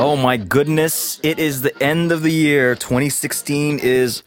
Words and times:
Oh 0.00 0.14
my 0.20 0.36
goodness, 0.36 1.18
it 1.22 1.38
is 1.38 1.62
the 1.62 1.82
end 1.82 2.12
of 2.12 2.20
the 2.22 2.30
year. 2.30 2.74
2016 2.74 3.78
is 3.78 4.22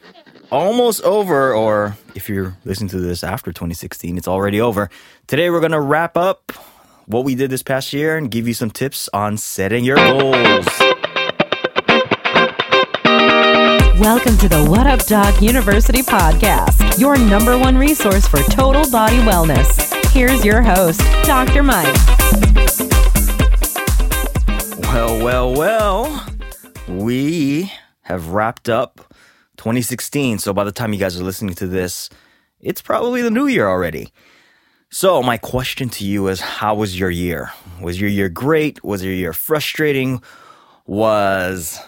almost 0.49 1.03
over, 1.03 1.53
or 1.53 1.95
if 2.15 2.27
you're 2.27 2.57
listening 2.65 2.89
to 2.89 2.99
this 2.99 3.23
after 3.23 3.51
2016, 3.51 4.17
it's 4.17 4.27
already 4.27 4.59
over. 4.59 4.89
Today 5.27 5.51
we're 5.51 5.59
going 5.59 5.73
to 5.73 5.79
wrap 5.79 6.17
up 6.17 6.51
what 7.05 7.23
we 7.23 7.35
did 7.35 7.51
this 7.51 7.61
past 7.61 7.93
year 7.93 8.17
and 8.17 8.31
give 8.31 8.47
you 8.47 8.55
some 8.55 8.71
tips 8.71 9.07
on 9.13 9.37
setting 9.37 9.85
your 9.85 9.97
goals. 9.97 10.65
Welcome 13.99 14.39
to 14.39 14.49
the 14.49 14.65
What 14.67 14.87
Up 14.87 15.05
Doc 15.05 15.39
University 15.39 16.01
podcast, 16.01 16.97
your 16.97 17.15
number 17.19 17.59
one 17.59 17.77
resource 17.77 18.27
for 18.27 18.39
total 18.49 18.89
body 18.89 19.17
wellness. 19.17 19.90
Here's 20.11 20.43
your 20.43 20.61
host, 20.61 20.99
Dr. 21.23 21.63
Mike. 21.63 21.95
Well, 24.81 25.23
well, 25.23 25.53
well, 25.53 26.27
we 26.89 27.71
have 28.01 28.27
wrapped 28.27 28.67
up 28.67 29.13
2016. 29.55 30.39
So 30.39 30.51
by 30.51 30.65
the 30.65 30.73
time 30.73 30.91
you 30.91 30.99
guys 30.99 31.17
are 31.17 31.23
listening 31.23 31.55
to 31.55 31.65
this, 31.65 32.09
it's 32.59 32.81
probably 32.81 33.21
the 33.21 33.31
new 33.31 33.47
year 33.47 33.69
already. 33.69 34.11
So, 34.89 35.23
my 35.23 35.37
question 35.37 35.87
to 35.87 36.05
you 36.05 36.27
is 36.27 36.41
How 36.41 36.75
was 36.75 36.99
your 36.99 37.09
year? 37.09 37.53
Was 37.79 38.01
your 38.01 38.09
year 38.09 38.27
great? 38.27 38.83
Was 38.83 39.05
your 39.05 39.13
year 39.13 39.31
frustrating? 39.31 40.21
Was, 40.85 41.79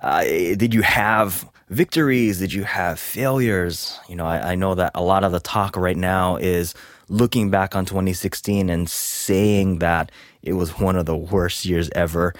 uh, 0.00 0.22
did 0.22 0.72
you 0.72 0.82
have 0.82 1.50
victories? 1.68 2.38
Did 2.38 2.52
you 2.52 2.62
have 2.62 3.00
failures? 3.00 3.98
You 4.08 4.14
know, 4.14 4.24
I, 4.24 4.52
I 4.52 4.54
know 4.54 4.76
that 4.76 4.92
a 4.94 5.02
lot 5.02 5.24
of 5.24 5.32
the 5.32 5.40
talk 5.40 5.76
right 5.76 5.96
now 5.96 6.36
is 6.36 6.72
looking 7.08 7.50
back 7.50 7.76
on 7.76 7.84
2016 7.84 8.68
and 8.68 8.88
saying 8.88 9.78
that 9.78 10.10
it 10.42 10.54
was 10.54 10.78
one 10.78 10.96
of 10.96 11.06
the 11.06 11.16
worst 11.16 11.64
years 11.64 11.88
ever. 11.94 12.34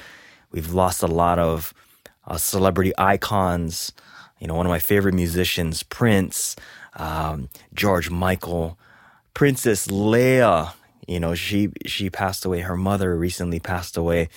We've 0.50 0.72
lost 0.72 1.02
a 1.02 1.06
lot 1.06 1.38
of 1.38 1.72
uh, 2.26 2.38
celebrity 2.38 2.92
icons. 2.98 3.92
You 4.38 4.46
know, 4.46 4.54
one 4.54 4.66
of 4.66 4.70
my 4.70 4.78
favorite 4.78 5.14
musicians, 5.14 5.82
Prince, 5.82 6.56
um, 6.94 7.48
George 7.74 8.10
Michael, 8.10 8.78
Princess 9.34 9.86
Leia. 9.86 10.72
You 11.06 11.20
know, 11.20 11.34
she 11.34 11.70
she 11.86 12.10
passed 12.10 12.44
away. 12.44 12.60
Her 12.60 12.76
mother 12.76 13.16
recently 13.16 13.60
passed 13.60 13.96
away. 13.96 14.28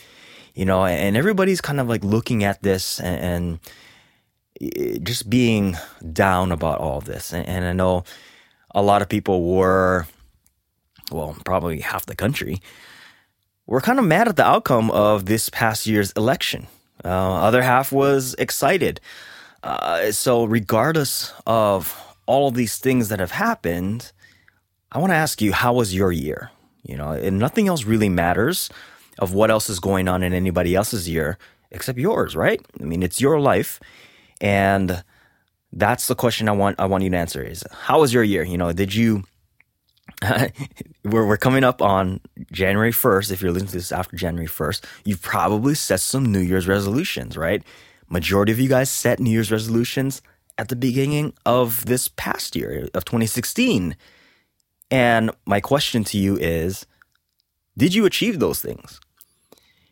You 0.54 0.66
know, 0.66 0.86
and 0.86 1.16
everybody's 1.16 1.62
kind 1.62 1.80
of 1.80 1.88
like 1.88 2.04
looking 2.04 2.44
at 2.44 2.62
this 2.62 3.00
and, 3.00 3.20
and 3.22 3.60
eh, 4.62 4.98
just 5.02 5.30
being 5.30 5.78
down 6.12 6.52
about 6.52 6.80
all 6.80 7.02
this. 7.02 7.34
And, 7.34 7.48
and 7.48 7.66
I 7.66 7.74
know 7.74 8.04
a 8.76 8.82
lot 8.82 9.02
of 9.02 9.10
people 9.10 9.56
were, 9.56 10.06
well, 11.12 11.36
probably 11.46 11.80
half 11.82 12.06
the 12.06 12.16
country, 12.16 12.62
were 13.66 13.82
kind 13.82 14.00
of 14.00 14.06
mad 14.06 14.28
at 14.28 14.36
the 14.36 14.46
outcome 14.46 14.90
of 14.92 15.26
this 15.26 15.50
past 15.50 15.86
year's 15.86 16.12
election. 16.14 16.68
Uh, 17.04 17.36
other 17.36 17.62
half 17.62 17.92
was 17.92 18.36
excited. 18.40 19.00
Uh, 19.64 20.12
so, 20.12 20.46
regardless 20.46 21.34
of 21.46 21.96
all 22.26 22.48
of 22.48 22.56
these 22.56 22.78
things 22.78 23.10
that 23.10 23.20
have 23.20 23.32
happened, 23.32 24.12
I 24.92 25.00
want 25.00 25.12
to 25.12 25.16
ask 25.16 25.42
you, 25.42 25.54
how 25.54 25.74
was 25.74 25.94
your 25.94 26.12
year? 26.12 26.52
You 26.84 26.98
know, 26.98 27.12
and 27.12 27.38
nothing 27.38 27.68
else 27.68 27.84
really 27.84 28.10
matters 28.10 28.70
of 29.20 29.34
what 29.34 29.52
else 29.52 29.70
is 29.70 29.80
going 29.80 30.08
on 30.08 30.24
in 30.24 30.34
anybody 30.34 30.76
else's 30.76 31.08
year 31.08 31.38
except 31.72 32.00
yours, 32.00 32.36
right? 32.36 32.62
I 32.80 32.84
mean, 32.84 33.04
it's 33.04 33.22
your 33.22 33.40
life, 33.40 33.80
and 34.42 35.04
that's 35.72 36.08
the 36.08 36.16
question 36.16 36.50
I 36.50 36.54
want 36.54 36.80
I 36.80 36.86
want 36.86 37.04
you 37.04 37.10
to 37.12 37.18
answer 37.18 37.44
is 37.44 37.64
how 37.82 38.00
was 38.02 38.14
your 38.14 38.24
year? 38.24 38.44
You 38.44 38.58
know, 38.58 38.74
did 38.74 38.96
you 38.96 39.24
we're, 41.04 41.26
we're 41.26 41.38
coming 41.38 41.64
up 41.64 41.82
on 41.82 42.20
January 42.52 42.92
1st. 42.92 43.32
If 43.32 43.42
you're 43.42 43.52
listening 43.52 43.72
to 43.72 43.78
this 43.78 43.92
after 43.92 44.16
January 44.16 44.48
1st, 44.48 44.84
you've 45.06 45.22
probably 45.22 45.76
set 45.76 46.00
some 46.00 46.26
New 46.26 46.40
Year's 46.40 46.68
resolutions, 46.68 47.38
right? 47.38 47.64
Majority 48.10 48.52
of 48.52 48.60
you 48.60 48.70
guys 48.70 48.90
set 48.90 49.20
New 49.20 49.32
Year's 49.32 49.52
resolutions 49.52 50.22
at 50.58 50.70
the 50.70 50.76
beginning 50.76 51.34
of 51.46 51.86
this 51.86 52.08
past 52.08 52.56
year 52.56 52.90
of 52.94 53.06
2016. 53.06 53.96
And 54.92 55.32
my 55.46 55.62
question 55.62 56.04
to 56.06 56.18
you 56.18 56.38
is 56.38 56.86
Did 57.78 57.94
you 57.94 58.06
achieve 58.06 58.40
those 58.40 58.62
things? 58.62 59.00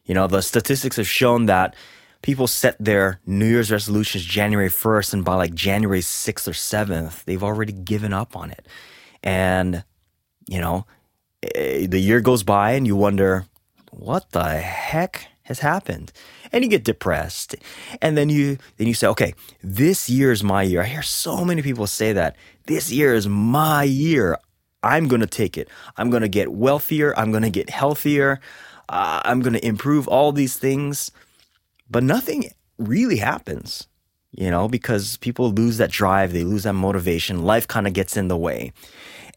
You 0.06 0.14
know, 0.14 0.28
the 0.28 0.42
statistics 0.42 0.96
have 0.96 1.08
shown 1.08 1.46
that 1.46 1.76
people 2.22 2.48
set 2.48 2.76
their 2.84 3.20
New 3.26 3.46
Year's 3.46 3.72
resolutions 3.72 4.24
January 4.26 4.70
1st, 4.70 5.14
and 5.14 5.26
by 5.26 5.36
like 5.36 5.54
January 5.54 6.02
6th 6.02 6.48
or 6.48 6.52
7th, 6.52 7.24
they've 7.26 7.44
already 7.44 7.74
given 7.74 8.14
up 8.14 8.36
on 8.36 8.52
it. 8.52 8.68
And, 9.24 9.84
you 10.48 10.60
know, 10.60 10.86
eh, 11.44 11.88
the 11.88 12.00
year 12.00 12.22
goes 12.22 12.44
by 12.44 12.72
and 12.72 12.88
you 12.88 12.96
wonder, 12.96 13.46
what 13.92 14.32
the 14.32 14.58
heck 14.58 15.28
has 15.44 15.60
happened? 15.60 16.12
And 16.52 16.64
you 16.64 16.70
get 16.70 16.84
depressed. 16.84 17.56
And 18.02 18.18
then 18.18 18.30
you 18.30 18.58
then 18.78 18.88
you 18.88 18.94
say, 18.94 19.08
okay, 19.08 19.34
this 19.62 20.10
year 20.10 20.32
is 20.32 20.44
my 20.44 20.64
year. 20.64 20.82
I 20.82 20.86
hear 20.86 21.02
so 21.02 21.44
many 21.46 21.62
people 21.62 21.88
say 21.88 22.14
that. 22.14 22.36
This 22.66 22.92
year 22.92 23.14
is 23.14 23.28
my 23.28 23.84
year. 23.84 24.38
I'm 24.84 25.08
going 25.08 25.22
to 25.22 25.28
take 25.28 25.58
it. 25.58 25.70
I'm 25.98 26.10
going 26.10 26.22
to 26.22 26.30
get 26.30 26.52
wealthier. 26.52 27.18
I'm 27.18 27.32
going 27.32 27.44
to 27.44 27.50
get 27.50 27.70
healthier. 27.70 28.40
Uh, 28.90 29.22
I'm 29.26 29.42
going 29.42 29.54
to 29.54 29.66
improve 29.66 30.08
all 30.08 30.32
these 30.32 30.58
things. 30.58 31.12
But 31.90 32.04
nothing 32.04 32.52
really 32.78 33.18
happens, 33.18 33.88
you 34.38 34.52
know, 34.52 34.68
because 34.68 35.18
people 35.18 35.52
lose 35.52 35.78
that 35.78 35.92
drive, 35.92 36.32
they 36.32 36.44
lose 36.44 36.64
that 36.64 36.74
motivation. 36.74 37.44
Life 37.44 37.68
kind 37.68 37.88
of 37.88 37.94
gets 37.94 38.16
in 38.16 38.28
the 38.28 38.38
way. 38.38 38.72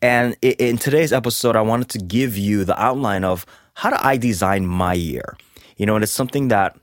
And 0.03 0.37
in 0.43 0.79
today's 0.79 1.13
episode, 1.13 1.57
I 1.57 1.63
wanted 1.63 1.89
to 1.91 1.99
give 1.99 2.37
you 2.37 2.65
the 2.65 2.81
outline 2.81 3.25
of 3.25 3.45
how 3.75 3.91
do 3.91 3.97
I 3.99 4.17
design 4.17 4.67
my 4.67 4.93
year? 4.93 5.37
You 5.77 5.87
know, 5.87 5.95
and 5.95 6.03
it's 6.03 6.13
something 6.13 6.49
that 6.49 6.77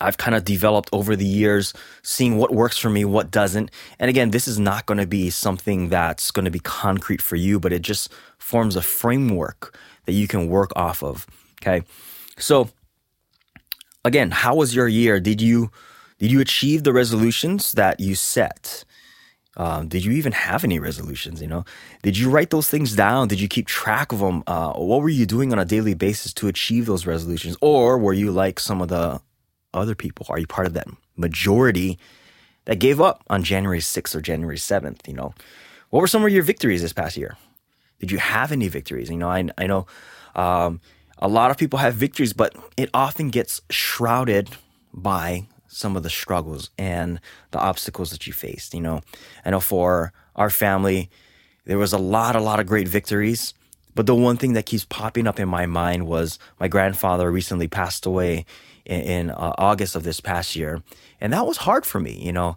I've 0.00 0.18
kind 0.18 0.34
of 0.34 0.44
developed 0.44 0.90
over 0.92 1.16
the 1.16 1.26
years, 1.26 1.74
seeing 2.02 2.36
what 2.36 2.54
works 2.54 2.78
for 2.78 2.90
me, 2.90 3.04
what 3.04 3.30
doesn't. 3.30 3.70
And 3.98 4.08
again, 4.08 4.30
this 4.30 4.46
is 4.46 4.58
not 4.58 4.86
going 4.86 4.98
to 4.98 5.06
be 5.06 5.30
something 5.30 5.88
that's 5.88 6.30
going 6.30 6.44
to 6.44 6.50
be 6.50 6.60
concrete 6.60 7.20
for 7.20 7.36
you, 7.36 7.58
but 7.58 7.72
it 7.72 7.82
just 7.82 8.12
forms 8.38 8.76
a 8.76 8.82
framework 8.82 9.78
that 10.04 10.12
you 10.12 10.28
can 10.28 10.48
work 10.48 10.72
off 10.76 11.02
of. 11.02 11.26
Okay. 11.62 11.84
So, 12.38 12.70
again, 14.04 14.30
how 14.30 14.54
was 14.54 14.74
your 14.74 14.88
year? 14.88 15.20
Did 15.20 15.40
you 15.42 15.70
did 16.20 16.30
you 16.30 16.40
achieve 16.40 16.84
the 16.84 16.92
resolutions 16.92 17.72
that 17.72 17.98
you 17.98 18.14
set? 18.14 18.84
Um, 19.56 19.88
did 19.88 20.04
you 20.04 20.12
even 20.12 20.32
have 20.32 20.64
any 20.64 20.78
resolutions? 20.78 21.40
You 21.40 21.48
know, 21.48 21.64
did 22.02 22.18
you 22.18 22.28
write 22.30 22.50
those 22.50 22.68
things 22.68 22.94
down? 22.94 23.26
Did 23.26 23.40
you 23.40 23.48
keep 23.48 23.66
track 23.66 24.12
of 24.12 24.20
them? 24.20 24.44
Uh, 24.46 24.74
what 24.74 25.00
were 25.00 25.08
you 25.08 25.24
doing 25.24 25.50
on 25.50 25.58
a 25.58 25.64
daily 25.64 25.94
basis 25.94 26.34
to 26.34 26.46
achieve 26.46 26.84
those 26.84 27.06
resolutions? 27.06 27.56
Or 27.62 27.98
were 27.98 28.12
you 28.12 28.30
like 28.30 28.60
some 28.60 28.82
of 28.82 28.88
the 28.88 29.20
other 29.72 29.94
people? 29.94 30.26
Are 30.28 30.38
you 30.38 30.46
part 30.46 30.66
of 30.66 30.74
that 30.74 30.88
majority 31.16 31.98
that 32.66 32.78
gave 32.78 33.00
up 33.00 33.24
on 33.30 33.42
January 33.42 33.80
6th 33.80 34.14
or 34.14 34.20
January 34.20 34.58
7th? 34.58 35.08
You 35.08 35.14
know, 35.14 35.34
what 35.88 36.00
were 36.00 36.06
some 36.06 36.22
of 36.22 36.30
your 36.30 36.42
victories 36.42 36.82
this 36.82 36.92
past 36.92 37.16
year? 37.16 37.38
Did 37.98 38.10
you 38.10 38.18
have 38.18 38.52
any 38.52 38.68
victories? 38.68 39.08
You 39.08 39.16
know, 39.16 39.30
I, 39.30 39.48
I 39.56 39.66
know 39.66 39.86
um, 40.34 40.82
a 41.18 41.28
lot 41.28 41.50
of 41.50 41.56
people 41.56 41.78
have 41.78 41.94
victories, 41.94 42.34
but 42.34 42.54
it 42.76 42.90
often 42.92 43.30
gets 43.30 43.62
shrouded 43.70 44.50
by 44.92 45.46
some 45.70 45.96
of 45.96 46.02
the 46.02 46.10
struggles 46.10 46.70
and 46.76 47.20
the 47.52 47.58
obstacles 47.58 48.10
that 48.10 48.26
you 48.26 48.32
faced. 48.32 48.74
You 48.74 48.80
know, 48.80 49.00
I 49.44 49.50
know 49.50 49.60
for 49.60 50.12
our 50.36 50.50
family, 50.50 51.10
there 51.64 51.78
was 51.78 51.92
a 51.92 51.98
lot, 51.98 52.36
a 52.36 52.40
lot 52.40 52.60
of 52.60 52.66
great 52.66 52.88
victories. 52.88 53.54
But 53.94 54.06
the 54.06 54.14
one 54.14 54.36
thing 54.36 54.52
that 54.52 54.66
keeps 54.66 54.84
popping 54.84 55.26
up 55.26 55.40
in 55.40 55.48
my 55.48 55.66
mind 55.66 56.06
was 56.06 56.38
my 56.58 56.68
grandfather 56.68 57.30
recently 57.30 57.68
passed 57.68 58.06
away 58.06 58.44
in, 58.84 59.00
in 59.00 59.30
uh, 59.30 59.54
August 59.58 59.96
of 59.96 60.04
this 60.04 60.20
past 60.20 60.54
year. 60.54 60.82
And 61.20 61.32
that 61.32 61.46
was 61.46 61.58
hard 61.58 61.84
for 61.84 62.00
me, 62.00 62.12
you 62.12 62.32
know. 62.32 62.56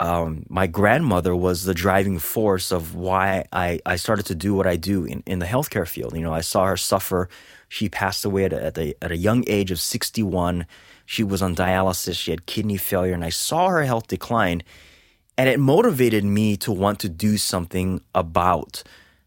Um, 0.00 0.46
my 0.48 0.66
grandmother 0.66 1.34
was 1.34 1.64
the 1.64 1.74
driving 1.74 2.18
force 2.18 2.70
of 2.70 2.94
why 2.94 3.46
I, 3.52 3.80
I 3.84 3.96
started 3.96 4.26
to 4.26 4.34
do 4.34 4.54
what 4.54 4.66
I 4.66 4.76
do 4.76 5.04
in, 5.04 5.22
in 5.26 5.40
the 5.40 5.46
healthcare 5.46 5.88
field. 5.88 6.14
You 6.14 6.22
know, 6.22 6.32
I 6.32 6.40
saw 6.40 6.66
her 6.66 6.76
suffer. 6.76 7.28
She 7.68 7.88
passed 7.88 8.24
away 8.24 8.44
at 8.44 8.52
a, 8.52 8.64
at 8.64 8.78
a, 8.78 8.94
at 9.02 9.10
a 9.10 9.16
young 9.16 9.44
age 9.48 9.70
of 9.70 9.80
61. 9.80 10.66
She 11.04 11.24
was 11.24 11.42
on 11.42 11.56
dialysis. 11.56 12.16
She 12.16 12.30
had 12.30 12.46
kidney 12.46 12.76
failure, 12.76 13.14
and 13.14 13.24
I 13.24 13.30
saw 13.30 13.68
her 13.68 13.82
health 13.82 14.06
decline. 14.06 14.62
And 15.36 15.48
it 15.48 15.58
motivated 15.58 16.24
me 16.24 16.56
to 16.58 16.72
want 16.72 17.00
to 17.00 17.08
do 17.08 17.36
something 17.36 18.00
about 18.14 18.82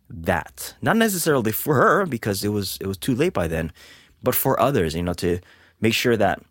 that. 0.09 0.75
Not 0.81 0.97
necessarily 0.97 1.51
for 1.51 1.75
her 1.75 2.06
because 2.06 2.44
it 2.44 2.50
was 2.50 2.77
it 2.81 2.88
was 2.88 2.97
too 2.97 3.15
late 3.15 3.33
by 3.33 3.47
then, 3.47 3.71
but 4.21 4.35
for 4.35 4.59
others, 4.59 4.94
you 4.94 5.03
know, 5.03 5.13
to 5.13 5.39
make 5.79 5.94
sure 5.94 6.17
that 6.17 6.41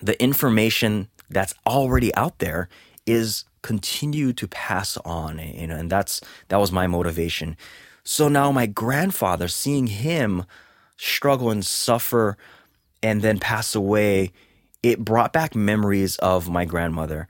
the 0.00 0.20
information 0.22 1.08
that's 1.30 1.54
already 1.66 2.14
out 2.14 2.38
there 2.38 2.68
is 3.08 3.44
continue 3.62 4.32
to 4.34 4.46
pass 4.46 4.96
on, 4.98 5.38
you 5.38 5.66
know, 5.66 5.76
and 5.76 5.90
that's 5.90 6.20
that 6.48 6.58
was 6.58 6.70
my 6.70 6.86
motivation. 6.86 7.56
So 8.04 8.28
now 8.28 8.52
my 8.52 8.66
grandfather, 8.66 9.48
seeing 9.48 9.86
him 9.86 10.44
struggle 10.96 11.50
and 11.50 11.64
suffer 11.64 12.36
and 13.02 13.22
then 13.22 13.38
pass 13.38 13.74
away, 13.74 14.32
it 14.82 15.04
brought 15.04 15.32
back 15.32 15.54
memories 15.54 16.16
of 16.16 16.48
my 16.48 16.64
grandmother 16.64 17.28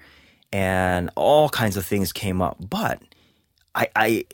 and 0.53 1.11
all 1.15 1.49
kinds 1.49 1.77
of 1.77 1.85
things 1.85 2.13
came 2.13 2.43
up. 2.43 2.57
But 2.61 3.03
I 3.75 3.89
I 3.97 4.25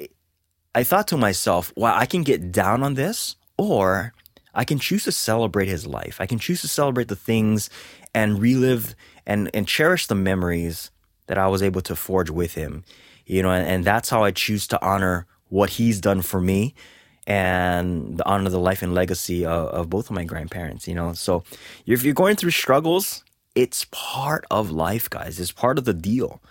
I 0.75 0.83
thought 0.83 1.09
to 1.09 1.17
myself, 1.17 1.73
well 1.77 1.95
I 1.95 2.07
can 2.07 2.23
get 2.23 2.53
down 2.53 2.83
on 2.83 2.95
this 2.95 3.37
or 3.59 4.15
I 4.55 4.65
can 4.65 4.79
choose 4.79 5.05
to 5.05 5.13
celebrate 5.13 5.69
his 5.69 5.87
life. 5.87 6.21
I 6.21 6.27
can 6.27 6.39
choose 6.39 6.61
to 6.63 6.69
celebrate 6.69 7.09
the 7.09 7.17
things 7.17 7.69
and 8.15 8.41
relive 8.41 8.95
and, 9.27 9.51
and 9.53 9.67
cherish 9.67 10.07
the 10.07 10.15
memories 10.15 10.91
that 11.27 11.39
I 11.39 11.47
was 11.47 11.63
able 11.63 11.81
to 11.83 11.97
forge 11.97 12.31
with 12.31 12.55
him. 12.55 12.85
You 13.27 13.43
know, 13.43 13.51
and, 13.51 13.67
and 13.67 13.85
that's 13.85 14.11
how 14.11 14.23
I 14.23 14.31
choose 14.31 14.67
to 14.69 14.85
honor 14.85 15.27
what 15.49 15.71
he's 15.71 16.01
done 16.01 16.23
for 16.23 16.41
me 16.41 16.75
and 17.27 18.19
the 18.19 18.27
honor 18.27 18.51
the 18.51 18.59
life 18.59 18.83
and 18.83 18.95
legacy 18.95 19.47
of, 19.47 19.69
of 19.69 19.91
both 19.91 20.11
of 20.11 20.17
my 20.17 20.25
grandparents, 20.25 20.87
you 20.87 20.95
know. 20.95 21.13
So 21.15 21.45
if 21.87 22.03
you're 22.03 22.15
going 22.15 22.37
through 22.37 22.51
struggles, 22.51 23.25
it's 23.55 23.87
part 23.91 24.45
of 24.51 24.71
life, 24.71 25.09
guys. 25.09 25.41
It's 25.41 25.53
part 25.53 25.79
of 25.79 25.85
the 25.85 25.95
deal. 25.95 26.43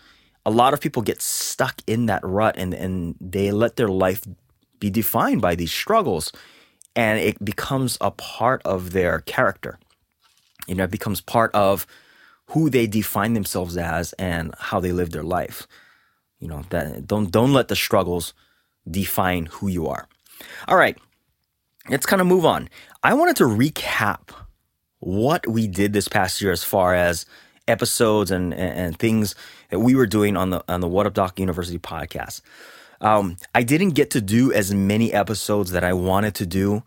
A 0.45 0.51
lot 0.51 0.73
of 0.73 0.81
people 0.81 1.01
get 1.01 1.21
stuck 1.21 1.81
in 1.85 2.07
that 2.07 2.23
rut 2.23 2.55
and, 2.57 2.73
and 2.73 3.15
they 3.21 3.51
let 3.51 3.75
their 3.75 3.87
life 3.87 4.23
be 4.79 4.89
defined 4.89 5.41
by 5.41 5.55
these 5.55 5.71
struggles 5.71 6.31
and 6.95 7.19
it 7.19 7.43
becomes 7.43 7.97
a 8.01 8.11
part 8.11 8.61
of 8.63 8.91
their 8.91 9.19
character. 9.21 9.79
You 10.67 10.75
know, 10.75 10.83
it 10.83 10.91
becomes 10.91 11.21
part 11.21 11.53
of 11.53 11.87
who 12.47 12.69
they 12.69 12.87
define 12.87 13.33
themselves 13.33 13.77
as 13.77 14.13
and 14.13 14.53
how 14.57 14.79
they 14.79 14.91
live 14.91 15.11
their 15.11 15.23
life. 15.23 15.67
You 16.39 16.47
know, 16.47 16.63
that 16.69 17.07
don't 17.07 17.31
don't 17.31 17.53
let 17.53 17.67
the 17.67 17.75
struggles 17.75 18.33
define 18.89 19.45
who 19.47 19.67
you 19.67 19.87
are. 19.87 20.07
All 20.67 20.77
right. 20.77 20.97
Let's 21.89 22.05
kind 22.05 22.21
of 22.21 22.27
move 22.27 22.45
on. 22.45 22.69
I 23.01 23.13
wanted 23.13 23.35
to 23.37 23.43
recap 23.45 24.29
what 24.99 25.45
we 25.47 25.67
did 25.67 25.93
this 25.93 26.07
past 26.07 26.41
year 26.41 26.51
as 26.51 26.63
far 26.63 26.95
as 26.95 27.25
episodes 27.67 28.31
and, 28.31 28.53
and, 28.53 28.79
and 28.79 28.99
things 28.99 29.35
that 29.69 29.79
we 29.79 29.95
were 29.95 30.05
doing 30.05 30.37
on 30.37 30.49
the 30.49 30.63
on 30.67 30.81
the 30.81 30.87
What 30.87 31.05
Up 31.05 31.13
Doc 31.13 31.39
University 31.39 31.79
podcast. 31.79 32.41
Um, 33.01 33.37
I 33.53 33.63
didn't 33.63 33.91
get 33.91 34.11
to 34.11 34.21
do 34.21 34.53
as 34.53 34.73
many 34.73 35.11
episodes 35.11 35.71
that 35.71 35.83
I 35.83 35.93
wanted 35.93 36.35
to 36.35 36.45
do. 36.45 36.83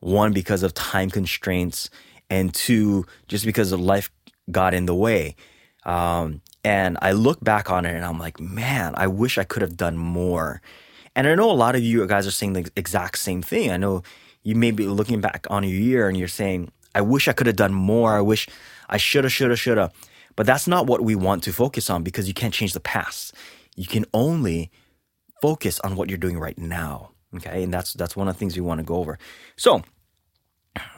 One 0.00 0.32
because 0.32 0.62
of 0.62 0.74
time 0.74 1.10
constraints, 1.10 1.90
and 2.30 2.52
two 2.52 3.06
just 3.28 3.44
because 3.44 3.72
of 3.72 3.80
life 3.80 4.10
got 4.50 4.74
in 4.74 4.86
the 4.86 4.94
way. 4.94 5.36
Um, 5.84 6.42
and 6.64 6.98
I 7.00 7.12
look 7.12 7.42
back 7.42 7.70
on 7.70 7.86
it 7.86 7.94
and 7.94 8.04
I'm 8.04 8.18
like, 8.18 8.40
man, 8.40 8.94
I 8.96 9.06
wish 9.06 9.38
I 9.38 9.44
could 9.44 9.62
have 9.62 9.76
done 9.76 9.96
more. 9.96 10.60
And 11.14 11.26
I 11.26 11.34
know 11.34 11.50
a 11.50 11.52
lot 11.52 11.76
of 11.76 11.82
you 11.82 12.04
guys 12.06 12.26
are 12.26 12.32
saying 12.32 12.54
the 12.54 12.70
exact 12.76 13.18
same 13.18 13.40
thing. 13.40 13.70
I 13.70 13.76
know 13.76 14.02
you 14.42 14.54
may 14.54 14.70
be 14.70 14.86
looking 14.86 15.20
back 15.20 15.46
on 15.48 15.62
your 15.62 15.72
year 15.72 16.08
and 16.08 16.18
you're 16.18 16.28
saying, 16.28 16.70
I 16.94 17.00
wish 17.02 17.28
I 17.28 17.32
could 17.32 17.46
have 17.46 17.56
done 17.56 17.72
more. 17.72 18.16
I 18.16 18.20
wish 18.20 18.48
I 18.88 18.96
shoulda, 18.96 19.28
shoulda, 19.28 19.56
shoulda. 19.56 19.92
But 20.34 20.46
that's 20.46 20.66
not 20.66 20.86
what 20.86 21.02
we 21.02 21.14
want 21.14 21.42
to 21.44 21.52
focus 21.52 21.88
on 21.88 22.02
because 22.02 22.28
you 22.28 22.34
can't 22.34 22.52
change 22.52 22.72
the 22.72 22.80
past. 22.80 23.34
You 23.74 23.86
can 23.86 24.04
only 24.12 24.70
focus 25.40 25.80
on 25.80 25.96
what 25.96 26.08
you're 26.08 26.18
doing 26.18 26.38
right 26.38 26.58
now. 26.58 27.12
Okay. 27.34 27.62
And 27.62 27.72
that's 27.72 27.92
that's 27.94 28.16
one 28.16 28.28
of 28.28 28.34
the 28.34 28.38
things 28.38 28.56
we 28.56 28.62
want 28.62 28.78
to 28.78 28.84
go 28.84 28.96
over. 28.96 29.18
So 29.56 29.82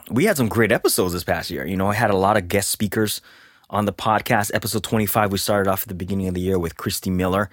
we 0.09 0.25
had 0.25 0.37
some 0.37 0.49
great 0.49 0.71
episodes 0.71 1.13
this 1.13 1.23
past 1.23 1.49
year. 1.49 1.65
You 1.65 1.77
know, 1.77 1.87
I 1.87 1.93
had 1.93 2.09
a 2.09 2.17
lot 2.17 2.37
of 2.37 2.47
guest 2.47 2.69
speakers 2.69 3.21
on 3.69 3.85
the 3.85 3.93
podcast. 3.93 4.51
Episode 4.53 4.83
25, 4.83 5.31
we 5.31 5.37
started 5.37 5.69
off 5.69 5.83
at 5.83 5.87
the 5.87 5.93
beginning 5.93 6.27
of 6.27 6.33
the 6.33 6.41
year 6.41 6.57
with 6.57 6.77
Christy 6.77 7.09
Miller. 7.09 7.49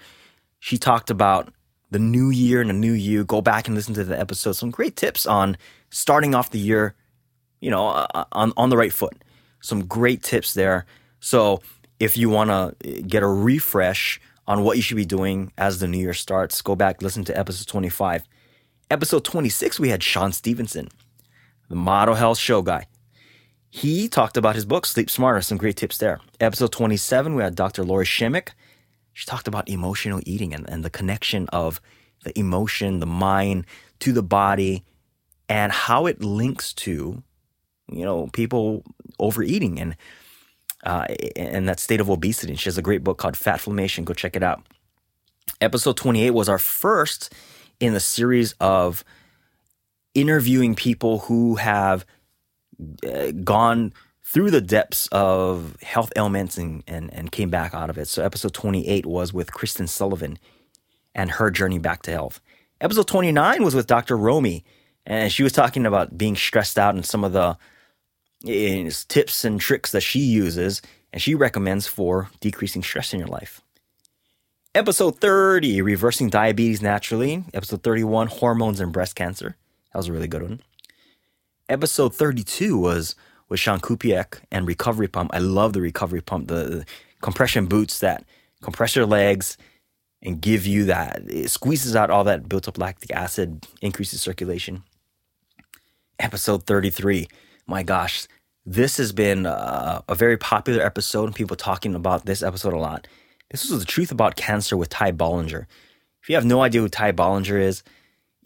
She 0.59 0.77
talked 0.77 1.09
about 1.09 1.53
the 1.91 1.99
new 1.99 2.29
year 2.29 2.61
and 2.61 2.69
a 2.69 2.73
new 2.73 2.93
you. 2.93 3.23
Go 3.23 3.41
back 3.41 3.67
and 3.67 3.75
listen 3.75 3.93
to 3.95 4.03
the 4.03 4.19
episode. 4.19 4.53
Some 4.53 4.71
great 4.71 4.95
tips 4.95 5.25
on 5.25 5.57
starting 5.89 6.35
off 6.35 6.51
the 6.51 6.59
year, 6.59 6.95
you 7.59 7.69
know, 7.69 7.87
uh, 7.87 8.07
uh, 8.13 8.25
on, 8.31 8.53
on 8.57 8.69
the 8.69 8.77
right 8.77 8.93
foot. 8.93 9.23
Some 9.61 9.85
great 9.85 10.23
tips 10.23 10.53
there. 10.53 10.85
So 11.19 11.61
if 11.99 12.17
you 12.17 12.29
want 12.29 12.49
to 12.49 13.01
get 13.03 13.23
a 13.23 13.27
refresh 13.27 14.19
on 14.47 14.63
what 14.63 14.77
you 14.77 14.83
should 14.83 14.97
be 14.97 15.05
doing 15.05 15.51
as 15.57 15.79
the 15.79 15.87
new 15.87 15.97
year 15.97 16.13
starts, 16.13 16.61
go 16.61 16.75
back, 16.75 17.01
listen 17.01 17.23
to 17.25 17.37
episode 17.37 17.67
25. 17.67 18.23
Episode 18.89 19.25
26, 19.25 19.79
we 19.79 19.89
had 19.89 20.01
Shawn 20.01 20.31
Stevenson, 20.31 20.87
the 21.69 21.75
Model 21.75 22.15
Health 22.15 22.37
Show 22.37 22.61
guy. 22.61 22.87
He 23.69 24.07
talked 24.07 24.37
about 24.37 24.55
his 24.55 24.65
book, 24.65 24.85
Sleep 24.85 25.09
Smarter, 25.09 25.41
some 25.41 25.57
great 25.57 25.75
tips 25.75 25.97
there. 25.97 26.19
Episode 26.39 26.71
27, 26.71 27.35
we 27.35 27.43
had 27.43 27.55
Dr. 27.55 27.83
Lori 27.83 28.05
Shemek 28.05 28.49
she 29.17 29.25
talked 29.25 29.47
about 29.47 29.67
emotional 29.67 30.21
eating 30.27 30.53
and, 30.53 30.69
and 30.69 30.85
the 30.85 30.91
connection 30.91 31.47
of 31.47 31.81
the 32.23 32.37
emotion, 32.37 32.99
the 32.99 33.07
mind 33.07 33.65
to 34.01 34.13
the 34.13 34.21
body, 34.21 34.83
and 35.49 35.71
how 35.71 36.05
it 36.05 36.21
links 36.21 36.71
to, 36.85 37.23
you 37.91 38.05
know, 38.05 38.27
people 38.27 38.83
overeating 39.17 39.79
and 39.79 39.95
uh, 40.83 41.07
and 41.35 41.67
that 41.67 41.79
state 41.79 41.99
of 41.99 42.11
obesity. 42.11 42.53
She 42.53 42.65
has 42.65 42.77
a 42.77 42.83
great 42.83 43.03
book 43.03 43.17
called 43.17 43.35
Fat 43.35 43.59
Fatflammation. 43.59 44.05
Go 44.05 44.13
check 44.13 44.35
it 44.35 44.43
out. 44.43 44.61
Episode 45.61 45.97
28 45.97 46.29
was 46.29 46.47
our 46.47 46.59
first 46.59 47.33
in 47.79 47.95
the 47.95 47.99
series 47.99 48.53
of 48.59 49.03
interviewing 50.17 50.75
people 50.75 51.19
who 51.19 51.55
have 51.55 52.05
uh, 53.07 53.31
gone 53.43 53.93
through 54.23 54.51
the 54.51 54.61
depths 54.61 55.07
of 55.11 55.79
health 55.81 56.11
ailments 56.15 56.57
and, 56.57 56.83
and, 56.87 57.13
and 57.13 57.31
came 57.31 57.49
back 57.49 57.73
out 57.73 57.89
of 57.89 57.97
it. 57.97 58.07
So, 58.07 58.23
episode 58.23 58.53
28 58.53 59.05
was 59.05 59.31
with 59.31 59.53
Kristen 59.53 59.87
Sullivan 59.87 60.37
and 61.15 61.31
her 61.31 61.49
journey 61.51 61.79
back 61.79 62.01
to 62.03 62.11
health. 62.11 62.41
Episode 62.81 63.07
29 63.07 63.63
was 63.63 63.73
with 63.73 63.87
Dr. 63.87 64.17
Romy, 64.17 64.65
and 65.05 65.31
she 65.31 65.43
was 65.43 65.53
talking 65.53 65.85
about 65.85 66.17
being 66.17 66.35
stressed 66.35 66.77
out 66.77 66.93
and 66.93 67.05
some 67.05 67.23
of 67.23 67.33
the 67.33 67.57
uh, 68.45 68.91
tips 69.07 69.45
and 69.45 69.59
tricks 69.59 69.91
that 69.91 70.01
she 70.01 70.19
uses 70.19 70.81
and 71.13 71.21
she 71.21 71.35
recommends 71.35 71.87
for 71.87 72.29
decreasing 72.39 72.83
stress 72.83 73.13
in 73.13 73.19
your 73.19 73.27
life. 73.27 73.61
Episode 74.75 75.19
30, 75.19 75.81
reversing 75.81 76.29
diabetes 76.29 76.81
naturally. 76.81 77.43
Episode 77.53 77.81
31, 77.81 78.27
hormones 78.27 78.79
and 78.79 78.93
breast 78.93 79.15
cancer. 79.15 79.55
That 79.97 80.01
was 80.01 80.09
a 80.09 80.13
really 80.13 80.27
good 80.27 80.43
one. 80.43 80.61
Episode 81.67 82.13
32 82.13 82.77
was 82.77 83.15
with 83.49 83.59
Sean 83.59 83.79
Kupiec 83.79 84.41
and 84.51 84.67
recovery 84.67 85.07
pump. 85.07 85.31
I 85.33 85.39
love 85.39 85.73
the 85.73 85.81
recovery 85.81 86.21
pump, 86.21 86.49
the, 86.49 86.53
the 86.53 86.85
compression 87.21 87.65
boots 87.65 87.97
that 88.01 88.23
compress 88.61 88.95
your 88.95 89.07
legs 89.07 89.57
and 90.21 90.39
give 90.39 90.67
you 90.67 90.85
that. 90.85 91.23
It 91.27 91.49
squeezes 91.49 91.95
out 91.95 92.11
all 92.11 92.23
that 92.25 92.47
built 92.47 92.67
up 92.67 92.77
lactic 92.77 93.09
acid, 93.09 93.65
increases 93.81 94.21
circulation. 94.21 94.83
Episode 96.19 96.67
33. 96.67 97.27
My 97.65 97.81
gosh, 97.81 98.27
this 98.67 98.97
has 98.97 99.11
been 99.11 99.47
a, 99.47 100.03
a 100.07 100.13
very 100.13 100.37
popular 100.37 100.83
episode 100.83 101.25
and 101.25 101.35
people 101.35 101.57
talking 101.57 101.95
about 101.95 102.27
this 102.27 102.43
episode 102.43 102.73
a 102.73 102.77
lot. 102.77 103.07
This 103.49 103.67
was 103.67 103.79
the 103.79 103.85
truth 103.87 104.11
about 104.11 104.35
cancer 104.35 104.77
with 104.77 104.89
Ty 104.89 105.13
Bollinger. 105.13 105.65
If 106.21 106.29
you 106.29 106.35
have 106.35 106.45
no 106.45 106.61
idea 106.61 106.81
who 106.81 106.87
Ty 106.87 107.13
Bollinger 107.13 107.59
is, 107.59 107.81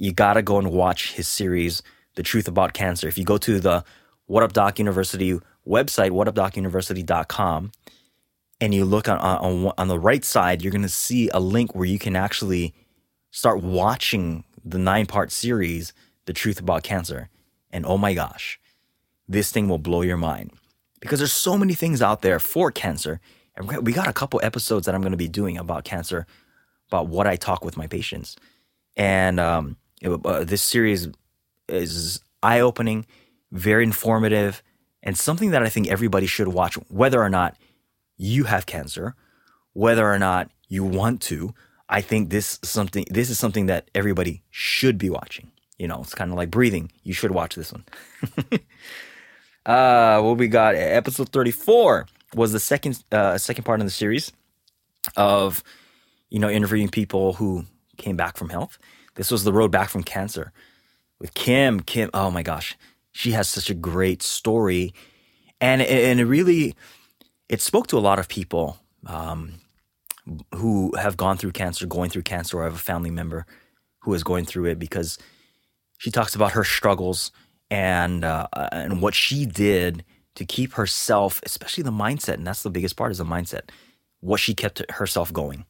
you 0.01 0.11
gotta 0.11 0.41
go 0.41 0.57
and 0.57 0.71
watch 0.71 1.13
his 1.13 1.27
series, 1.27 1.83
The 2.15 2.23
Truth 2.23 2.47
About 2.47 2.73
Cancer. 2.73 3.07
If 3.07 3.19
you 3.19 3.23
go 3.23 3.37
to 3.37 3.59
the 3.59 3.83
what 4.25 4.41
Up 4.41 4.51
Doc 4.51 4.79
University 4.79 5.39
website, 5.67 6.09
whatupdocuniversity.com, 6.09 7.71
and 8.59 8.73
you 8.73 8.83
look 8.83 9.07
on, 9.07 9.19
on, 9.19 9.71
on 9.77 9.87
the 9.87 9.99
right 9.99 10.25
side, 10.25 10.63
you're 10.63 10.71
to 10.71 10.89
see 10.89 11.29
a 11.29 11.39
link 11.39 11.75
where 11.75 11.85
you 11.85 11.99
can 11.99 12.15
actually 12.15 12.73
start 13.29 13.61
watching 13.61 14.43
the 14.65 14.79
nine 14.79 15.05
part 15.05 15.31
series, 15.31 15.93
The 16.25 16.33
Truth 16.33 16.59
About 16.59 16.81
Cancer. 16.81 17.29
And 17.69 17.85
oh 17.85 17.99
my 17.99 18.15
gosh, 18.15 18.59
this 19.27 19.51
thing 19.51 19.69
will 19.69 19.77
blow 19.77 20.01
your 20.01 20.17
mind 20.17 20.51
because 20.99 21.19
there's 21.19 21.31
so 21.31 21.59
many 21.59 21.75
things 21.75 22.01
out 22.01 22.23
there 22.23 22.39
for 22.39 22.71
cancer. 22.71 23.19
And 23.55 23.85
we 23.85 23.93
got 23.93 24.07
a 24.07 24.13
couple 24.13 24.39
episodes 24.41 24.87
that 24.87 24.95
I'm 24.95 25.01
going 25.01 25.11
to 25.11 25.17
be 25.17 25.27
doing 25.27 25.59
about 25.59 25.83
cancer, 25.83 26.25
about 26.87 27.05
what 27.05 27.27
I 27.27 27.35
talk 27.35 27.63
with 27.63 27.77
my 27.77 27.85
patients. 27.85 28.35
And 28.97 29.39
um, 29.39 29.77
uh, 30.03 30.43
this 30.43 30.61
series 30.61 31.07
is 31.67 32.21
eye 32.43 32.59
opening 32.59 33.05
very 33.51 33.83
informative, 33.83 34.63
and 35.03 35.17
something 35.17 35.51
that 35.51 35.63
I 35.63 35.69
think 35.69 35.87
everybody 35.87 36.25
should 36.25 36.47
watch, 36.47 36.75
whether 36.89 37.21
or 37.21 37.29
not 37.29 37.57
you 38.17 38.45
have 38.45 38.65
cancer, 38.65 39.15
whether 39.73 40.09
or 40.09 40.19
not 40.19 40.49
you 40.67 40.83
want 40.83 41.21
to. 41.23 41.53
I 41.89 42.01
think 42.01 42.29
this 42.29 42.59
something 42.63 43.05
this 43.09 43.29
is 43.29 43.37
something 43.37 43.65
that 43.65 43.89
everybody 43.93 44.43
should 44.49 44.97
be 44.97 45.09
watching. 45.09 45.51
You 45.77 45.87
know, 45.87 46.01
it's 46.01 46.15
kind 46.15 46.31
of 46.31 46.37
like 46.37 46.49
breathing. 46.49 46.91
You 47.03 47.13
should 47.13 47.31
watch 47.31 47.55
this 47.55 47.73
one. 47.73 47.83
uh, 49.65 50.21
what 50.21 50.37
we 50.37 50.47
got? 50.47 50.75
Episode 50.75 51.29
thirty 51.29 51.51
four 51.51 52.07
was 52.33 52.53
the 52.53 52.59
second 52.59 53.03
uh, 53.11 53.37
second 53.37 53.65
part 53.65 53.81
of 53.81 53.85
the 53.85 53.91
series 53.91 54.31
of 55.17 55.63
you 56.29 56.39
know 56.39 56.49
interviewing 56.49 56.87
people 56.87 57.33
who 57.33 57.65
came 57.97 58.15
back 58.15 58.37
from 58.37 58.49
health. 58.49 58.77
This 59.15 59.31
was 59.31 59.43
the 59.43 59.53
road 59.53 59.71
back 59.71 59.89
from 59.89 60.03
cancer 60.03 60.51
with 61.19 61.33
Kim. 61.33 61.79
Kim, 61.81 62.09
oh 62.13 62.31
my 62.31 62.43
gosh, 62.43 62.77
she 63.11 63.31
has 63.31 63.47
such 63.47 63.69
a 63.69 63.73
great 63.73 64.21
story, 64.21 64.93
and 65.59 65.81
and 65.81 66.19
it 66.19 66.25
really 66.25 66.75
it 67.49 67.61
spoke 67.61 67.87
to 67.87 67.97
a 67.97 67.99
lot 67.99 68.19
of 68.19 68.27
people 68.27 68.77
um, 69.05 69.53
who 70.55 70.95
have 70.97 71.17
gone 71.17 71.37
through 71.37 71.51
cancer, 71.51 71.85
going 71.85 72.09
through 72.09 72.23
cancer, 72.23 72.57
or 72.57 72.63
have 72.63 72.75
a 72.75 72.79
family 72.79 73.11
member 73.11 73.45
who 73.99 74.13
is 74.13 74.23
going 74.23 74.45
through 74.45 74.65
it 74.65 74.79
because 74.79 75.17
she 75.97 76.09
talks 76.09 76.33
about 76.33 76.53
her 76.53 76.63
struggles 76.63 77.31
and 77.69 78.23
uh, 78.23 78.47
and 78.71 79.01
what 79.01 79.13
she 79.13 79.45
did 79.45 80.03
to 80.35 80.45
keep 80.45 80.73
herself, 80.73 81.41
especially 81.45 81.83
the 81.83 81.91
mindset, 81.91 82.35
and 82.35 82.47
that's 82.47 82.63
the 82.63 82.69
biggest 82.69 82.95
part 82.95 83.11
is 83.11 83.17
the 83.17 83.25
mindset. 83.25 83.69
What 84.21 84.39
she 84.39 84.53
kept 84.53 84.81
herself 84.91 85.33
going. 85.33 85.65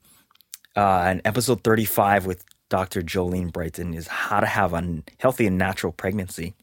Uh, 0.75 1.03
and 1.05 1.21
episode 1.25 1.63
35 1.63 2.25
with 2.25 2.45
Dr. 2.71 3.01
Jolene 3.01 3.51
Brighton 3.51 3.93
is 3.93 4.07
how 4.07 4.39
to 4.39 4.47
have 4.47 4.73
a 4.73 5.03
healthy 5.19 5.45
and 5.45 5.57
natural 5.57 5.91
pregnancy. 5.91 6.55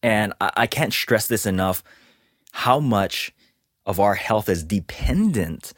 And 0.00 0.32
I, 0.40 0.52
I 0.58 0.66
can't 0.68 0.92
stress 0.92 1.26
this 1.26 1.44
enough 1.44 1.82
how 2.52 2.78
much 2.78 3.34
of 3.84 3.98
our 3.98 4.14
health 4.14 4.48
is 4.48 4.62
dependent 4.62 5.72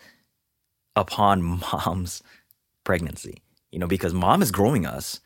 upon 0.95 1.43
mom's 1.73 2.23
pregnancy. 2.85 3.43
You 3.73 3.79
know, 3.79 3.87
because 3.87 4.13
mom 4.13 4.43
is 4.43 4.51
growing 4.51 4.85
us. 4.85 5.21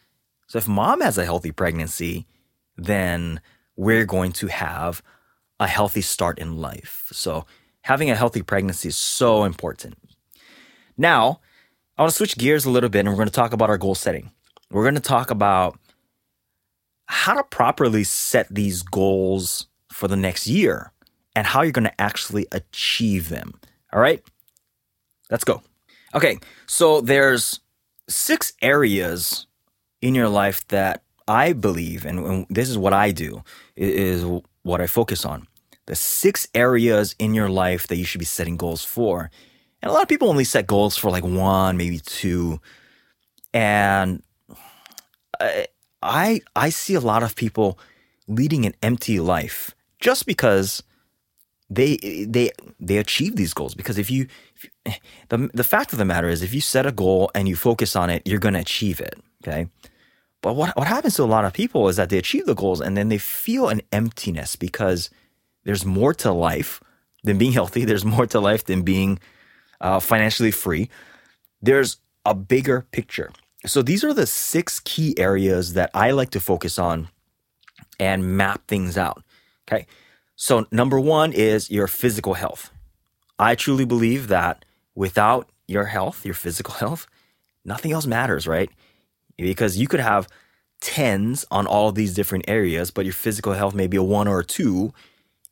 So 0.47 0.59
if 0.59 0.69
mom 0.69 1.01
has 1.01 1.19
a 1.19 1.25
healthy 1.25 1.51
pregnancy, 1.51 2.27
then 2.77 3.41
we're 3.75 4.07
going 4.07 4.31
to 4.33 4.47
have 4.47 5.03
a 5.59 5.67
healthy 5.67 6.03
start 6.03 6.39
in 6.39 6.57
life. 6.57 7.09
So 7.13 7.47
having 7.83 8.11
a 8.11 8.17
healthy 8.17 8.43
pregnancy 8.43 8.89
is 8.89 8.97
so 8.97 9.43
important. 9.43 9.97
Now, 10.97 11.41
I 12.03 12.05
want 12.05 12.11
to 12.15 12.17
switch 12.17 12.37
gears 12.37 12.65
a 12.65 12.71
little 12.71 12.89
bit 12.91 12.99
and 12.99 13.11
we're 13.11 13.15
going 13.15 13.29
to 13.29 13.33
talk 13.33 13.53
about 13.53 13.71
our 13.71 13.79
goal 13.79 13.95
setting. 13.95 14.33
We're 14.73 14.83
going 14.83 14.97
to 14.97 15.01
talk 15.01 15.31
about 15.31 15.79
how 17.07 17.35
to 17.35 17.45
properly 17.45 18.03
set 18.03 18.53
these 18.53 18.83
goals 18.83 19.69
for 19.93 20.09
the 20.09 20.17
next 20.17 20.49
year 20.49 20.91
and 21.37 21.47
how 21.47 21.63
you're 21.63 21.71
going 21.71 21.85
to 21.85 22.01
actually 22.01 22.49
achieve 22.51 23.29
them. 23.29 23.53
All 23.93 24.01
right? 24.01 24.21
Let's 25.31 25.45
go. 25.45 25.63
Okay, 26.13 26.39
so 26.67 27.01
there's 27.01 27.61
six 28.09 28.53
areas 28.61 29.47
in 30.01 30.17
your 30.17 30.29
life 30.29 30.67
that 30.69 31.05
I 31.29 31.53
believe, 31.53 32.05
and, 32.05 32.19
and 32.19 32.47
this 32.51 32.69
is 32.69 32.77
what 32.77 32.93
I 32.93 33.13
do, 33.13 33.45
is 33.77 34.25
what 34.65 34.81
I 34.81 34.89
focus 34.89 35.25
on. 35.25 35.47
The 35.87 35.95
six 35.95 36.49
areas 36.53 37.15
in 37.21 37.33
your 37.33 37.49
life 37.49 37.87
that 37.87 37.97
you 37.97 38.05
should 38.05 38.19
be 38.19 38.25
setting 38.25 38.57
goals 38.57 38.85
for. 38.85 39.31
And 39.83 39.91
a 39.91 39.93
lot 39.93 40.03
of 40.03 40.09
people 40.09 40.29
only 40.29 40.45
set 40.45 40.67
goals 40.67 40.97
for 40.97 41.11
like 41.11 41.25
one, 41.25 41.77
maybe 41.77 41.99
two. 41.99 42.61
And 43.53 44.23
I, 46.03 46.41
I, 46.55 46.71
see 46.71 46.95
a 46.95 47.01
lot 47.01 47.23
of 47.23 47.35
people 47.37 47.79
leading 48.29 48.65
an 48.65 48.75
empty 48.83 49.21
life 49.21 49.75
just 49.99 50.25
because 50.25 50.83
they 51.69 51.97
they 52.27 52.51
they 52.81 52.99
achieve 52.99 53.37
these 53.37 53.53
goals. 53.53 53.75
Because 53.75 53.99
if 53.99 54.11
you, 54.11 54.29
if 54.87 55.01
the 55.29 55.51
the 55.53 55.65
fact 55.65 55.93
of 55.93 55.99
the 55.99 56.05
matter 56.05 56.29
is 56.29 56.43
if 56.43 56.55
you 56.55 56.61
set 56.61 56.87
a 56.87 56.93
goal 56.93 57.31
and 57.35 57.49
you 57.49 57.57
focus 57.57 57.97
on 57.97 58.09
it 58.09 58.27
you're 58.27 58.39
going 58.39 58.55
to 58.55 58.61
achieve 58.61 59.01
it 59.01 59.21
okay? 59.43 59.69
But 60.41 60.57
what 60.57 60.77
what 60.77 60.87
happens 60.87 61.15
to 61.17 61.23
a 61.23 61.25
lot 61.25 61.45
of 61.45 61.53
people 61.53 61.89
is 61.89 61.97
that 61.97 62.09
they 62.09 62.19
achieve 62.19 62.47
the 62.47 62.55
goals 62.55 62.81
and 62.81 62.97
then 62.97 63.09
they 63.09 63.19
feel 63.19 63.69
an 63.69 63.83
emptiness 63.93 64.57
because 64.57 65.11
there's 65.65 65.85
more 65.85 66.15
to 66.15 66.33
life 66.33 66.81
than 67.25 67.39
being 67.39 67.53
healthy. 67.59 67.85
There's 67.85 68.05
more 68.05 68.27
to 68.27 68.41
life 68.41 68.65
than 68.65 68.83
being 68.83 69.19
uh, 69.83 70.01
financially 70.01 70.51
free 70.51 70.89
there's 71.61 71.99
a 72.25 72.35
bigger 72.35 72.87
picture 72.93 73.31
so 73.67 73.83
these 73.83 74.03
are 74.03 74.15
the 74.15 74.27
six 74.27 74.81
key 74.81 75.15
areas 75.19 75.75
that 75.75 75.91
I 75.95 76.13
like 76.13 76.31
to 76.31 76.41
focus 76.41 76.79
on 76.79 77.09
and 78.01 78.37
map 78.37 78.67
things 78.67 78.97
out 78.97 79.23
okay 79.69 79.87
so, 80.45 80.67
number 80.73 80.99
one 80.99 81.33
is 81.33 81.71
your 81.71 81.87
physical 81.87 82.35
health. 82.35 82.73
I 83.39 83.55
truly 83.55 83.85
believe 83.85 84.27
that 84.27 84.65
without 84.93 85.49
your 85.69 85.85
health, 85.85 86.25
your 86.25 86.35
physical 86.35 86.75
health, 86.75 87.07
nothing 87.65 87.93
else 87.93 88.07
matters, 88.07 88.49
right? 88.49 88.69
Because 89.37 89.79
you 89.79 89.87
could 89.87 90.01
have 90.01 90.27
tens 90.81 91.45
on 91.53 91.69
all 91.69 91.93
these 91.93 92.13
different 92.13 92.47
areas, 92.49 92.91
but 92.91 93.05
your 93.05 93.15
physical 93.15 93.53
health 93.53 93.73
may 93.73 93.87
be 93.87 93.97
a 93.97 94.03
one 94.03 94.27
or 94.27 94.41
a 94.41 94.45
two. 94.45 94.93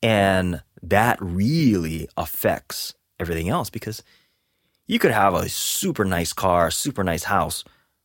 And 0.02 0.60
that 0.82 1.18
really 1.20 2.08
affects 2.16 2.94
everything 3.20 3.48
else 3.48 3.70
because 3.70 4.02
you 4.90 4.98
could 4.98 5.12
have 5.12 5.34
a 5.34 5.48
super 5.48 6.04
nice 6.04 6.32
car, 6.32 6.68
super 6.68 7.04
nice 7.04 7.22
house, 7.22 7.62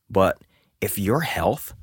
but 0.08 0.38
if 0.80 0.96
your 0.96 1.22
health 1.22 1.74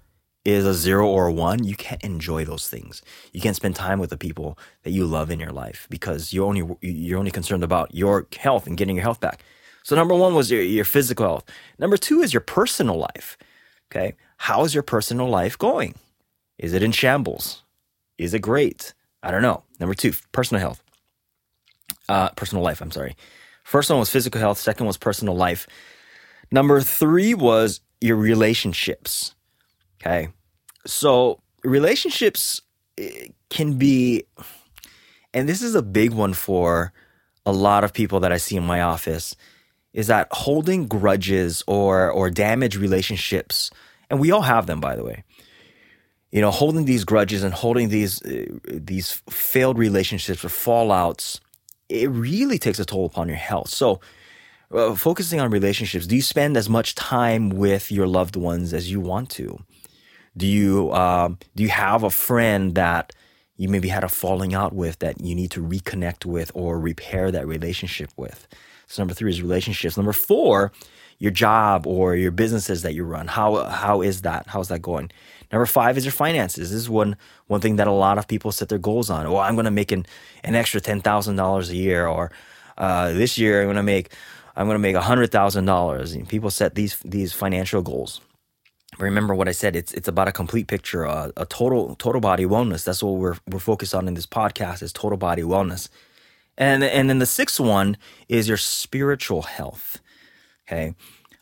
is 0.46 0.66
a 0.66 0.74
zero 0.74 1.06
or 1.06 1.28
a 1.28 1.34
one, 1.34 1.66
you 1.66 1.76
can't 1.76 2.02
enjoy 2.06 2.46
those 2.46 2.70
things. 2.70 3.02
You 3.34 3.42
can't 3.42 3.58
spend 3.58 3.76
time 3.76 4.00
with 4.00 4.12
the 4.12 4.18
people 4.18 4.58
that 4.84 4.92
you 4.92 5.06
love 5.06 5.30
in 5.30 5.42
your 5.42 5.52
life 5.52 5.88
because 5.90 6.32
you're 6.32 6.48
only 6.48 6.78
you're 6.80 7.20
only 7.20 7.32
concerned 7.32 7.66
about 7.66 7.94
your 7.94 8.28
health 8.38 8.66
and 8.66 8.78
getting 8.78 8.96
your 8.96 9.04
health 9.04 9.20
back. 9.20 9.44
So 9.84 9.94
number 9.98 10.16
one 10.16 10.36
was 10.36 10.50
your, 10.50 10.62
your 10.62 10.86
physical 10.86 11.26
health. 11.26 11.44
Number 11.78 11.98
two 11.98 12.22
is 12.22 12.34
your 12.34 12.40
personal 12.40 12.98
life. 12.98 13.38
Okay, 13.92 14.16
how 14.38 14.64
is 14.64 14.74
your 14.74 14.84
personal 14.84 15.28
life 15.28 15.58
going? 15.58 15.96
Is 16.58 16.72
it 16.72 16.82
in 16.82 16.94
shambles? 16.94 17.64
Is 18.18 18.34
it 18.34 18.40
great? 18.40 18.94
I 19.22 19.32
don't 19.32 19.42
know. 19.42 19.64
Number 19.82 19.96
two, 19.96 20.14
personal 20.32 20.62
health. 20.62 20.82
Uh, 22.08 22.30
personal 22.30 22.64
life. 22.64 22.80
I'm 22.80 22.92
sorry. 22.92 23.18
First 23.64 23.90
one 23.90 24.00
was 24.00 24.10
physical 24.10 24.40
health. 24.40 24.58
Second 24.60 24.86
was 24.86 24.98
personal 24.98 25.36
life. 25.36 25.68
Number 26.52 26.82
three 26.82 27.34
was 27.34 27.82
your 28.02 28.18
relationships. 28.18 29.34
Okay. 30.00 30.30
So 30.86 31.40
relationships 31.64 32.62
eh, 32.98 33.28
can 33.50 33.78
be, 33.78 34.24
and 35.34 35.48
this 35.48 35.62
is 35.62 35.76
a 35.76 35.82
big 35.82 36.12
one 36.12 36.34
for 36.34 36.92
a 37.46 37.52
lot 37.52 37.84
of 37.84 37.94
people 37.94 38.20
that 38.22 38.32
I 38.32 38.38
see 38.38 38.56
in 38.58 38.64
my 38.64 38.82
office, 38.82 39.36
is 39.94 40.08
that 40.08 40.28
holding 40.32 40.88
grudges 40.88 41.64
or 41.68 42.10
or 42.10 42.30
damaged 42.30 42.76
relationships, 42.76 43.70
and 44.10 44.20
we 44.20 44.32
all 44.32 44.42
have 44.42 44.66
them, 44.66 44.80
by 44.80 44.96
the 44.96 45.04
way. 45.04 45.24
You 46.32 46.42
know, 46.42 46.52
holding 46.52 46.86
these 46.86 47.04
grudges 47.04 47.44
and 47.44 47.54
holding 47.54 47.90
these 47.90 48.22
uh, 48.24 48.46
these 48.66 49.22
failed 49.30 49.78
relationships 49.78 50.44
or 50.44 50.50
fallouts, 50.50 51.40
it 51.94 52.10
really 52.10 52.58
takes 52.58 52.80
a 52.80 52.86
toll 52.86 53.06
upon 53.06 53.28
your 53.28 53.38
health. 53.38 53.70
So, 53.70 54.02
uh, 54.72 54.96
focusing 54.96 55.40
on 55.40 55.52
relationships, 55.52 56.08
do 56.08 56.16
you 56.16 56.22
spend 56.24 56.58
as 56.58 56.68
much 56.68 56.96
time 56.96 57.50
with 57.50 57.92
your 57.92 58.08
loved 58.08 58.36
ones 58.36 58.74
as 58.74 58.90
you 58.90 59.00
want 59.00 59.30
to? 59.32 59.60
Do 60.36 60.48
you 60.48 60.92
um, 60.94 61.38
do 61.56 61.62
you 61.62 61.70
have 61.70 62.04
a 62.04 62.10
friend 62.10 62.74
that 62.74 63.14
you 63.56 63.70
maybe 63.70 63.90
had 63.90 64.04
a 64.04 64.10
falling 64.10 64.56
out 64.56 64.74
with 64.74 64.98
that 65.00 65.22
you 65.22 65.36
need 65.36 65.52
to 65.52 65.62
reconnect 65.62 66.26
with 66.26 66.52
or 66.56 66.80
repair 66.80 67.30
that 67.30 67.46
relationship 67.46 68.10
with? 68.18 68.48
So 68.88 69.02
number 69.04 69.14
three 69.14 69.30
is 69.30 69.44
relationships. 69.44 69.96
Number 69.96 70.14
four, 70.14 70.72
your 71.20 71.32
job 71.32 71.86
or 71.86 72.16
your 72.16 72.32
businesses 72.32 72.82
that 72.82 72.96
you 72.96 73.04
run. 73.04 73.28
How 73.28 73.66
how 73.66 74.02
is 74.02 74.24
that? 74.24 74.48
How's 74.48 74.70
that 74.70 74.82
going? 74.82 75.12
Number 75.54 75.66
five 75.66 75.98
is 75.98 76.04
your 76.04 76.12
finances. 76.12 76.72
This 76.72 76.82
is 76.82 76.90
one 76.90 77.16
one 77.48 77.62
thing 77.62 77.78
that 77.78 77.88
a 77.88 77.92
lot 77.92 78.18
of 78.18 78.28
people 78.28 78.52
set 78.52 78.68
their 78.68 78.80
goals 78.80 79.10
on. 79.10 79.32
Well, 79.32 79.40
I'm 79.40 79.56
going 79.56 79.66
to 79.66 79.72
make 79.72 79.92
an, 79.94 80.06
an 80.44 80.56
extra 80.56 80.82
ten 80.82 81.00
thousand 81.00 81.38
dollars 81.38 81.70
a 81.70 81.76
year, 81.76 82.08
or 82.08 82.32
uh, 82.78 83.14
this 83.14 83.38
year 83.38 83.62
I'm 83.62 83.68
going 83.68 83.78
to 83.78 83.84
make 83.84 84.12
I'm 84.56 84.66
going 84.66 84.76
to 84.76 84.80
make 84.80 84.96
hundred 84.98 85.32
thousand 85.32 85.66
dollars. 85.66 86.18
People 86.28 86.50
set 86.50 86.76
these 86.76 86.98
these 87.06 87.32
financial 87.32 87.82
goals 87.82 88.20
remember 89.00 89.34
what 89.34 89.48
I 89.48 89.52
said. 89.52 89.76
It's 89.76 89.92
it's 89.94 90.08
about 90.08 90.28
a 90.28 90.32
complete 90.32 90.68
picture, 90.68 91.06
uh, 91.06 91.32
a 91.38 91.46
total 91.46 91.96
total 91.96 92.22
body 92.22 92.46
wellness. 92.46 92.84
That's 92.84 93.04
what 93.04 93.14
we're 93.14 93.38
we're 93.48 93.60
focused 93.60 93.96
on 93.96 94.08
in 94.08 94.14
this 94.14 94.28
podcast 94.28 94.82
is 94.82 94.94
total 94.94 95.18
body 95.18 95.42
wellness. 95.42 95.90
And 96.58 96.84
and 96.84 97.10
then 97.10 97.20
the 97.20 97.26
sixth 97.26 97.60
one 97.60 97.98
is 98.28 98.48
your 98.48 98.58
spiritual 98.58 99.44
health. 99.44 100.00
Okay, 100.68 100.96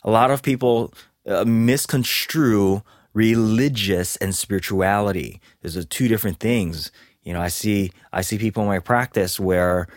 a 0.03 0.11
lot 0.11 0.31
of 0.31 0.41
people 0.41 0.93
uh, 1.27 1.45
misconstrue 1.45 2.81
religious 3.13 4.15
and 4.17 4.33
spirituality. 4.35 5.41
Those 5.61 5.77
are 5.77 5.83
two 5.83 6.07
different 6.07 6.39
things. 6.39 6.91
You 7.23 7.33
know, 7.33 7.41
I 7.41 7.49
see 7.49 7.91
I 8.11 8.21
see 8.21 8.37
people 8.37 8.63
in 8.63 8.69
my 8.69 8.79
practice 8.79 9.39
where 9.39 9.87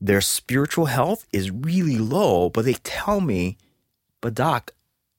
their 0.00 0.20
spiritual 0.20 0.86
health 0.86 1.26
is 1.32 1.50
really 1.50 1.98
low, 1.98 2.50
but 2.50 2.64
they 2.64 2.74
tell 2.74 3.20
me, 3.20 3.56
"But 4.20 4.34
doc, 4.34 4.72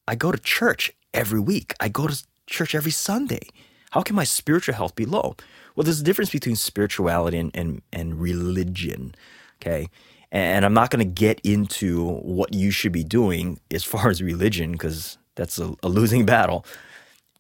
I 0.08 0.16
go 0.16 0.32
to 0.32 0.38
church 0.38 0.92
every 1.14 1.40
week. 1.40 1.74
I 1.80 1.90
go 1.90 2.08
to 2.08 2.24
church 2.48 2.76
every 2.76 2.92
Sunday. 2.92 3.48
How 3.92 4.02
can 4.02 4.16
my 4.16 4.26
spiritual 4.26 4.76
health 4.76 4.96
be 4.96 5.06
low? 5.06 5.36
Well, 5.76 5.84
there's 5.84 6.02
a 6.02 6.04
difference 6.04 6.32
between 6.32 6.56
spirituality 6.56 7.38
and, 7.38 7.52
and, 7.56 7.82
and 7.92 8.20
religion. 8.20 9.16
Okay. 9.62 9.90
And 10.32 10.66
I'm 10.66 10.74
not 10.74 10.90
going 10.90 11.00
to 11.00 11.12
get 11.12 11.40
into 11.44 12.04
what 12.04 12.54
you 12.54 12.72
should 12.72 12.92
be 12.92 13.04
doing 13.04 13.60
as 13.72 13.84
far 13.84 14.10
as 14.10 14.22
religion, 14.22 14.74
because 14.74 15.18
that's 15.36 15.60
a, 15.60 15.76
a, 15.82 15.88
losing 15.88 16.26
battle. 16.26 16.66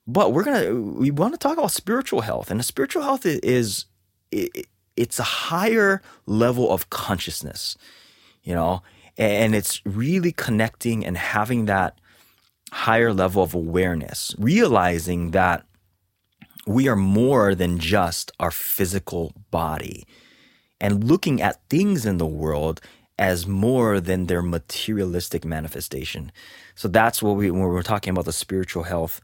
But 0.07 0.33
we're 0.33 0.43
to, 0.43 0.81
we 0.81 1.11
want 1.11 1.33
to 1.33 1.39
talk 1.39 1.57
about 1.57 1.71
spiritual 1.71 2.21
health. 2.21 2.51
And 2.51 2.63
spiritual 2.63 3.03
health 3.03 3.25
is, 3.25 3.85
it, 4.31 4.67
it's 4.95 5.19
a 5.19 5.23
higher 5.23 6.01
level 6.25 6.71
of 6.71 6.89
consciousness, 6.89 7.77
you 8.43 8.53
know, 8.53 8.83
and 9.17 9.55
it's 9.55 9.81
really 9.85 10.31
connecting 10.31 11.05
and 11.05 11.17
having 11.17 11.65
that 11.65 11.97
higher 12.71 13.13
level 13.13 13.41
of 13.41 13.53
awareness, 13.53 14.35
realizing 14.37 15.31
that 15.31 15.65
we 16.67 16.87
are 16.87 16.95
more 16.95 17.55
than 17.55 17.79
just 17.79 18.31
our 18.39 18.51
physical 18.51 19.33
body 19.51 20.05
and 20.81 21.03
looking 21.03 21.41
at 21.41 21.61
things 21.69 22.05
in 22.05 22.17
the 22.17 22.25
world 22.25 22.81
as 23.17 23.47
more 23.47 23.99
than 23.99 24.25
their 24.25 24.41
materialistic 24.41 25.45
manifestation. 25.45 26.31
So 26.75 26.87
that's 26.87 27.23
what 27.23 27.37
we 27.37 27.49
when 27.49 27.61
we're 27.61 27.81
talking 27.81 28.11
about 28.11 28.25
the 28.25 28.33
spiritual 28.33 28.83
health 28.83 29.21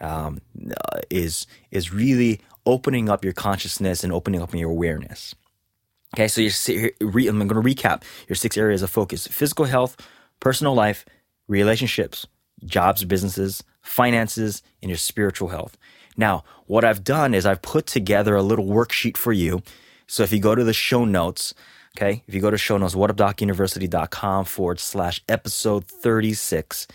um, 0.00 0.40
uh, 0.70 1.00
is 1.10 1.46
is 1.70 1.92
really 1.92 2.40
opening 2.66 3.08
up 3.08 3.24
your 3.24 3.32
consciousness 3.32 4.04
and 4.04 4.12
opening 4.12 4.42
up 4.42 4.54
your 4.54 4.70
awareness. 4.70 5.34
Okay, 6.14 6.28
so 6.28 6.40
you're, 6.40 6.90
I'm 7.00 7.46
going 7.46 7.48
to 7.48 7.54
recap 7.54 8.02
your 8.28 8.36
six 8.36 8.56
areas 8.56 8.82
of 8.82 8.90
focus: 8.90 9.26
physical 9.26 9.66
health, 9.66 9.96
personal 10.40 10.74
life, 10.74 11.04
relationships, 11.48 12.26
jobs, 12.64 13.04
businesses, 13.04 13.62
finances, 13.82 14.62
and 14.82 14.90
your 14.90 14.98
spiritual 14.98 15.48
health. 15.48 15.76
Now, 16.16 16.44
what 16.66 16.84
I've 16.84 17.04
done 17.04 17.34
is 17.34 17.46
I've 17.46 17.62
put 17.62 17.86
together 17.86 18.34
a 18.34 18.42
little 18.42 18.66
worksheet 18.66 19.16
for 19.16 19.32
you. 19.32 19.62
So 20.06 20.22
if 20.22 20.32
you 20.32 20.40
go 20.40 20.54
to 20.54 20.64
the 20.64 20.72
show 20.72 21.04
notes, 21.04 21.54
okay, 21.96 22.22
if 22.26 22.34
you 22.34 22.40
go 22.40 22.50
to 22.50 22.58
show 22.58 22.76
notes, 22.76 22.94
whatupdocuniversity.com 22.94 24.44
forward 24.46 24.80
slash 24.80 25.22
episode 25.28 25.84
36, 25.84 26.88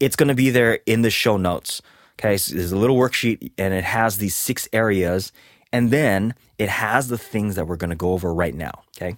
it's 0.00 0.16
going 0.16 0.28
to 0.28 0.34
be 0.34 0.50
there 0.50 0.80
in 0.86 1.02
the 1.02 1.10
show 1.10 1.36
notes. 1.36 1.82
Okay, 2.18 2.36
so 2.36 2.54
there's 2.54 2.72
a 2.72 2.78
little 2.78 2.96
worksheet 2.96 3.52
and 3.58 3.74
it 3.74 3.84
has 3.84 4.18
these 4.18 4.34
six 4.34 4.68
areas, 4.72 5.32
and 5.72 5.90
then 5.90 6.34
it 6.58 6.68
has 6.68 7.08
the 7.08 7.18
things 7.18 7.56
that 7.56 7.66
we're 7.66 7.76
to 7.76 7.94
go 7.94 8.12
over 8.12 8.32
right 8.32 8.54
now. 8.54 8.82
Okay. 8.96 9.16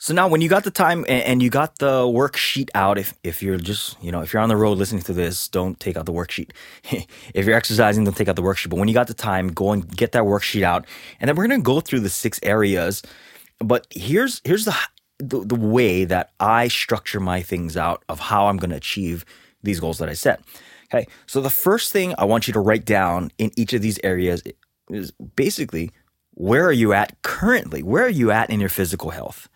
So 0.00 0.14
now, 0.14 0.28
when 0.28 0.40
you 0.40 0.48
got 0.48 0.62
the 0.62 0.70
time 0.70 1.04
and 1.08 1.42
you 1.42 1.50
got 1.50 1.80
the 1.80 2.02
worksheet 2.02 2.70
out, 2.72 2.98
if, 2.98 3.14
if 3.24 3.42
you're 3.42 3.56
just, 3.56 4.00
you 4.00 4.12
know, 4.12 4.20
if 4.20 4.32
you're 4.32 4.40
on 4.40 4.48
the 4.48 4.56
road 4.56 4.78
listening 4.78 5.02
to 5.02 5.12
this, 5.12 5.48
don't 5.48 5.80
take 5.80 5.96
out 5.96 6.06
the 6.06 6.12
worksheet. 6.12 6.52
if 7.34 7.46
you're 7.46 7.56
exercising, 7.56 8.04
don't 8.04 8.16
take 8.16 8.28
out 8.28 8.36
the 8.36 8.42
worksheet. 8.42 8.70
But 8.70 8.78
when 8.78 8.86
you 8.86 8.94
got 8.94 9.08
the 9.08 9.14
time, 9.14 9.48
go 9.48 9.72
and 9.72 9.96
get 9.96 10.12
that 10.12 10.22
worksheet 10.22 10.62
out. 10.62 10.86
And 11.18 11.28
then 11.28 11.34
we're 11.34 11.48
going 11.48 11.60
to 11.60 11.64
go 11.64 11.80
through 11.80 12.00
the 12.00 12.08
six 12.10 12.38
areas. 12.44 13.02
But 13.58 13.88
here's, 13.90 14.40
here's 14.44 14.66
the, 14.66 14.76
the, 15.18 15.40
the 15.40 15.56
way 15.56 16.04
that 16.04 16.30
I 16.38 16.68
structure 16.68 17.18
my 17.18 17.42
things 17.42 17.76
out 17.76 18.04
of 18.08 18.20
how 18.20 18.46
I'm 18.46 18.58
going 18.58 18.70
to 18.70 18.76
achieve 18.76 19.24
these 19.64 19.80
goals 19.80 19.98
that 19.98 20.08
I 20.08 20.14
set. 20.14 20.40
Okay. 20.92 21.06
So 21.26 21.40
the 21.40 21.50
first 21.50 21.92
thing 21.92 22.14
I 22.18 22.24
want 22.24 22.46
you 22.46 22.52
to 22.54 22.60
write 22.60 22.84
down 22.84 23.30
in 23.38 23.50
each 23.56 23.72
of 23.72 23.82
these 23.82 23.98
areas 24.02 24.42
is 24.90 25.12
basically 25.36 25.90
where 26.32 26.64
are 26.66 26.72
you 26.72 26.92
at 26.92 27.20
currently? 27.22 27.82
Where 27.82 28.04
are 28.04 28.10
you 28.10 28.30
at 28.30 28.48
in 28.48 28.60
your 28.60 28.68
physical 28.68 29.10
health? 29.10 29.48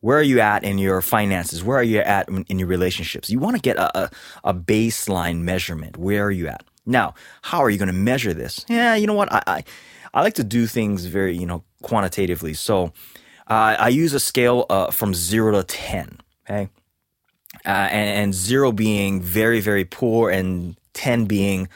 Where 0.00 0.18
are 0.18 0.22
you 0.22 0.40
at 0.40 0.64
in 0.64 0.78
your 0.78 1.00
finances? 1.00 1.64
Where 1.64 1.78
are 1.78 1.82
you 1.82 2.00
at 2.00 2.28
in 2.28 2.58
your 2.58 2.68
relationships? 2.68 3.30
You 3.30 3.38
want 3.38 3.56
to 3.56 3.62
get 3.62 3.78
a, 3.78 3.98
a, 3.98 4.10
a 4.44 4.54
baseline 4.54 5.40
measurement. 5.40 5.96
Where 5.96 6.24
are 6.24 6.30
you 6.30 6.46
at? 6.46 6.62
Now, 6.86 7.14
how 7.42 7.60
are 7.60 7.70
you 7.70 7.78
going 7.78 7.88
to 7.88 7.94
measure 7.94 8.34
this? 8.34 8.64
Yeah, 8.68 8.94
you 8.94 9.06
know 9.06 9.14
what? 9.14 9.32
I, 9.32 9.42
I, 9.46 9.64
I 10.12 10.22
like 10.22 10.34
to 10.34 10.44
do 10.44 10.66
things 10.66 11.06
very, 11.06 11.36
you 11.36 11.46
know, 11.46 11.64
quantitatively. 11.82 12.54
So 12.54 12.92
uh, 13.48 13.76
I 13.78 13.88
use 13.88 14.12
a 14.12 14.20
scale 14.20 14.66
uh, 14.68 14.90
from 14.90 15.14
zero 15.14 15.52
to 15.52 15.64
10. 15.64 16.18
Okay. 16.48 16.68
Uh, 17.66 17.88
and, 17.90 18.24
and 18.24 18.34
zero 18.34 18.72
being 18.72 19.20
very, 19.22 19.60
very 19.60 19.84
poor 19.84 20.30
and 20.30 20.76
10 20.92 21.24
being 21.24 21.68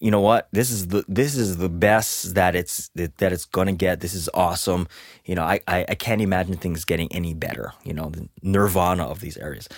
you 0.00 0.10
know 0.10 0.20
what? 0.20 0.48
This 0.50 0.70
is 0.70 0.88
the 0.88 1.04
this 1.08 1.36
is 1.36 1.58
the 1.58 1.68
best 1.68 2.34
that 2.34 2.56
it's 2.56 2.88
that, 2.94 3.18
that 3.18 3.32
it's 3.32 3.44
gonna 3.44 3.74
get. 3.74 4.00
This 4.00 4.14
is 4.14 4.30
awesome. 4.32 4.88
You 5.26 5.34
know 5.34 5.42
I, 5.42 5.60
I, 5.68 5.84
I 5.90 5.94
can't 5.94 6.22
imagine 6.22 6.56
things 6.56 6.86
getting 6.86 7.12
any 7.12 7.34
better 7.34 7.74
you 7.84 7.92
know 7.92 8.08
the 8.08 8.28
nirvana 8.42 9.04
of 9.04 9.20
these 9.20 9.36
areas. 9.36 9.68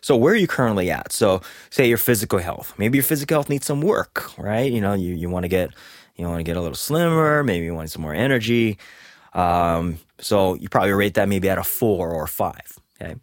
So 0.00 0.16
where 0.16 0.32
are 0.34 0.36
you 0.36 0.46
currently 0.46 0.90
at? 0.90 1.12
So 1.12 1.42
say 1.70 1.88
your 1.88 1.98
physical 1.98 2.38
health. 2.38 2.74
Maybe 2.78 2.98
your 2.98 3.04
physical 3.04 3.34
health 3.34 3.48
needs 3.48 3.66
some 3.66 3.80
work 3.80 4.30
right? 4.38 4.70
You 4.70 4.80
know 4.80 4.94
you, 4.94 5.14
you 5.14 5.28
want 5.28 5.44
to 5.44 5.48
get 5.48 5.72
you 6.14 6.26
want 6.26 6.38
to 6.38 6.44
get 6.44 6.56
a 6.56 6.60
little 6.60 6.76
slimmer. 6.76 7.42
Maybe 7.42 7.64
you 7.64 7.74
want 7.74 7.90
some 7.90 8.02
more 8.02 8.14
energy. 8.14 8.78
Um, 9.32 9.98
so 10.20 10.54
you 10.54 10.68
probably 10.68 10.92
rate 10.92 11.14
that 11.14 11.28
maybe 11.28 11.48
at 11.50 11.58
a 11.58 11.64
four 11.64 12.10
or 12.10 12.28
five 12.28 12.78
okay 13.00 13.16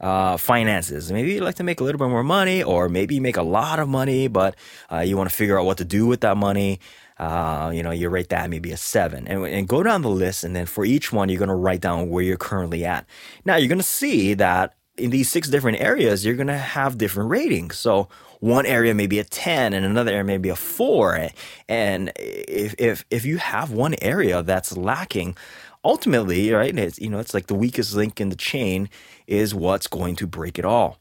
uh, 0.00 0.36
finances. 0.36 1.12
Maybe 1.12 1.34
you 1.34 1.40
like 1.40 1.56
to 1.56 1.64
make 1.64 1.80
a 1.80 1.84
little 1.84 1.98
bit 1.98 2.08
more 2.08 2.24
money, 2.24 2.62
or 2.62 2.88
maybe 2.88 3.16
you 3.16 3.20
make 3.20 3.36
a 3.36 3.42
lot 3.42 3.78
of 3.78 3.88
money, 3.88 4.28
but 4.28 4.56
uh, 4.90 5.00
you 5.00 5.16
want 5.16 5.28
to 5.28 5.34
figure 5.34 5.58
out 5.58 5.66
what 5.66 5.78
to 5.78 5.84
do 5.84 6.06
with 6.06 6.20
that 6.20 6.36
money. 6.36 6.80
Uh, 7.18 7.70
you 7.74 7.82
know, 7.82 7.90
you 7.90 8.08
rate 8.08 8.30
that 8.30 8.48
maybe 8.48 8.72
a 8.72 8.76
seven, 8.78 9.26
and, 9.26 9.44
and 9.46 9.68
go 9.68 9.82
down 9.82 10.00
the 10.00 10.08
list, 10.08 10.42
and 10.42 10.56
then 10.56 10.64
for 10.64 10.84
each 10.86 11.12
one, 11.12 11.28
you're 11.28 11.38
going 11.38 11.48
to 11.48 11.54
write 11.54 11.82
down 11.82 12.08
where 12.08 12.24
you're 12.24 12.38
currently 12.38 12.84
at. 12.84 13.04
Now, 13.44 13.56
you're 13.56 13.68
going 13.68 13.78
to 13.78 13.84
see 13.84 14.32
that 14.34 14.74
in 14.96 15.10
these 15.10 15.30
six 15.30 15.48
different 15.48 15.80
areas, 15.80 16.24
you're 16.24 16.34
going 16.34 16.46
to 16.46 16.58
have 16.58 16.98
different 16.98 17.30
ratings. 17.30 17.78
So 17.78 18.08
one 18.40 18.66
area 18.66 18.94
may 18.94 19.06
be 19.06 19.18
a 19.18 19.24
10 19.24 19.72
and 19.72 19.84
another 19.84 20.12
area 20.12 20.24
may 20.24 20.38
be 20.38 20.48
a 20.48 20.56
four. 20.56 21.28
And 21.68 22.12
if, 22.16 22.74
if, 22.78 23.04
if 23.10 23.24
you 23.24 23.38
have 23.38 23.70
one 23.70 23.94
area 24.00 24.42
that's 24.42 24.76
lacking, 24.76 25.36
ultimately, 25.84 26.50
right, 26.52 26.76
it's, 26.76 26.98
you 26.98 27.08
know, 27.08 27.18
it's 27.18 27.34
like 27.34 27.46
the 27.46 27.54
weakest 27.54 27.94
link 27.94 28.20
in 28.20 28.28
the 28.28 28.36
chain 28.36 28.88
is 29.30 29.54
what's 29.54 29.86
going 29.86 30.16
to 30.16 30.26
break 30.26 30.58
it 30.58 30.64
all. 30.64 30.98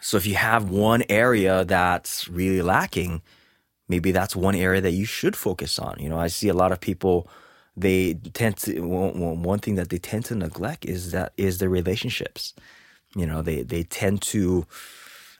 So 0.00 0.16
if 0.16 0.26
you 0.26 0.36
have 0.36 0.70
one 0.70 1.02
area 1.08 1.64
that's 1.64 2.28
really 2.28 2.62
lacking, 2.62 3.22
maybe 3.88 4.12
that's 4.12 4.36
one 4.36 4.54
area 4.54 4.80
that 4.82 4.92
you 4.92 5.04
should 5.04 5.34
focus 5.34 5.78
on. 5.78 5.96
You 5.98 6.08
know, 6.08 6.18
I 6.18 6.28
see 6.28 6.48
a 6.48 6.54
lot 6.54 6.70
of 6.72 6.80
people 6.80 7.28
they 7.78 8.14
tend 8.14 8.56
to 8.58 8.80
one 8.80 9.58
thing 9.58 9.74
that 9.74 9.90
they 9.90 9.98
tend 9.98 10.24
to 10.26 10.34
neglect 10.34 10.86
is 10.86 11.10
that 11.12 11.32
is 11.36 11.58
their 11.58 11.68
relationships. 11.68 12.54
You 13.14 13.26
know, 13.26 13.42
they 13.42 13.62
they 13.62 13.82
tend 13.82 14.22
to 14.22 14.66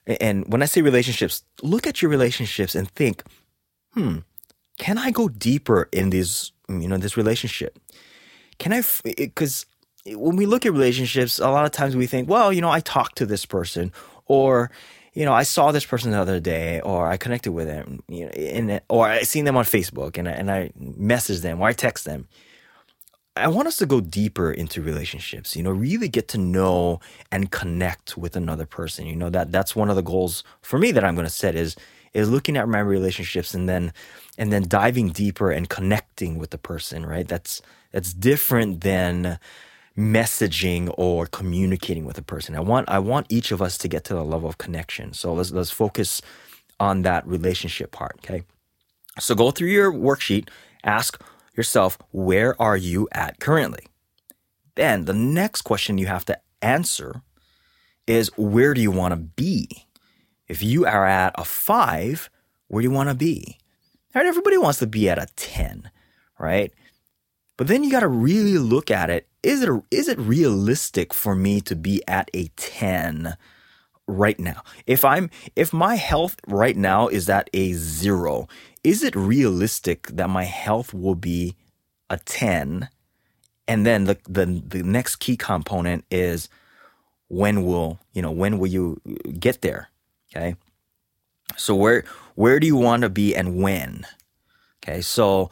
and 0.06 0.50
when 0.52 0.62
I 0.62 0.66
say 0.66 0.82
relationships, 0.82 1.42
look 1.62 1.86
at 1.86 2.00
your 2.00 2.10
relationships 2.10 2.74
and 2.74 2.90
think, 2.90 3.22
"Hmm, 3.94 4.18
can 4.78 4.98
I 4.98 5.10
go 5.10 5.28
deeper 5.28 5.88
in 5.92 6.10
this, 6.10 6.52
you 6.68 6.88
know, 6.88 6.98
this 6.98 7.16
relationship? 7.16 7.78
can 8.58 8.72
I, 8.72 8.82
because 9.16 9.66
when 10.14 10.36
we 10.36 10.46
look 10.46 10.66
at 10.66 10.72
relationships, 10.72 11.38
a 11.38 11.50
lot 11.50 11.64
of 11.64 11.72
times 11.72 11.96
we 11.96 12.06
think, 12.06 12.28
well, 12.28 12.52
you 12.52 12.60
know, 12.60 12.70
I 12.70 12.80
talked 12.80 13.16
to 13.18 13.26
this 13.26 13.44
person 13.44 13.92
or, 14.26 14.70
you 15.16 15.24
know, 15.24 15.32
I 15.32 15.44
saw 15.44 15.72
this 15.72 15.86
person 15.86 16.10
the 16.10 16.20
other 16.20 16.40
day, 16.40 16.80
or 16.82 17.08
I 17.08 17.16
connected 17.16 17.52
with 17.52 17.66
them, 17.66 18.02
you 18.06 18.26
know, 18.26 18.30
and, 18.32 18.82
or 18.90 19.08
I 19.08 19.22
seen 19.22 19.46
them 19.46 19.56
on 19.56 19.64
Facebook, 19.64 20.18
and 20.18 20.28
I, 20.28 20.32
and 20.32 20.50
I 20.50 20.72
messaged 20.78 21.40
them, 21.40 21.60
or 21.60 21.68
I 21.68 21.72
text 21.72 22.04
them. 22.04 22.28
I 23.34 23.48
want 23.48 23.66
us 23.66 23.76
to 23.78 23.86
go 23.86 24.02
deeper 24.02 24.52
into 24.52 24.82
relationships. 24.82 25.56
You 25.56 25.62
know, 25.62 25.70
really 25.70 26.08
get 26.08 26.28
to 26.28 26.38
know 26.38 27.00
and 27.32 27.50
connect 27.50 28.18
with 28.18 28.36
another 28.36 28.66
person. 28.66 29.06
You 29.06 29.16
know 29.16 29.30
that 29.30 29.52
that's 29.52 29.74
one 29.74 29.88
of 29.88 29.96
the 29.96 30.02
goals 30.02 30.44
for 30.60 30.78
me 30.78 30.92
that 30.92 31.04
I'm 31.04 31.14
going 31.14 31.26
to 31.26 31.32
set 31.32 31.54
is 31.54 31.76
is 32.12 32.30
looking 32.30 32.56
at 32.56 32.68
my 32.68 32.80
relationships 32.80 33.54
and 33.54 33.68
then 33.68 33.92
and 34.38 34.52
then 34.52 34.68
diving 34.68 35.10
deeper 35.10 35.50
and 35.50 35.68
connecting 35.68 36.38
with 36.38 36.50
the 36.50 36.58
person. 36.58 37.04
Right. 37.04 37.28
That's 37.28 37.60
that's 37.92 38.12
different 38.12 38.82
than 38.82 39.38
messaging 39.96 40.92
or 40.98 41.26
communicating 41.26 42.04
with 42.04 42.18
a 42.18 42.22
person. 42.22 42.54
I 42.54 42.60
want 42.60 42.88
I 42.88 42.98
want 42.98 43.26
each 43.28 43.50
of 43.50 43.62
us 43.62 43.78
to 43.78 43.88
get 43.88 44.04
to 44.04 44.14
the 44.14 44.24
level 44.24 44.48
of 44.48 44.58
connection. 44.58 45.12
So 45.12 45.32
let's 45.32 45.50
let's 45.50 45.70
focus 45.70 46.20
on 46.78 47.02
that 47.02 47.26
relationship 47.26 47.90
part, 47.90 48.16
okay? 48.18 48.42
So 49.18 49.34
go 49.34 49.50
through 49.50 49.68
your 49.68 49.90
worksheet, 49.92 50.48
ask 50.84 51.22
yourself, 51.56 51.96
where 52.12 52.60
are 52.60 52.76
you 52.76 53.08
at 53.12 53.40
currently? 53.40 53.86
Then 54.74 55.06
the 55.06 55.14
next 55.14 55.62
question 55.62 55.96
you 55.96 56.06
have 56.06 56.26
to 56.26 56.38
answer 56.60 57.22
is 58.06 58.30
where 58.36 58.74
do 58.74 58.80
you 58.80 58.90
want 58.90 59.12
to 59.12 59.16
be? 59.16 59.86
If 60.48 60.62
you 60.62 60.84
are 60.86 61.06
at 61.06 61.32
a 61.36 61.44
5, 61.44 62.30
where 62.68 62.82
do 62.82 62.88
you 62.88 62.94
want 62.94 63.08
to 63.08 63.14
be? 63.14 63.58
Right? 64.14 64.26
Everybody 64.26 64.58
wants 64.58 64.78
to 64.80 64.86
be 64.86 65.08
at 65.08 65.18
a 65.18 65.26
10, 65.34 65.90
right? 66.38 66.72
But 67.56 67.68
then 67.68 67.84
you 67.84 67.90
got 67.90 68.00
to 68.00 68.08
really 68.08 68.58
look 68.58 68.90
at 68.90 69.10
it. 69.10 69.28
Is 69.42 69.62
it 69.62 69.70
is 69.90 70.08
it 70.08 70.18
realistic 70.18 71.14
for 71.14 71.34
me 71.34 71.60
to 71.62 71.76
be 71.76 72.02
at 72.06 72.30
a 72.34 72.48
10 72.56 73.36
right 74.06 74.38
now? 74.38 74.62
If 74.86 75.04
I'm 75.04 75.30
if 75.54 75.72
my 75.72 75.94
health 75.94 76.36
right 76.46 76.76
now 76.76 77.08
is 77.08 77.28
at 77.30 77.48
a 77.54 77.72
0, 77.72 78.48
is 78.84 79.02
it 79.02 79.16
realistic 79.16 80.08
that 80.08 80.28
my 80.28 80.44
health 80.44 80.92
will 80.92 81.14
be 81.14 81.56
a 82.10 82.18
10? 82.18 82.88
And 83.68 83.86
then 83.86 84.04
the 84.04 84.18
the 84.28 84.62
the 84.66 84.82
next 84.82 85.16
key 85.16 85.36
component 85.36 86.04
is 86.10 86.48
when 87.28 87.64
will, 87.64 87.98
you 88.12 88.22
know, 88.22 88.30
when 88.30 88.58
will 88.58 88.68
you 88.68 89.00
get 89.38 89.62
there? 89.62 89.88
Okay? 90.30 90.56
So 91.56 91.74
where 91.74 92.04
where 92.34 92.60
do 92.60 92.66
you 92.66 92.76
want 92.76 93.02
to 93.02 93.08
be 93.08 93.34
and 93.34 93.62
when? 93.62 94.06
Okay? 94.82 95.00
So 95.00 95.50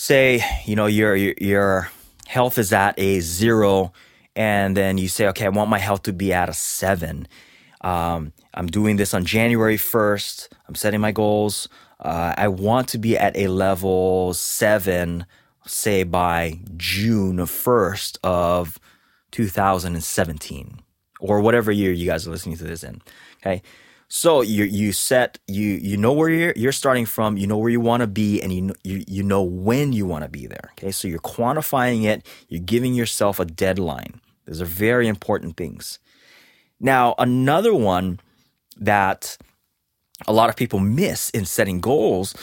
say 0.00 0.42
you 0.64 0.74
know 0.74 0.86
your 0.86 1.14
your 1.14 1.90
health 2.26 2.56
is 2.56 2.72
at 2.72 2.98
a 2.98 3.20
zero 3.20 3.92
and 4.34 4.74
then 4.74 4.96
you 4.96 5.06
say 5.06 5.28
okay 5.28 5.44
i 5.44 5.50
want 5.50 5.68
my 5.68 5.78
health 5.78 6.02
to 6.04 6.12
be 6.12 6.32
at 6.32 6.48
a 6.48 6.54
seven. 6.54 7.28
Um, 7.82 8.32
i'm 8.54 8.66
doing 8.66 8.96
this 8.96 9.12
on 9.12 9.26
january 9.26 9.76
1st 9.76 10.48
i'm 10.66 10.74
setting 10.74 11.02
my 11.02 11.12
goals. 11.12 11.68
Uh, 12.00 12.32
i 12.38 12.48
want 12.48 12.88
to 12.88 12.98
be 12.98 13.18
at 13.18 13.36
a 13.36 13.48
level 13.48 14.32
seven 14.32 15.26
say 15.66 16.02
by 16.02 16.58
june 16.78 17.36
1st 17.36 18.16
of 18.24 18.78
2017 19.32 20.80
or 21.20 21.42
whatever 21.42 21.70
year 21.70 21.92
you 21.92 22.06
guys 22.06 22.26
are 22.26 22.30
listening 22.30 22.56
to 22.56 22.64
this 22.64 22.82
in 22.82 23.02
okay 23.42 23.60
so 24.12 24.42
you 24.42 24.64
you 24.64 24.92
set 24.92 25.38
you 25.46 25.78
you 25.80 25.96
know 25.96 26.12
where 26.12 26.28
you're 26.28 26.52
you're 26.56 26.72
starting 26.72 27.06
from, 27.06 27.36
you 27.36 27.46
know 27.46 27.56
where 27.56 27.70
you 27.70 27.80
want 27.80 28.00
to 28.00 28.08
be, 28.08 28.42
and 28.42 28.52
you 28.52 28.74
you 28.82 29.04
you 29.06 29.22
know 29.22 29.40
when 29.40 29.92
you 29.92 30.04
want 30.04 30.24
to 30.24 30.28
be 30.28 30.46
there. 30.46 30.70
Okay, 30.72 30.90
so 30.90 31.06
you're 31.06 31.20
quantifying 31.20 32.04
it. 32.04 32.26
You're 32.48 32.60
giving 32.60 32.92
yourself 32.92 33.38
a 33.38 33.44
deadline. 33.44 34.20
Those 34.46 34.60
are 34.60 34.66
very 34.66 35.06
important 35.06 35.56
things. 35.56 36.00
Now 36.80 37.14
another 37.18 37.72
one 37.72 38.18
that 38.76 39.38
a 40.26 40.32
lot 40.32 40.48
of 40.48 40.56
people 40.56 40.80
miss 40.80 41.30
in 41.30 41.44
setting 41.44 41.80
goals 41.80 42.34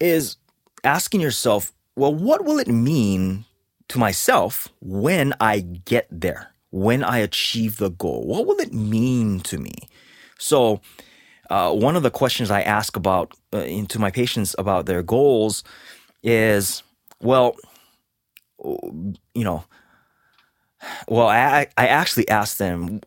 is 0.00 0.36
asking 0.82 1.20
yourself, 1.20 1.72
well, 1.94 2.12
what 2.12 2.44
will 2.44 2.58
it 2.58 2.66
mean 2.66 3.44
to 3.88 3.98
myself 3.98 4.68
when 4.80 5.34
I 5.40 5.60
get 5.60 6.08
there? 6.10 6.48
When 6.70 7.04
I 7.04 7.18
achieve 7.18 7.76
the 7.76 7.90
goal? 7.90 8.26
What 8.26 8.46
will 8.46 8.58
it 8.58 8.72
mean 8.72 9.38
to 9.40 9.58
me? 9.58 9.74
So 10.38 10.80
uh, 11.52 11.70
one 11.70 11.96
of 11.96 12.02
the 12.02 12.10
questions 12.10 12.50
I 12.50 12.62
ask 12.62 12.96
about 12.96 13.34
uh, 13.52 13.58
into 13.58 13.98
my 13.98 14.10
patients 14.10 14.56
about 14.58 14.86
their 14.86 15.02
goals 15.02 15.62
is, 16.22 16.82
well, 17.20 17.56
you 18.64 19.44
know, 19.44 19.64
well, 21.06 21.28
I 21.28 21.66
I 21.76 21.88
actually 21.88 22.26
ask 22.28 22.56
them, 22.56 23.02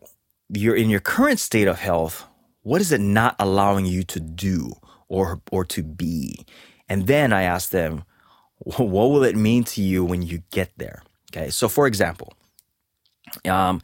you're 0.48 0.76
in 0.76 0.90
your 0.90 1.00
current 1.00 1.40
state 1.40 1.66
of 1.66 1.80
health. 1.80 2.24
What 2.62 2.80
is 2.80 2.92
it 2.92 3.00
not 3.00 3.34
allowing 3.40 3.84
you 3.84 4.04
to 4.04 4.20
do 4.20 4.74
or 5.08 5.40
or 5.50 5.64
to 5.64 5.82
be? 5.82 6.46
And 6.88 7.08
then 7.08 7.32
I 7.32 7.42
ask 7.42 7.70
them, 7.70 8.04
what 8.58 9.10
will 9.10 9.24
it 9.24 9.34
mean 9.34 9.64
to 9.64 9.82
you 9.82 10.04
when 10.04 10.22
you 10.22 10.42
get 10.52 10.70
there? 10.76 11.02
Okay, 11.32 11.50
so 11.50 11.68
for 11.68 11.88
example, 11.88 12.32
um, 13.44 13.82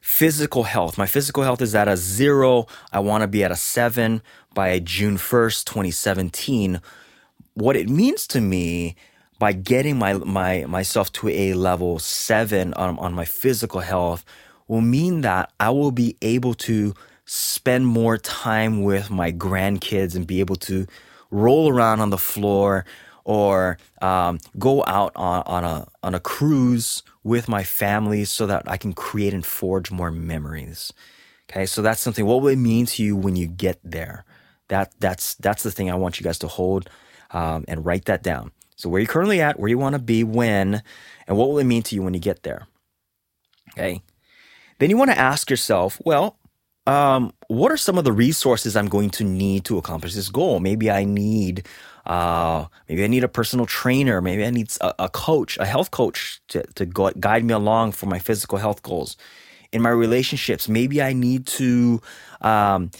physical 0.00 0.64
health. 0.64 0.98
My 0.98 1.06
physical 1.06 1.42
health 1.42 1.60
is 1.62 1.74
at 1.74 1.88
a 1.88 1.96
zero. 1.96 2.66
I 2.92 3.00
want 3.00 3.22
to 3.22 3.28
be 3.28 3.44
at 3.44 3.52
a 3.52 3.56
seven 3.56 4.22
by 4.54 4.78
June 4.78 5.16
1st, 5.16 5.64
2017. 5.64 6.80
What 7.54 7.76
it 7.76 7.88
means 7.88 8.26
to 8.28 8.40
me 8.40 8.96
by 9.38 9.52
getting 9.52 9.98
my, 9.98 10.14
my 10.14 10.66
myself 10.66 11.10
to 11.12 11.28
a 11.28 11.54
level 11.54 11.98
seven 11.98 12.74
on, 12.74 12.98
on 12.98 13.14
my 13.14 13.24
physical 13.24 13.80
health 13.80 14.24
will 14.68 14.82
mean 14.82 15.22
that 15.22 15.52
I 15.58 15.70
will 15.70 15.90
be 15.90 16.16
able 16.22 16.54
to 16.54 16.94
spend 17.24 17.86
more 17.86 18.18
time 18.18 18.82
with 18.82 19.10
my 19.10 19.32
grandkids 19.32 20.14
and 20.14 20.26
be 20.26 20.40
able 20.40 20.56
to 20.56 20.86
roll 21.30 21.72
around 21.72 22.00
on 22.00 22.10
the 22.10 22.18
floor 22.18 22.84
or 23.24 23.78
um, 24.02 24.38
go 24.58 24.84
out 24.86 25.12
on, 25.14 25.42
on 25.46 25.64
a 25.64 25.86
on 26.02 26.14
a 26.14 26.20
cruise 26.20 27.02
with 27.22 27.48
my 27.48 27.64
family 27.64 28.24
so 28.24 28.46
that 28.46 28.62
I 28.66 28.76
can 28.76 28.92
create 28.92 29.34
and 29.34 29.44
forge 29.44 29.90
more 29.90 30.10
memories. 30.10 30.92
Okay, 31.50 31.66
so 31.66 31.82
that's 31.82 32.00
something. 32.00 32.24
What 32.24 32.42
will 32.42 32.48
it 32.48 32.56
mean 32.56 32.86
to 32.86 33.02
you 33.02 33.16
when 33.16 33.36
you 33.36 33.46
get 33.46 33.78
there? 33.82 34.24
That 34.68 34.92
that's 35.00 35.34
that's 35.34 35.62
the 35.62 35.70
thing 35.70 35.90
I 35.90 35.96
want 35.96 36.20
you 36.20 36.24
guys 36.24 36.38
to 36.38 36.48
hold 36.48 36.88
um, 37.32 37.64
and 37.66 37.84
write 37.84 38.04
that 38.04 38.22
down. 38.22 38.52
So 38.76 38.88
where 38.88 39.00
you're 39.00 39.08
currently 39.08 39.40
at, 39.40 39.58
where 39.58 39.68
you 39.68 39.76
want 39.76 39.94
to 39.94 39.98
be, 39.98 40.24
when, 40.24 40.82
and 41.26 41.36
what 41.36 41.50
will 41.50 41.58
it 41.58 41.64
mean 41.64 41.82
to 41.82 41.94
you 41.94 42.02
when 42.02 42.14
you 42.14 42.20
get 42.20 42.44
there? 42.44 42.66
Okay. 43.72 44.00
Then 44.78 44.88
you 44.88 44.96
want 44.96 45.10
to 45.10 45.18
ask 45.18 45.50
yourself, 45.50 46.00
well, 46.04 46.38
um, 46.86 47.34
what 47.48 47.70
are 47.70 47.76
some 47.76 47.98
of 47.98 48.04
the 48.04 48.12
resources 48.12 48.76
I'm 48.76 48.88
going 48.88 49.10
to 49.10 49.24
need 49.24 49.66
to 49.66 49.76
accomplish 49.76 50.14
this 50.14 50.30
goal? 50.30 50.60
Maybe 50.60 50.90
I 50.90 51.04
need, 51.04 51.66
uh, 52.06 52.66
maybe 52.88 53.04
I 53.04 53.06
need 53.06 53.24
a 53.24 53.28
personal 53.28 53.66
trainer. 53.66 54.20
Maybe 54.20 54.44
I 54.44 54.50
need 54.50 54.72
a, 54.80 55.04
a 55.04 55.08
coach, 55.08 55.58
a 55.58 55.66
health 55.66 55.90
coach 55.90 56.40
to, 56.48 56.62
to 56.74 56.86
go, 56.86 57.10
guide 57.18 57.44
me 57.44 57.54
along 57.54 57.92
for 57.92 58.06
my 58.06 58.18
physical 58.18 58.58
health 58.58 58.82
goals. 58.82 59.16
In 59.72 59.82
my 59.82 59.90
relationships, 59.90 60.68
maybe 60.68 61.00
I 61.00 61.12
need 61.12 61.46
to, 61.46 62.00
um, 62.40 62.90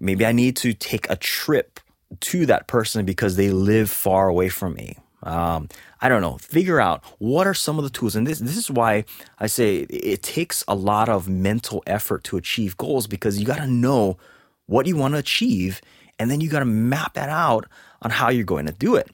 maybe 0.00 0.26
I 0.26 0.32
need 0.32 0.56
to 0.58 0.72
take 0.72 1.08
a 1.08 1.16
trip 1.16 1.80
to 2.20 2.46
that 2.46 2.66
person 2.66 3.04
because 3.04 3.36
they 3.36 3.50
live 3.50 3.90
far 3.90 4.28
away 4.28 4.48
from 4.48 4.74
me. 4.74 4.96
Um, 5.22 5.68
I 6.00 6.08
don't 6.08 6.20
know. 6.22 6.38
Figure 6.38 6.80
out 6.80 7.02
what 7.18 7.46
are 7.46 7.54
some 7.54 7.78
of 7.78 7.84
the 7.84 7.90
tools, 7.90 8.14
and 8.14 8.26
this 8.26 8.38
this 8.38 8.56
is 8.56 8.70
why 8.70 9.04
I 9.38 9.46
say 9.46 9.78
it 9.78 10.22
takes 10.22 10.62
a 10.68 10.74
lot 10.74 11.08
of 11.08 11.28
mental 11.28 11.82
effort 11.86 12.22
to 12.24 12.36
achieve 12.36 12.76
goals 12.76 13.06
because 13.06 13.40
you 13.40 13.46
got 13.46 13.58
to 13.58 13.66
know 13.66 14.18
what 14.66 14.86
you 14.86 14.96
want 14.96 15.14
to 15.14 15.18
achieve, 15.18 15.80
and 16.18 16.30
then 16.30 16.40
you 16.40 16.48
got 16.48 16.60
to 16.60 16.64
map 16.64 17.14
that 17.14 17.28
out 17.28 17.66
on 18.06 18.10
how 18.12 18.30
you're 18.30 18.44
going 18.44 18.66
to 18.66 18.72
do 18.72 18.94
it. 18.94 19.10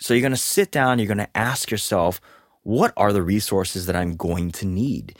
So 0.00 0.14
you're 0.14 0.20
going 0.20 0.32
to 0.32 0.36
sit 0.36 0.72
down. 0.72 0.98
You're 0.98 1.06
going 1.06 1.18
to 1.18 1.36
ask 1.36 1.70
yourself, 1.70 2.20
what 2.64 2.92
are 2.96 3.12
the 3.12 3.22
resources 3.22 3.86
that 3.86 3.94
I'm 3.94 4.16
going 4.16 4.50
to 4.52 4.66
need, 4.66 5.16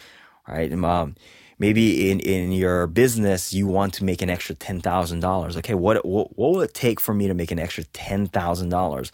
right? 0.49 0.73
Um, 0.73 1.15
maybe 1.57 2.11
in, 2.11 2.19
in 2.19 2.51
your 2.51 2.89
business 2.89 3.53
you 3.53 3.69
want 3.69 3.95
to 3.95 4.05
make 4.05 4.23
an 4.23 4.29
extra 4.29 4.57
$10,000. 4.57 5.57
Okay, 5.59 5.75
what, 5.75 6.05
what 6.05 6.37
what 6.37 6.51
will 6.51 6.63
it 6.63 6.75
take 6.75 6.99
for 6.99 7.15
me 7.15 7.29
to 7.29 7.35
make 7.35 7.53
an 7.53 7.61
extra 7.61 7.85
$10,000? 7.85 9.11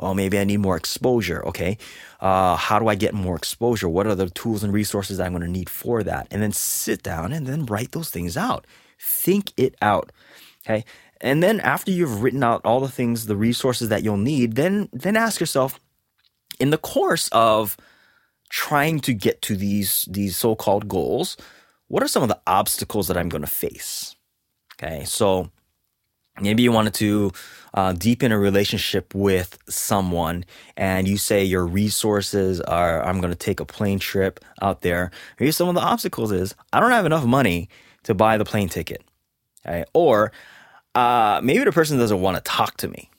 Oh, 0.00 0.12
maybe 0.12 0.40
I 0.40 0.44
need 0.44 0.56
more 0.56 0.76
exposure. 0.76 1.46
Okay. 1.46 1.78
Uh, 2.18 2.56
how 2.56 2.80
do 2.80 2.88
I 2.88 2.96
get 2.96 3.14
more 3.14 3.36
exposure? 3.36 3.88
What 3.88 4.08
are 4.08 4.16
the 4.16 4.28
tools 4.30 4.64
and 4.64 4.72
resources 4.72 5.20
I'm 5.20 5.30
going 5.30 5.42
to 5.42 5.48
need 5.48 5.70
for 5.70 6.02
that? 6.02 6.26
And 6.32 6.42
then 6.42 6.50
sit 6.50 7.04
down 7.04 7.32
and 7.32 7.46
then 7.46 7.66
write 7.66 7.92
those 7.92 8.10
things 8.10 8.36
out. 8.36 8.66
Think 8.98 9.52
it 9.56 9.76
out. 9.80 10.10
Okay. 10.66 10.84
And 11.22 11.42
then 11.42 11.60
after 11.60 11.90
you've 11.90 12.22
written 12.22 12.42
out 12.42 12.60
all 12.64 12.80
the 12.80 12.88
things, 12.88 13.26
the 13.26 13.36
resources 13.36 13.88
that 13.88 14.02
you'll 14.02 14.16
need, 14.16 14.56
then 14.56 14.88
then 14.92 15.16
ask 15.16 15.40
yourself, 15.40 15.80
in 16.60 16.70
the 16.70 16.78
course 16.78 17.28
of 17.30 17.76
trying 18.50 19.00
to 19.00 19.14
get 19.14 19.40
to 19.42 19.56
these 19.56 20.06
these 20.10 20.36
so-called 20.36 20.88
goals, 20.88 21.36
what 21.86 22.02
are 22.02 22.08
some 22.08 22.22
of 22.22 22.28
the 22.28 22.40
obstacles 22.46 23.08
that 23.08 23.16
I'm 23.16 23.28
going 23.28 23.42
to 23.42 23.50
face? 23.50 24.16
Okay. 24.74 25.04
So 25.04 25.50
maybe 26.40 26.62
you 26.62 26.72
wanted 26.72 26.94
to 26.94 27.30
uh, 27.74 27.92
deepen 27.92 28.32
a 28.32 28.38
relationship 28.38 29.14
with 29.14 29.58
someone 29.68 30.44
and 30.76 31.06
you 31.06 31.16
say 31.16 31.44
your 31.44 31.66
resources 31.66 32.60
are 32.60 33.02
i'm 33.04 33.20
going 33.20 33.32
to 33.32 33.38
take 33.38 33.60
a 33.60 33.64
plane 33.64 33.98
trip 33.98 34.40
out 34.60 34.80
there 34.80 35.10
maybe 35.38 35.50
some 35.52 35.68
of 35.68 35.74
the 35.74 35.80
obstacles 35.80 36.32
is 36.32 36.54
i 36.72 36.80
don't 36.80 36.90
have 36.90 37.06
enough 37.06 37.24
money 37.24 37.68
to 38.02 38.14
buy 38.14 38.38
the 38.38 38.44
plane 38.44 38.68
ticket 38.68 39.02
okay? 39.66 39.84
or 39.92 40.32
uh, 40.94 41.40
maybe 41.42 41.64
the 41.64 41.72
person 41.72 41.98
doesn't 41.98 42.20
want 42.20 42.36
to 42.36 42.42
talk 42.42 42.76
to 42.78 42.88
me 42.88 43.10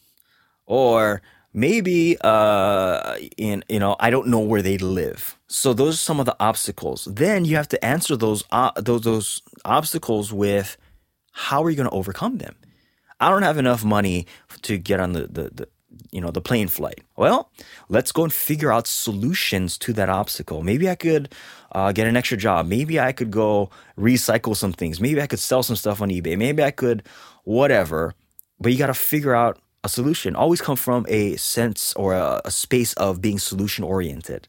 or 0.65 1.21
maybe 1.53 2.17
uh, 2.21 3.17
in 3.37 3.63
you 3.69 3.79
know 3.79 3.95
I 3.99 4.09
don't 4.09 4.27
know 4.27 4.39
where 4.39 4.61
they 4.61 4.77
live. 4.77 5.37
So 5.47 5.73
those 5.73 5.95
are 5.95 5.97
some 5.97 6.19
of 6.19 6.25
the 6.25 6.35
obstacles. 6.39 7.07
Then 7.11 7.45
you 7.45 7.55
have 7.55 7.67
to 7.69 7.85
answer 7.85 8.15
those 8.15 8.43
uh, 8.51 8.71
those 8.75 9.01
those 9.01 9.41
obstacles 9.65 10.33
with 10.33 10.77
how 11.31 11.63
are 11.63 11.69
you 11.69 11.75
going 11.75 11.89
to 11.89 11.95
overcome 11.95 12.37
them? 12.37 12.55
I 13.19 13.29
don't 13.29 13.43
have 13.43 13.57
enough 13.57 13.83
money 13.83 14.27
to 14.63 14.77
get 14.77 14.99
on 14.99 15.13
the, 15.13 15.21
the, 15.21 15.49
the 15.53 15.67
you 16.11 16.21
know 16.21 16.31
the 16.31 16.41
plane 16.41 16.67
flight. 16.67 17.01
Well, 17.17 17.49
let's 17.89 18.11
go 18.11 18.23
and 18.23 18.33
figure 18.33 18.71
out 18.71 18.87
solutions 18.87 19.77
to 19.79 19.93
that 19.93 20.09
obstacle. 20.09 20.63
Maybe 20.63 20.89
I 20.89 20.95
could 20.95 21.33
uh, 21.71 21.91
get 21.91 22.07
an 22.07 22.17
extra 22.17 22.37
job. 22.37 22.67
Maybe 22.67 22.99
I 22.99 23.11
could 23.11 23.31
go 23.31 23.69
recycle 23.97 24.55
some 24.55 24.73
things. 24.73 24.99
Maybe 24.99 25.21
I 25.21 25.27
could 25.27 25.39
sell 25.39 25.63
some 25.63 25.75
stuff 25.75 26.01
on 26.01 26.09
eBay. 26.09 26.37
Maybe 26.37 26.63
I 26.63 26.71
could 26.71 27.03
whatever. 27.43 28.13
But 28.59 28.71
you 28.71 28.77
got 28.77 28.87
to 28.87 28.93
figure 28.93 29.35
out 29.35 29.59
a 29.83 29.89
solution. 29.89 30.35
Always 30.35 30.61
come 30.61 30.77
from 30.77 31.05
a 31.09 31.35
sense 31.35 31.93
or 31.93 32.13
a, 32.13 32.41
a 32.45 32.51
space 32.51 32.93
of 32.93 33.21
being 33.21 33.39
solution 33.39 33.83
oriented. 33.83 34.47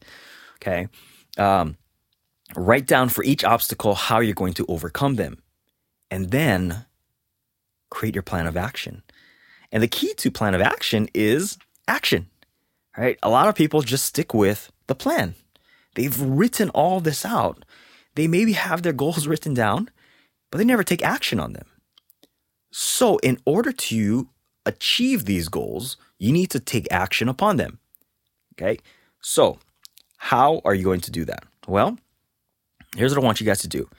Okay. 0.57 0.87
Um, 1.37 1.77
write 2.55 2.85
down 2.85 3.09
for 3.09 3.23
each 3.23 3.43
obstacle 3.43 3.95
how 3.95 4.19
you're 4.19 4.33
going 4.35 4.53
to 4.53 4.65
overcome 4.67 5.15
them, 5.15 5.41
and 6.09 6.31
then 6.31 6.85
create 7.89 8.15
your 8.15 8.23
plan 8.23 8.47
of 8.47 8.55
action. 8.55 9.03
And 9.75 9.83
the 9.83 9.89
key 9.89 10.13
to 10.13 10.31
plan 10.31 10.55
of 10.55 10.61
action 10.61 11.09
is 11.13 11.57
action, 11.85 12.27
right? 12.97 13.19
A 13.21 13.29
lot 13.29 13.49
of 13.49 13.55
people 13.55 13.81
just 13.81 14.05
stick 14.05 14.33
with 14.33 14.71
the 14.87 14.95
plan. 14.95 15.35
They've 15.95 16.17
written 16.17 16.69
all 16.69 17.01
this 17.01 17.25
out. 17.25 17.65
They 18.15 18.25
maybe 18.25 18.53
have 18.53 18.83
their 18.83 18.93
goals 18.93 19.27
written 19.31 19.53
down, 19.53 19.89
but 20.49 20.59
they 20.59 20.63
never 20.63 20.85
take 20.85 21.03
action 21.03 21.41
on 21.41 21.51
them. 21.51 21.65
So, 22.71 23.17
in 23.17 23.37
order 23.43 23.73
to 23.73 24.29
achieve 24.65 25.25
these 25.25 25.49
goals, 25.49 25.97
you 26.19 26.31
need 26.31 26.51
to 26.51 26.61
take 26.61 26.87
action 26.89 27.27
upon 27.27 27.57
them. 27.57 27.79
Okay? 28.53 28.79
So, 29.19 29.59
how 30.15 30.61
are 30.63 30.73
you 30.73 30.85
going 30.85 31.01
to 31.01 31.11
do 31.11 31.25
that? 31.25 31.43
Well, 31.67 31.97
here's 32.95 33.13
what 33.13 33.21
I 33.21 33.25
want 33.25 33.41
you 33.41 33.45
guys 33.45 33.59
to 33.59 33.67
do. 33.67 33.89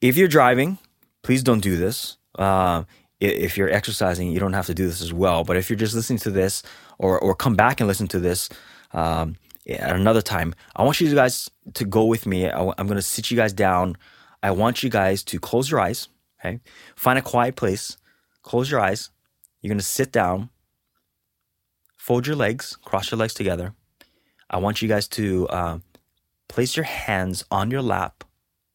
If 0.00 0.16
you're 0.16 0.26
driving, 0.26 0.78
please 1.22 1.42
don't 1.42 1.60
do 1.60 1.76
this. 1.76 2.16
Uh, 2.38 2.84
if 3.20 3.56
you're 3.56 3.70
exercising, 3.70 4.30
you 4.30 4.40
don't 4.40 4.54
have 4.54 4.66
to 4.66 4.74
do 4.74 4.86
this 4.86 5.02
as 5.02 5.12
well. 5.12 5.44
But 5.44 5.56
if 5.56 5.68
you're 5.68 5.76
just 5.76 5.94
listening 5.94 6.18
to 6.20 6.30
this 6.30 6.62
or, 6.98 7.18
or 7.18 7.34
come 7.34 7.54
back 7.54 7.80
and 7.80 7.86
listen 7.86 8.08
to 8.08 8.18
this 8.18 8.48
um, 8.92 9.36
at 9.68 9.94
another 9.94 10.22
time, 10.22 10.54
I 10.74 10.82
want 10.82 11.00
you 11.00 11.14
guys 11.14 11.50
to 11.74 11.84
go 11.84 12.06
with 12.06 12.26
me. 12.26 12.48
I, 12.48 12.60
am 12.60 12.86
going 12.86 12.96
to 12.96 13.02
sit 13.02 13.30
you 13.30 13.36
guys 13.36 13.52
down. 13.52 13.96
I 14.42 14.50
want 14.52 14.82
you 14.82 14.88
guys 14.88 15.22
to 15.24 15.38
close 15.38 15.70
your 15.70 15.80
eyes, 15.80 16.08
okay? 16.40 16.60
Find 16.96 17.18
a 17.18 17.22
quiet 17.22 17.56
place, 17.56 17.98
close 18.42 18.70
your 18.70 18.80
eyes. 18.80 19.10
You're 19.60 19.68
going 19.68 19.78
to 19.78 19.84
sit 19.84 20.10
down, 20.10 20.48
fold 21.98 22.26
your 22.26 22.36
legs, 22.36 22.76
cross 22.76 23.10
your 23.10 23.18
legs 23.18 23.34
together. 23.34 23.74
I 24.48 24.56
want 24.56 24.80
you 24.80 24.88
guys 24.88 25.06
to 25.08 25.46
uh, 25.48 25.78
place 26.48 26.74
your 26.74 26.84
hands 26.84 27.44
on 27.50 27.70
your 27.70 27.82
lap 27.82 28.24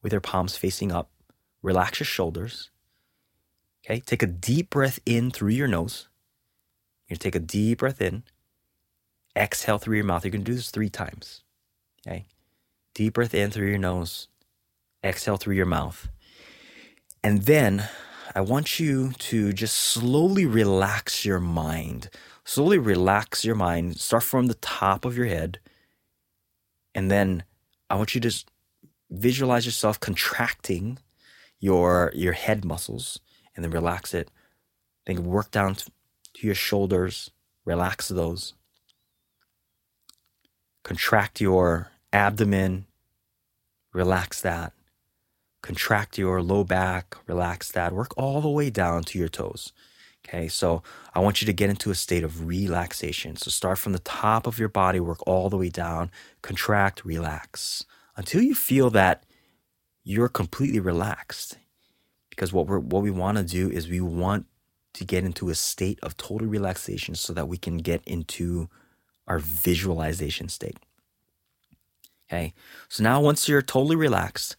with 0.04 0.14
your 0.14 0.22
palms 0.22 0.56
facing 0.56 0.92
up. 0.92 1.10
Relax 1.64 2.00
your 2.00 2.06
shoulders 2.06 2.70
Okay, 3.86 4.00
take 4.00 4.24
a 4.24 4.28
deep 4.28 4.72
breath 4.72 5.00
in 5.06 5.30
through 5.30 5.52
your 5.52 5.68
nose. 5.68 6.08
You're 7.08 7.16
gonna 7.16 7.20
take 7.20 7.36
a 7.36 7.40
deep 7.40 7.80
breath 7.80 8.02
in. 8.02 8.24
Exhale 9.36 9.78
through 9.78 9.98
your 9.98 10.06
mouth. 10.06 10.26
You're 10.26 10.32
gonna 10.32 10.44
do 10.44 10.56
this 10.56 10.72
three 10.72 10.90
times. 10.90 11.44
Okay, 12.06 12.26
deep 12.96 13.14
breath 13.14 13.36
in 13.36 13.52
through 13.52 13.68
your 13.68 13.78
nose. 13.78 14.28
Exhale 15.04 15.38
through 15.38 15.54
your 15.54 15.68
mouth. 15.68 16.10
And 17.24 17.44
then 17.44 17.88
I 18.34 18.42
want 18.42 18.80
you 18.80 19.12
to 19.12 19.54
just 19.54 19.76
slowly 19.76 20.48
relax 20.48 21.24
your 21.24 21.40
mind. 21.40 22.10
Slowly 22.44 22.80
relax 22.80 23.46
your 23.46 23.56
mind. 23.56 24.00
Start 24.00 24.24
from 24.24 24.48
the 24.48 24.56
top 24.56 25.06
of 25.06 25.16
your 25.16 25.28
head. 25.28 25.60
And 26.96 27.12
then 27.12 27.44
I 27.90 27.96
want 27.96 28.16
you 28.16 28.22
to 28.22 28.32
visualize 29.12 29.66
yourself 29.66 30.00
contracting 30.00 30.98
your, 31.60 32.12
your 32.16 32.34
head 32.34 32.66
muscles 32.66 33.20
and 33.56 33.64
then 33.64 33.72
relax 33.72 34.14
it 34.14 34.30
Then 35.06 35.26
work 35.26 35.52
down 35.52 35.76
to 35.76 35.92
your 36.48 36.56
shoulders, 36.56 37.32
relax 37.66 38.10
those. 38.10 38.54
Contract 40.84 41.42
your 41.42 41.92
abdomen, 42.14 42.86
relax 43.94 44.42
that. 44.42 44.74
Contract 45.62 46.18
your 46.18 46.42
low 46.42 46.64
back, 46.64 47.18
relax 47.28 47.72
that. 47.72 47.94
Work 47.94 48.14
all 48.18 48.42
the 48.42 48.50
way 48.50 48.70
down 48.70 49.04
to 49.06 49.20
your 49.20 49.30
toes. 49.30 49.74
Okay, 50.28 50.48
so 50.48 50.82
I 51.14 51.20
want 51.20 51.42
you 51.42 51.46
to 51.46 51.54
get 51.54 51.70
into 51.70 51.92
a 51.92 51.96
state 51.96 52.24
of 52.24 52.48
relaxation. 52.48 53.36
So 53.36 53.52
start 53.52 53.78
from 53.78 53.94
the 53.94 54.00
top 54.00 54.48
of 54.48 54.58
your 54.60 54.70
body, 54.70 55.00
work 55.00 55.26
all 55.28 55.50
the 55.50 55.58
way 55.58 55.70
down, 55.70 56.12
contract, 56.42 57.06
relax 57.06 57.86
until 58.18 58.42
you 58.42 58.56
feel 58.56 58.90
that 58.92 59.24
you're 60.04 60.30
completely 60.30 60.80
relaxed. 60.80 61.58
Because 62.36 62.52
what 62.52 62.68
we 62.68 62.78
what 62.78 63.04
we 63.04 63.12
want 63.12 63.38
to 63.38 63.44
do 63.44 63.70
is 63.70 63.88
we 63.88 64.02
want 64.02 64.46
to 64.94 65.06
get 65.06 65.24
into 65.24 65.50
a 65.50 65.56
state 65.56 66.00
of 66.02 66.18
total 66.18 66.48
relaxation 66.48 67.16
so 67.16 67.34
that 67.34 67.48
we 67.48 67.58
can 67.58 67.78
get 67.78 68.02
into 68.06 68.70
our 69.28 69.40
visualization 69.40 70.50
state. 70.50 70.78
Okay, 72.28 72.54
so 72.90 73.04
now 73.04 73.22
once 73.22 73.48
you're 73.48 73.62
totally 73.62 73.96
relaxed, 73.96 74.56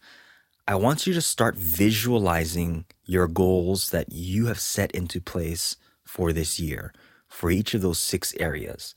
I 0.67 0.75
want 0.75 1.07
you 1.07 1.13
to 1.13 1.21
start 1.21 1.55
visualizing 1.55 2.85
your 3.05 3.27
goals 3.27 3.89
that 3.91 4.11
you 4.11 4.47
have 4.47 4.59
set 4.59 4.91
into 4.91 5.19
place 5.19 5.75
for 6.03 6.33
this 6.33 6.59
year 6.59 6.93
for 7.27 7.51
each 7.51 7.73
of 7.73 7.81
those 7.81 7.99
six 7.99 8.33
areas. 8.39 8.95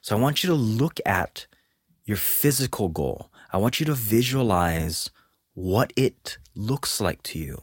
So 0.00 0.16
I 0.16 0.20
want 0.20 0.42
you 0.42 0.48
to 0.48 0.54
look 0.54 1.00
at 1.04 1.46
your 2.04 2.16
physical 2.16 2.88
goal. 2.88 3.30
I 3.52 3.56
want 3.56 3.80
you 3.80 3.86
to 3.86 3.94
visualize 3.94 5.10
what 5.54 5.92
it 5.96 6.38
looks 6.54 7.00
like 7.00 7.22
to 7.24 7.38
you. 7.38 7.60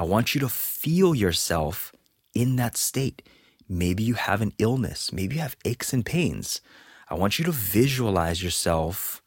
I 0.00 0.04
want 0.04 0.34
you 0.34 0.40
to 0.40 0.48
feel 0.48 1.14
yourself 1.14 1.92
in 2.32 2.56
that 2.56 2.78
state. 2.78 3.20
Maybe 3.68 4.02
you 4.02 4.14
have 4.14 4.40
an 4.40 4.54
illness, 4.56 5.12
maybe 5.12 5.34
you 5.34 5.42
have 5.42 5.58
aches 5.62 5.92
and 5.92 6.06
pains. 6.06 6.62
I 7.10 7.16
want 7.16 7.38
you 7.38 7.44
to 7.44 7.52
visualize 7.52 8.42
yourself 8.42 9.20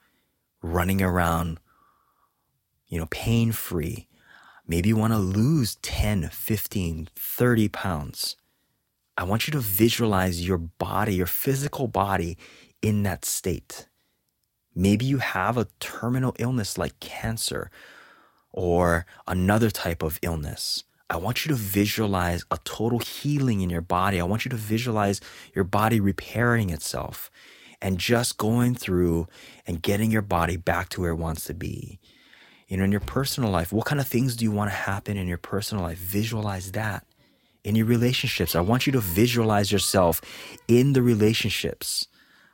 running 0.63 0.99
around 0.99 1.59
you 2.87 2.97
know, 2.97 3.05
pain 3.11 3.51
free. 3.51 4.07
Maybe 4.67 4.89
you 4.89 4.97
want 4.97 5.13
to 5.13 5.19
lose 5.19 5.75
10, 5.75 6.29
15, 6.29 7.09
30 7.15 7.67
pounds. 7.69 8.35
I 9.15 9.25
want 9.25 9.45
you 9.45 9.51
to 9.51 9.59
visualize 9.59 10.47
your 10.47 10.57
body, 10.57 11.13
your 11.13 11.27
physical 11.27 11.87
body 11.87 12.35
in 12.81 13.03
that 13.03 13.25
state. 13.25 13.87
Maybe 14.73 15.05
you 15.05 15.19
have 15.19 15.55
a 15.55 15.67
terminal 15.79 16.35
illness 16.39 16.79
like 16.79 16.99
cancer 16.99 17.69
or 18.53 19.05
another 19.27 19.69
type 19.69 20.01
of 20.01 20.19
illness. 20.21 20.85
I 21.09 21.17
want 21.17 21.45
you 21.45 21.49
to 21.49 21.55
visualize 21.55 22.45
a 22.49 22.57
total 22.63 22.99
healing 22.99 23.59
in 23.59 23.69
your 23.69 23.81
body. 23.81 24.21
I 24.21 24.23
want 24.23 24.45
you 24.45 24.49
to 24.49 24.55
visualize 24.55 25.19
your 25.53 25.65
body 25.65 25.99
repairing 25.99 26.69
itself 26.69 27.29
and 27.81 27.97
just 27.97 28.37
going 28.37 28.75
through 28.75 29.27
and 29.67 29.81
getting 29.81 30.09
your 30.09 30.21
body 30.21 30.55
back 30.55 30.87
to 30.89 31.01
where 31.01 31.11
it 31.11 31.15
wants 31.15 31.43
to 31.45 31.53
be 31.53 31.99
you 32.73 32.77
know, 32.77 32.85
in 32.85 32.91
your 32.91 33.01
personal 33.01 33.51
life, 33.51 33.71
what 33.71 33.85
kind 33.85 34.01
of 34.01 34.07
things 34.07 34.35
do 34.35 34.43
you 34.45 34.51
want 34.51 34.71
to 34.71 34.75
happen 34.75 35.15
in 35.15 35.27
your 35.27 35.37
personal 35.37 35.83
life? 35.83 35.99
Visualize 35.99 36.71
that. 36.71 37.05
In 37.63 37.75
your 37.75 37.85
relationships, 37.85 38.55
I 38.55 38.61
want 38.61 38.87
you 38.87 38.93
to 38.93 38.99
visualize 38.99 39.71
yourself 39.71 40.21
in 40.67 40.93
the 40.93 41.03
relationships. 41.03 42.07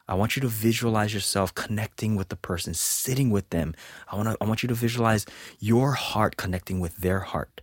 I 0.09 0.15
want 0.15 0.35
you 0.35 0.41
to 0.41 0.49
visualize 0.49 1.13
yourself 1.13 1.55
connecting 1.55 2.17
with 2.17 2.27
the 2.27 2.35
person, 2.35 2.73
sitting 2.73 3.29
with 3.29 3.49
them. 3.51 3.73
I 4.11 4.17
want 4.17 4.27
to, 4.27 4.37
I 4.41 4.45
want 4.45 4.63
you 4.63 4.67
to 4.67 4.75
visualize 4.75 5.25
your 5.59 5.93
heart 5.93 6.35
connecting 6.35 6.81
with 6.81 6.97
their 6.97 7.19
heart. 7.19 7.61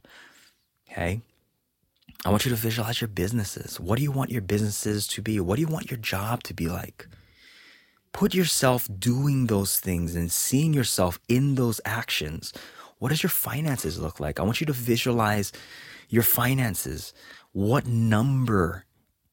Okay? 0.91 1.21
I 2.25 2.31
want 2.31 2.47
you 2.47 2.51
to 2.51 2.57
visualize 2.57 3.01
your 3.03 3.09
businesses. 3.09 3.79
What 3.79 3.99
do 3.99 4.03
you 4.03 4.11
want 4.11 4.31
your 4.31 4.41
businesses 4.41 5.07
to 5.09 5.21
be? 5.21 5.39
What 5.41 5.57
do 5.57 5.63
you 5.63 5.69
want 5.69 5.91
your 5.91 5.99
job 5.99 6.43
to 6.45 6.55
be 6.55 6.69
like? 6.69 7.07
put 8.17 8.33
yourself 8.33 8.89
doing 8.99 9.47
those 9.47 9.79
things 9.79 10.17
and 10.17 10.33
seeing 10.33 10.73
yourself 10.73 11.21
in 11.29 11.55
those 11.55 11.83
actions. 11.85 12.51
What 12.99 13.11
does 13.11 13.23
your 13.23 13.29
finances 13.29 14.01
look 14.01 14.19
like? 14.19 14.41
I 14.41 14.43
want 14.43 14.59
you 14.59 14.67
to 14.69 14.73
visualize 14.73 15.53
your 16.09 16.23
finances. 16.23 17.13
What 17.53 17.87
number 17.87 18.86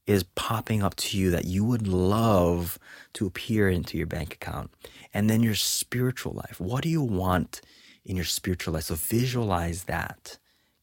is 0.06 0.24
popping 0.36 0.84
up 0.84 0.96
to 0.96 1.18
you 1.18 1.32
that 1.32 1.46
you 1.46 1.64
would 1.64 1.88
love 1.88 2.78
to 3.14 3.26
appear 3.26 3.70
into 3.70 3.98
your 3.98 4.08
bank 4.08 4.34
account? 4.34 4.72
And 5.14 5.30
then 5.30 5.44
your 5.44 5.56
spiritual 5.56 6.34
life. 6.34 6.60
What 6.60 6.84
do 6.84 6.90
you 6.90 7.02
want 7.02 7.62
in 8.04 8.16
your 8.16 8.26
spiritual 8.26 8.74
life? 8.74 8.84
So 8.84 8.96
visualize 8.96 9.86
that. 9.86 10.38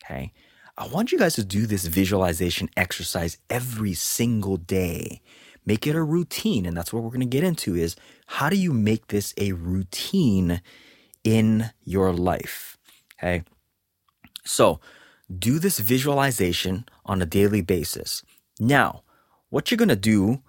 Okay. 0.04 0.32
I 0.78 0.86
want 0.86 1.12
you 1.12 1.18
guys 1.18 1.34
to 1.34 1.44
do 1.44 1.66
this 1.66 1.84
visualization 1.84 2.70
exercise 2.76 3.36
every 3.50 3.92
single 3.92 4.56
day 4.56 5.20
make 5.66 5.86
it 5.86 5.94
a 5.94 6.02
routine 6.02 6.66
and 6.66 6.76
that's 6.76 6.92
what 6.92 7.02
we're 7.02 7.10
going 7.10 7.20
to 7.20 7.26
get 7.26 7.44
into 7.44 7.76
is 7.76 7.96
how 8.26 8.48
do 8.48 8.56
you 8.56 8.72
make 8.72 9.08
this 9.08 9.34
a 9.36 9.52
routine 9.52 10.60
in 11.24 11.70
your 11.84 12.12
life 12.12 12.78
okay 13.18 13.44
so 14.44 14.80
do 15.38 15.58
this 15.58 15.78
visualization 15.78 16.84
on 17.04 17.20
a 17.20 17.26
daily 17.26 17.60
basis 17.60 18.22
now 18.58 19.02
what 19.50 19.70
you're 19.70 19.78
going 19.78 19.88
to 19.88 19.96
do 19.96 20.42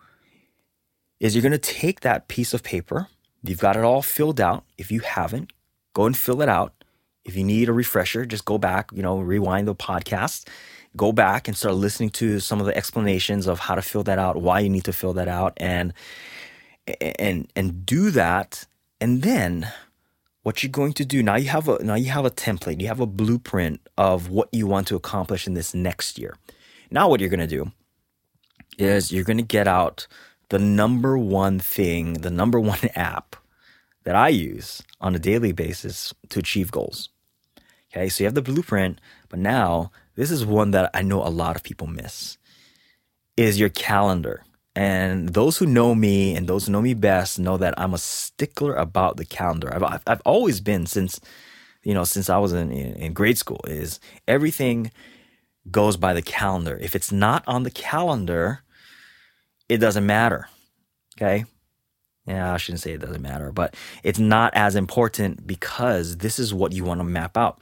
is 1.19 1.35
you're 1.35 1.41
going 1.43 1.51
to 1.51 1.57
take 1.57 1.99
that 2.01 2.27
piece 2.27 2.53
of 2.53 2.63
paper 2.63 3.07
you've 3.43 3.59
got 3.59 3.75
it 3.75 3.83
all 3.83 4.01
filled 4.01 4.39
out 4.39 4.63
if 4.77 4.91
you 4.91 5.01
haven't 5.01 5.51
go 5.93 6.05
and 6.05 6.17
fill 6.17 6.41
it 6.41 6.49
out 6.49 6.73
if 7.25 7.35
you 7.35 7.43
need 7.43 7.69
a 7.69 7.73
refresher 7.73 8.25
just 8.25 8.45
go 8.45 8.57
back 8.57 8.89
you 8.93 9.01
know 9.01 9.19
rewind 9.19 9.67
the 9.67 9.75
podcast 9.75 10.47
go 10.95 11.11
back 11.11 11.47
and 11.47 11.55
start 11.55 11.75
listening 11.75 12.09
to 12.09 12.39
some 12.39 12.59
of 12.59 12.65
the 12.65 12.75
explanations 12.75 13.47
of 13.47 13.59
how 13.59 13.75
to 13.75 13.81
fill 13.81 14.03
that 14.03 14.19
out, 14.19 14.37
why 14.37 14.59
you 14.59 14.69
need 14.69 14.83
to 14.85 14.93
fill 14.93 15.13
that 15.13 15.27
out, 15.27 15.53
and 15.57 15.93
and 16.99 17.51
and 17.55 17.85
do 17.85 18.11
that. 18.11 18.65
And 18.99 19.21
then 19.21 19.71
what 20.43 20.63
you're 20.63 20.71
going 20.71 20.93
to 20.93 21.05
do 21.05 21.21
now 21.21 21.35
you 21.35 21.49
have 21.49 21.67
a 21.67 21.83
now 21.83 21.95
you 21.95 22.09
have 22.09 22.25
a 22.25 22.31
template, 22.31 22.81
you 22.81 22.87
have 22.87 22.99
a 22.99 23.05
blueprint 23.05 23.81
of 23.97 24.29
what 24.29 24.49
you 24.51 24.67
want 24.67 24.87
to 24.87 24.95
accomplish 24.95 25.47
in 25.47 25.53
this 25.53 25.73
next 25.73 26.17
year. 26.17 26.35
Now 26.89 27.07
what 27.07 27.19
you're 27.19 27.29
going 27.29 27.39
to 27.39 27.47
do 27.47 27.71
is 28.77 29.11
you're 29.11 29.23
going 29.23 29.37
to 29.37 29.43
get 29.43 29.67
out 29.67 30.07
the 30.49 30.59
number 30.59 31.17
one 31.17 31.59
thing, 31.59 32.13
the 32.13 32.29
number 32.29 32.59
one 32.59 32.79
app 32.95 33.35
that 34.03 34.15
I 34.15 34.29
use 34.29 34.81
on 34.99 35.15
a 35.15 35.19
daily 35.19 35.51
basis 35.51 36.13
to 36.29 36.39
achieve 36.39 36.71
goals. 36.71 37.09
Okay, 37.91 38.09
so 38.09 38.23
you 38.23 38.27
have 38.27 38.35
the 38.35 38.41
blueprint, 38.41 38.99
but 39.29 39.39
now 39.39 39.91
this 40.15 40.31
is 40.31 40.45
one 40.45 40.71
that 40.71 40.89
I 40.93 41.01
know 41.01 41.25
a 41.25 41.29
lot 41.29 41.55
of 41.55 41.63
people 41.63 41.87
miss 41.87 42.37
is 43.37 43.59
your 43.59 43.69
calendar. 43.69 44.43
And 44.75 45.29
those 45.29 45.57
who 45.57 45.65
know 45.65 45.93
me 45.93 46.35
and 46.35 46.47
those 46.47 46.65
who 46.65 46.71
know 46.71 46.81
me 46.81 46.93
best 46.93 47.39
know 47.39 47.57
that 47.57 47.73
I'm 47.77 47.93
a 47.93 47.97
stickler 47.97 48.75
about 48.75 49.17
the 49.17 49.25
calendar. 49.25 49.73
I've, 49.73 50.01
I've 50.07 50.21
always 50.21 50.61
been 50.61 50.85
since, 50.85 51.19
you 51.83 51.93
know, 51.93 52.05
since 52.05 52.29
I 52.29 52.37
was 52.37 52.53
in, 52.53 52.71
in 52.71 53.13
grade 53.13 53.37
school 53.37 53.59
is 53.67 53.99
everything 54.27 54.91
goes 55.69 55.97
by 55.97 56.13
the 56.13 56.21
calendar. 56.21 56.77
If 56.81 56.95
it's 56.95 57.11
not 57.11 57.43
on 57.47 57.63
the 57.63 57.71
calendar, 57.71 58.61
it 59.69 59.77
doesn't 59.77 60.05
matter. 60.05 60.47
Okay. 61.17 61.45
Yeah, 62.25 62.53
I 62.53 62.57
shouldn't 62.57 62.81
say 62.81 62.93
it 62.93 63.01
doesn't 63.01 63.21
matter, 63.21 63.51
but 63.51 63.75
it's 64.03 64.19
not 64.19 64.53
as 64.53 64.75
important 64.75 65.45
because 65.47 66.17
this 66.17 66.39
is 66.39 66.53
what 66.53 66.71
you 66.71 66.83
want 66.83 66.99
to 66.99 67.03
map 67.03 67.35
out. 67.35 67.61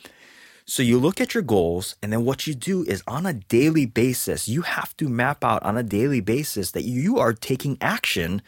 So 0.66 0.84
you 0.84 1.00
look 1.00 1.20
at 1.20 1.34
your 1.34 1.42
goals, 1.42 1.96
and 2.04 2.14
then 2.14 2.26
what 2.26 2.46
you 2.46 2.54
do 2.54 2.84
is 2.84 3.02
on 3.08 3.26
a 3.26 3.34
daily 3.34 3.88
basis, 3.88 4.48
you 4.48 4.62
have 4.62 4.96
to 4.98 5.10
map 5.10 5.44
out 5.44 5.64
on 5.64 5.78
a 5.78 5.84
daily 5.84 6.22
basis 6.22 6.72
that 6.72 6.84
you 6.84 7.18
are 7.18 7.34
taking 7.34 7.78
action 7.82 8.44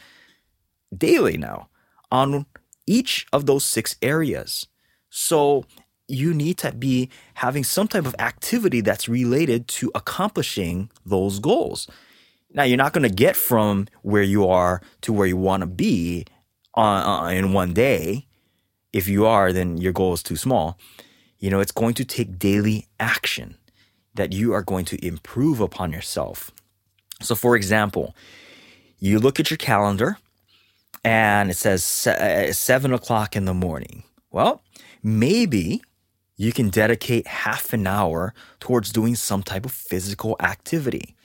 daily 0.96 1.38
now 1.38 1.70
on 2.12 2.46
each 2.86 3.26
of 3.34 3.46
those 3.46 3.64
six 3.64 3.96
areas. 4.04 4.68
So 5.10 5.66
you 6.12 6.34
need 6.34 6.58
to 6.60 6.72
be 6.72 7.10
having 7.36 7.64
some 7.64 7.88
type 7.88 8.06
of 8.06 8.16
activity 8.20 8.82
that's 8.82 9.08
related 9.08 9.68
to 9.68 9.92
accomplishing 9.96 10.90
those 11.06 11.40
goals. 11.40 11.88
Now, 12.54 12.64
you're 12.64 12.78
not 12.78 12.94
going 12.94 13.08
to 13.08 13.16
get 13.16 13.36
from 13.36 13.88
where 14.02 14.24
you 14.24 14.48
are 14.48 14.82
to 15.02 15.14
where 15.14 15.28
you 15.28 15.38
want 15.38 15.62
to 15.62 15.68
be 15.68 16.26
on, 16.74 17.26
uh, 17.26 17.30
in 17.30 17.54
one 17.54 17.74
day. 17.74 18.28
If 18.92 19.08
you 19.08 19.26
are, 19.26 19.54
then 19.54 19.78
your 19.78 19.94
goal 19.94 20.14
is 20.14 20.22
too 20.22 20.36
small. 20.36 20.78
You 21.40 21.50
know, 21.50 21.62
it's 21.62 21.72
going 21.72 21.94
to 21.96 22.06
take 22.06 22.38
daily 22.38 22.88
action 23.00 23.56
that 24.16 24.34
you 24.34 24.54
are 24.54 24.62
going 24.62 24.86
to 24.86 25.06
improve 25.06 25.62
upon 25.62 25.94
yourself. 25.94 26.52
So, 27.22 27.36
for 27.36 27.56
example, 27.56 28.16
you 29.00 29.18
look 29.18 29.40
at 29.40 29.50
your 29.50 29.58
calendar 29.58 30.18
and 31.04 31.50
it 31.50 31.56
says 31.56 32.06
uh, 32.06 32.52
seven 32.52 32.94
o'clock 32.94 33.36
in 33.36 33.46
the 33.46 33.54
morning. 33.54 34.04
Well, 34.30 34.62
maybe 35.02 35.82
you 36.42 36.52
can 36.52 36.70
dedicate 36.70 37.28
half 37.28 37.72
an 37.72 37.86
hour 37.86 38.34
towards 38.60 38.92
doing 38.92 39.14
some 39.14 39.44
type 39.44 39.64
of 39.64 39.72
physical 39.72 40.36
activity. 40.40 41.16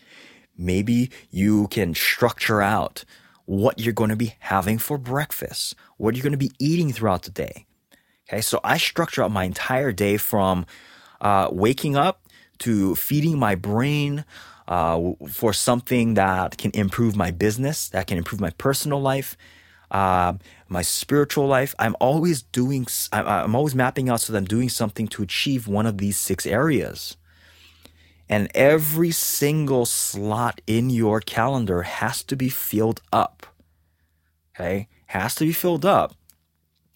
Maybe 0.58 1.10
you 1.30 1.68
can 1.68 1.94
structure 1.94 2.60
out 2.60 3.02
what 3.46 3.78
you're 3.78 3.94
going 3.94 4.10
to 4.10 4.16
be 4.16 4.34
having 4.40 4.76
for 4.76 4.98
breakfast, 4.98 5.74
what 5.96 6.14
you're 6.14 6.22
going 6.22 6.32
to 6.32 6.36
be 6.36 6.52
eating 6.58 6.92
throughout 6.92 7.22
the 7.22 7.30
day. 7.30 7.64
Okay, 8.28 8.42
so 8.42 8.60
I 8.62 8.76
structure 8.76 9.22
out 9.22 9.30
my 9.30 9.44
entire 9.44 9.90
day 9.90 10.18
from 10.18 10.66
uh, 11.22 11.48
waking 11.50 11.96
up 11.96 12.20
to 12.58 12.94
feeding 12.94 13.38
my 13.38 13.54
brain, 13.54 14.22
uh, 14.68 15.00
for 15.30 15.54
something 15.54 16.12
that 16.14 16.58
can 16.58 16.72
improve 16.74 17.16
my 17.16 17.30
business, 17.30 17.88
that 17.88 18.06
can 18.06 18.18
improve 18.18 18.40
my 18.40 18.50
personal 18.50 19.00
life, 19.00 19.34
uh, 19.90 20.34
my 20.68 20.82
spiritual 20.82 21.46
life. 21.46 21.74
I'm 21.78 21.96
always 22.00 22.42
doing, 22.42 22.86
I'm 23.12 23.54
always 23.54 23.74
mapping 23.74 24.08
out 24.08 24.20
so 24.20 24.32
that 24.32 24.38
I'm 24.38 24.44
doing 24.44 24.68
something 24.68 25.08
to 25.08 25.22
achieve 25.22 25.68
one 25.68 25.86
of 25.86 25.98
these 25.98 26.16
six 26.16 26.46
areas. 26.46 27.16
And 28.28 28.50
every 28.54 29.12
single 29.12 29.86
slot 29.86 30.60
in 30.66 30.90
your 30.90 31.20
calendar 31.20 31.82
has 31.82 32.22
to 32.24 32.36
be 32.36 32.48
filled 32.48 33.00
up. 33.12 33.46
Okay? 34.54 34.88
Has 35.06 35.34
to 35.36 35.44
be 35.44 35.52
filled 35.52 35.84
up 35.84 36.14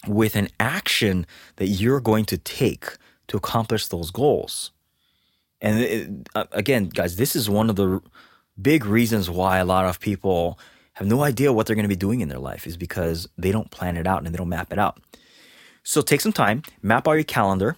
with 0.06 0.34
an 0.34 0.48
action 0.58 1.26
that 1.56 1.66
you're 1.66 2.00
going 2.00 2.24
to 2.24 2.38
take 2.38 2.96
to 3.28 3.36
accomplish 3.36 3.86
those 3.86 4.10
goals. 4.10 4.72
And 5.60 5.78
it, 5.78 6.10
uh, 6.34 6.46
again, 6.52 6.88
guys, 6.88 7.16
this 7.16 7.36
is 7.36 7.48
one 7.48 7.70
of 7.70 7.76
the 7.76 8.00
big 8.60 8.84
reasons 8.84 9.30
why 9.30 9.58
a 9.58 9.64
lot 9.64 9.84
of 9.84 10.00
people 10.00 10.58
have 11.00 11.08
no 11.08 11.22
idea 11.22 11.52
what 11.52 11.66
they're 11.66 11.76
going 11.76 11.84
to 11.84 11.88
be 11.88 11.96
doing 11.96 12.20
in 12.20 12.28
their 12.28 12.38
life 12.38 12.66
is 12.66 12.76
because 12.76 13.26
they 13.38 13.50
don't 13.50 13.70
plan 13.70 13.96
it 13.96 14.06
out 14.06 14.22
and 14.22 14.32
they 14.32 14.36
don't 14.36 14.50
map 14.50 14.70
it 14.70 14.78
out. 14.78 15.00
So 15.82 16.02
take 16.02 16.20
some 16.20 16.32
time, 16.32 16.62
map 16.82 17.08
out 17.08 17.12
your 17.12 17.24
calendar. 17.24 17.76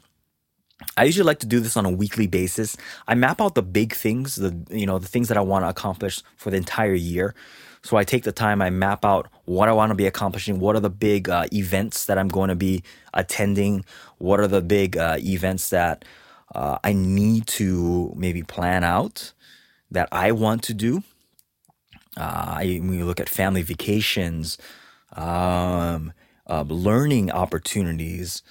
I 0.96 1.04
usually 1.04 1.24
like 1.24 1.38
to 1.38 1.46
do 1.46 1.60
this 1.60 1.76
on 1.76 1.86
a 1.86 1.90
weekly 1.90 2.26
basis. 2.26 2.76
I 3.06 3.14
map 3.14 3.40
out 3.40 3.54
the 3.54 3.62
big 3.62 3.94
things, 3.94 4.34
the 4.34 4.66
you 4.70 4.86
know, 4.86 4.98
the 4.98 5.06
things 5.06 5.28
that 5.28 5.36
I 5.36 5.40
want 5.40 5.64
to 5.64 5.68
accomplish 5.68 6.20
for 6.36 6.50
the 6.50 6.56
entire 6.56 6.94
year. 6.94 7.32
So 7.84 7.96
I 7.96 8.02
take 8.02 8.24
the 8.24 8.32
time, 8.32 8.60
I 8.60 8.70
map 8.70 9.04
out 9.04 9.28
what 9.44 9.68
I 9.68 9.72
want 9.72 9.90
to 9.90 9.94
be 9.94 10.06
accomplishing, 10.06 10.58
what 10.58 10.74
are 10.74 10.80
the 10.80 10.90
big 10.90 11.28
uh, 11.28 11.46
events 11.52 12.06
that 12.06 12.18
I'm 12.18 12.28
going 12.28 12.48
to 12.48 12.56
be 12.56 12.82
attending, 13.14 13.84
what 14.18 14.40
are 14.40 14.48
the 14.48 14.62
big 14.62 14.96
uh, 14.96 15.18
events 15.20 15.70
that 15.70 16.04
uh, 16.54 16.78
I 16.82 16.92
need 16.92 17.46
to 17.58 18.12
maybe 18.16 18.42
plan 18.42 18.82
out 18.82 19.32
that 19.92 20.08
I 20.10 20.32
want 20.32 20.64
to 20.64 20.74
do. 20.74 21.04
Uh, 22.16 22.58
when 22.58 22.92
you 22.92 23.04
look 23.04 23.20
at 23.20 23.28
family 23.28 23.62
vacations, 23.62 24.58
um, 25.12 26.12
uh, 26.48 26.62
learning 26.68 27.30
opportunities, 27.30 28.42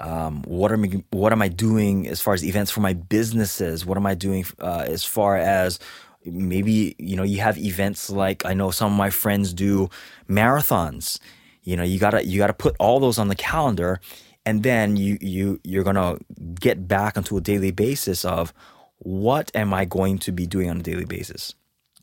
um, 0.00 0.42
what 0.42 0.72
am 0.72 0.84
I, 0.84 1.04
what 1.10 1.32
am 1.32 1.42
I 1.42 1.48
doing 1.48 2.06
as 2.08 2.20
far 2.20 2.34
as 2.34 2.44
events 2.44 2.70
for 2.70 2.80
my 2.80 2.92
businesses? 2.92 3.84
What 3.84 3.96
am 3.96 4.06
I 4.06 4.14
doing 4.14 4.44
uh, 4.60 4.84
as 4.86 5.04
far 5.04 5.36
as 5.36 5.78
maybe 6.24 6.94
you 6.98 7.16
know 7.16 7.22
you 7.22 7.40
have 7.40 7.58
events 7.58 8.10
like 8.10 8.44
I 8.44 8.54
know 8.54 8.70
some 8.70 8.92
of 8.92 8.98
my 8.98 9.10
friends 9.10 9.52
do 9.52 9.88
marathons. 10.28 11.18
You 11.62 11.76
know, 11.76 11.82
you 11.82 11.98
gotta 11.98 12.24
you 12.24 12.38
gotta 12.38 12.52
put 12.52 12.76
all 12.78 13.00
those 13.00 13.18
on 13.18 13.28
the 13.28 13.34
calendar, 13.34 14.00
and 14.46 14.62
then 14.62 14.96
you 14.96 15.18
you 15.20 15.60
you're 15.64 15.84
gonna 15.84 16.18
get 16.60 16.86
back 16.88 17.16
onto 17.16 17.36
a 17.36 17.40
daily 17.40 17.70
basis 17.70 18.24
of 18.24 18.52
what 18.98 19.50
am 19.54 19.72
I 19.74 19.84
going 19.84 20.18
to 20.18 20.32
be 20.32 20.46
doing 20.46 20.70
on 20.70 20.78
a 20.80 20.82
daily 20.82 21.04
basis 21.04 21.54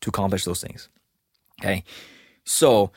to 0.01 0.10
accomplish 0.10 0.45
those 0.45 0.62
things. 0.62 0.89
Okay, 1.62 1.84
so 2.43 2.91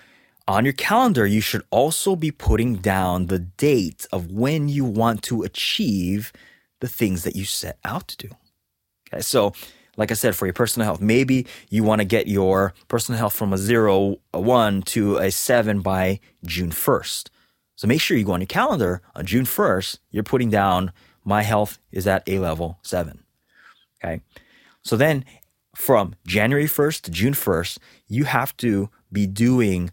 on 0.46 0.64
your 0.64 0.74
calendar, 0.74 1.26
you 1.26 1.40
should 1.40 1.62
also 1.70 2.16
be 2.16 2.30
putting 2.30 2.76
down 2.76 3.26
the 3.26 3.38
date 3.38 4.06
of 4.12 4.32
when 4.32 4.68
you 4.68 4.84
want 4.84 5.22
to 5.24 5.42
achieve 5.42 6.32
the 6.80 6.88
things 6.88 7.22
that 7.24 7.36
you 7.36 7.44
set 7.44 7.78
out 7.84 8.08
to 8.08 8.28
do. 8.28 8.30
Okay, 9.12 9.20
so 9.20 9.52
like 9.96 10.10
I 10.10 10.14
said, 10.14 10.36
for 10.36 10.46
your 10.46 10.54
personal 10.54 10.86
health, 10.86 11.00
maybe 11.00 11.46
you 11.70 11.82
want 11.82 12.00
to 12.00 12.04
get 12.04 12.28
your 12.28 12.72
personal 12.86 13.18
health 13.18 13.34
from 13.34 13.52
a 13.52 13.58
zero, 13.58 14.16
a 14.32 14.40
one 14.40 14.82
to 14.82 15.18
a 15.18 15.30
seven 15.30 15.80
by 15.80 16.20
June 16.44 16.70
1st. 16.70 17.30
So 17.74 17.86
make 17.86 18.00
sure 18.00 18.16
you 18.16 18.24
go 18.24 18.32
on 18.32 18.40
your 18.40 18.46
calendar 18.46 19.02
on 19.14 19.26
June 19.26 19.44
1st, 19.44 19.98
you're 20.10 20.22
putting 20.22 20.50
down 20.50 20.92
my 21.24 21.42
health 21.42 21.78
is 21.92 22.06
at 22.06 22.26
a 22.26 22.38
level 22.38 22.78
seven. 22.82 23.24
Okay. 24.02 24.22
So 24.82 24.96
then 24.96 25.24
from 25.78 26.16
January 26.26 26.66
1st 26.66 27.02
to 27.02 27.10
June 27.12 27.34
1st, 27.34 27.78
you 28.08 28.24
have 28.24 28.54
to 28.56 28.90
be 29.12 29.28
doing 29.28 29.92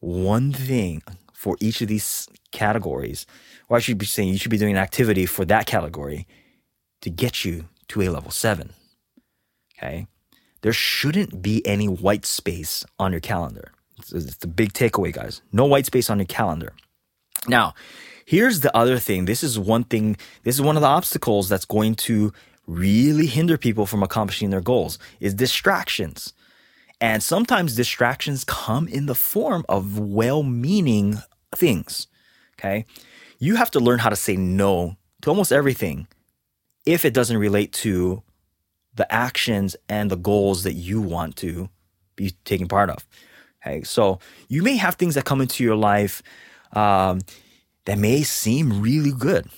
one 0.00 0.50
thing 0.50 1.02
for 1.34 1.58
each 1.60 1.82
of 1.82 1.88
these 1.88 2.26
categories. 2.52 3.26
Or 3.68 3.76
I 3.76 3.80
should 3.80 3.98
be 3.98 4.06
saying 4.06 4.30
you 4.30 4.38
should 4.38 4.50
be 4.50 4.56
doing 4.56 4.72
an 4.72 4.82
activity 4.82 5.26
for 5.26 5.44
that 5.44 5.66
category 5.66 6.26
to 7.02 7.10
get 7.10 7.44
you 7.44 7.66
to 7.88 8.00
a 8.00 8.08
level 8.08 8.30
seven. 8.30 8.72
Okay. 9.78 10.06
There 10.62 10.72
shouldn't 10.72 11.42
be 11.42 11.64
any 11.66 11.86
white 11.86 12.24
space 12.24 12.86
on 12.98 13.12
your 13.12 13.20
calendar. 13.20 13.72
It's, 13.98 14.14
it's 14.14 14.36
the 14.38 14.46
big 14.46 14.72
takeaway, 14.72 15.12
guys. 15.12 15.42
No 15.52 15.66
white 15.66 15.84
space 15.84 16.08
on 16.08 16.18
your 16.18 16.26
calendar. 16.26 16.72
Now, 17.46 17.74
here's 18.24 18.60
the 18.60 18.74
other 18.74 18.98
thing. 18.98 19.26
This 19.26 19.44
is 19.44 19.58
one 19.58 19.84
thing, 19.84 20.16
this 20.44 20.54
is 20.54 20.62
one 20.62 20.76
of 20.76 20.82
the 20.82 20.88
obstacles 20.88 21.50
that's 21.50 21.66
going 21.66 21.94
to 22.06 22.32
really 22.66 23.26
hinder 23.26 23.56
people 23.56 23.86
from 23.86 24.02
accomplishing 24.02 24.50
their 24.50 24.60
goals 24.60 24.98
is 25.20 25.34
distractions. 25.34 26.32
And 27.00 27.22
sometimes 27.22 27.76
distractions 27.76 28.44
come 28.44 28.88
in 28.88 29.06
the 29.06 29.14
form 29.14 29.64
of 29.68 29.98
well-meaning 29.98 31.18
things. 31.54 32.06
Okay? 32.58 32.86
You 33.38 33.56
have 33.56 33.70
to 33.72 33.80
learn 33.80 33.98
how 33.98 34.08
to 34.08 34.16
say 34.16 34.36
no 34.36 34.96
to 35.22 35.30
almost 35.30 35.52
everything 35.52 36.06
if 36.86 37.04
it 37.04 37.14
doesn't 37.14 37.36
relate 37.36 37.72
to 37.72 38.22
the 38.94 39.12
actions 39.12 39.76
and 39.88 40.10
the 40.10 40.16
goals 40.16 40.62
that 40.62 40.72
you 40.72 41.00
want 41.00 41.36
to 41.36 41.68
be 42.16 42.32
taking 42.44 42.68
part 42.68 42.90
of. 42.90 43.06
Okay, 43.60 43.82
so 43.82 44.20
you 44.48 44.62
may 44.62 44.76
have 44.76 44.94
things 44.94 45.16
that 45.16 45.24
come 45.24 45.40
into 45.40 45.64
your 45.64 45.76
life 45.76 46.22
um, 46.72 47.20
that 47.84 47.98
may 47.98 48.22
seem 48.22 48.80
really 48.80 49.12
good. 49.12 49.48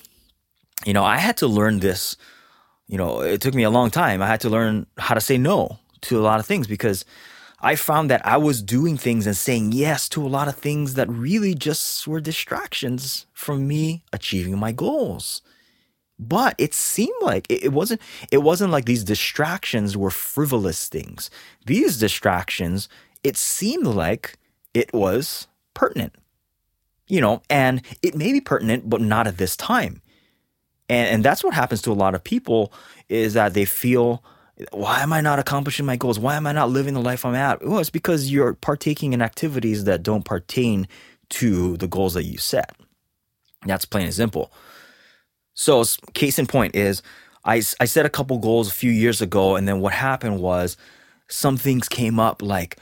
You 0.84 0.92
know, 0.92 1.04
I 1.04 1.18
had 1.18 1.36
to 1.38 1.46
learn 1.46 1.80
this. 1.80 2.16
You 2.88 2.96
know, 2.96 3.20
it 3.20 3.40
took 3.40 3.54
me 3.54 3.62
a 3.62 3.70
long 3.70 3.90
time. 3.90 4.22
I 4.22 4.26
had 4.26 4.40
to 4.40 4.48
learn 4.48 4.86
how 4.96 5.14
to 5.14 5.20
say 5.20 5.38
no 5.38 5.78
to 6.02 6.18
a 6.18 6.22
lot 6.22 6.40
of 6.40 6.46
things 6.46 6.66
because 6.66 7.04
I 7.60 7.74
found 7.74 8.08
that 8.10 8.24
I 8.24 8.36
was 8.36 8.62
doing 8.62 8.96
things 8.96 9.26
and 9.26 9.36
saying 9.36 9.72
yes 9.72 10.08
to 10.10 10.24
a 10.24 10.28
lot 10.28 10.48
of 10.48 10.56
things 10.56 10.94
that 10.94 11.08
really 11.08 11.54
just 11.54 12.06
were 12.06 12.20
distractions 12.20 13.26
from 13.34 13.68
me 13.68 14.04
achieving 14.12 14.58
my 14.58 14.72
goals. 14.72 15.42
But 16.18 16.54
it 16.58 16.74
seemed 16.74 17.20
like 17.20 17.46
it 17.48 17.72
wasn't 17.72 18.00
it 18.32 18.38
wasn't 18.38 18.72
like 18.72 18.86
these 18.86 19.04
distractions 19.04 19.96
were 19.96 20.10
frivolous 20.10 20.88
things. 20.88 21.30
These 21.66 21.98
distractions, 21.98 22.88
it 23.22 23.36
seemed 23.36 23.86
like 23.86 24.36
it 24.74 24.92
was 24.92 25.46
pertinent. 25.74 26.14
You 27.06 27.20
know, 27.20 27.42
and 27.48 27.82
it 28.02 28.14
may 28.14 28.32
be 28.32 28.40
pertinent, 28.40 28.90
but 28.90 29.00
not 29.00 29.26
at 29.26 29.38
this 29.38 29.56
time. 29.56 30.02
And 30.88 31.08
and 31.08 31.24
that's 31.24 31.44
what 31.44 31.54
happens 31.54 31.82
to 31.82 31.92
a 31.92 31.94
lot 31.94 32.14
of 32.14 32.24
people 32.24 32.72
is 33.08 33.34
that 33.34 33.54
they 33.54 33.64
feel 33.64 34.22
why 34.72 35.02
am 35.02 35.12
I 35.12 35.20
not 35.20 35.38
accomplishing 35.38 35.86
my 35.86 35.96
goals? 35.96 36.18
Why 36.18 36.36
am 36.36 36.46
I 36.46 36.52
not 36.52 36.70
living 36.70 36.94
the 36.94 37.00
life 37.00 37.24
I'm 37.24 37.34
at? 37.34 37.64
Well, 37.64 37.78
it's 37.78 37.90
because 37.90 38.30
you're 38.30 38.54
partaking 38.54 39.12
in 39.12 39.22
activities 39.22 39.84
that 39.84 40.02
don't 40.02 40.24
pertain 40.24 40.88
to 41.30 41.76
the 41.76 41.86
goals 41.86 42.14
that 42.14 42.24
you 42.24 42.38
set. 42.38 42.74
That's 43.66 43.84
plain 43.84 44.06
and 44.06 44.14
simple. 44.14 44.52
So, 45.54 45.84
case 46.14 46.38
in 46.38 46.46
point 46.46 46.74
is 46.74 47.02
I, 47.44 47.56
I 47.80 47.84
set 47.84 48.06
a 48.06 48.10
couple 48.10 48.38
goals 48.38 48.68
a 48.68 48.74
few 48.74 48.90
years 48.90 49.20
ago, 49.20 49.56
and 49.56 49.66
then 49.66 49.80
what 49.80 49.92
happened 49.92 50.40
was 50.40 50.76
some 51.28 51.56
things 51.56 51.88
came 51.88 52.18
up 52.18 52.42
like, 52.42 52.78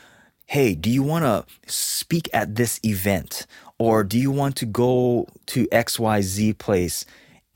hey, 0.46 0.74
do 0.74 0.90
you 0.90 1.02
want 1.02 1.24
to 1.24 1.44
speak 1.70 2.28
at 2.32 2.54
this 2.54 2.80
event? 2.84 3.46
Or 3.78 4.04
do 4.04 4.18
you 4.18 4.30
want 4.30 4.56
to 4.56 4.66
go 4.66 5.26
to 5.46 5.66
XYZ 5.66 6.56
place? 6.58 7.04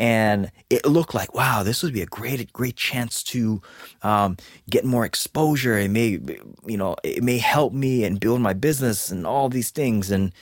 And 0.01 0.51
it 0.71 0.87
looked 0.87 1.13
like, 1.13 1.35
wow, 1.35 1.63
this 1.63 1.83
would 1.83 1.93
be 1.93 2.01
a 2.01 2.07
great, 2.07 2.51
great 2.55 2.77
chance 2.77 3.23
to 3.25 3.61
um, 4.03 4.39
get 4.71 4.87
more 4.87 5.05
exposure. 5.05 5.77
It 5.77 5.91
may, 5.91 6.19
you 6.67 6.79
know, 6.79 6.97
it 7.05 7.23
may 7.23 7.37
help 7.37 7.75
me 7.75 8.05
and 8.05 8.19
build 8.19 8.41
my 8.41 8.55
business 8.55 9.11
and 9.11 9.27
all 9.27 9.51
these 9.51 9.69
things. 9.69 10.11
And 10.11 10.33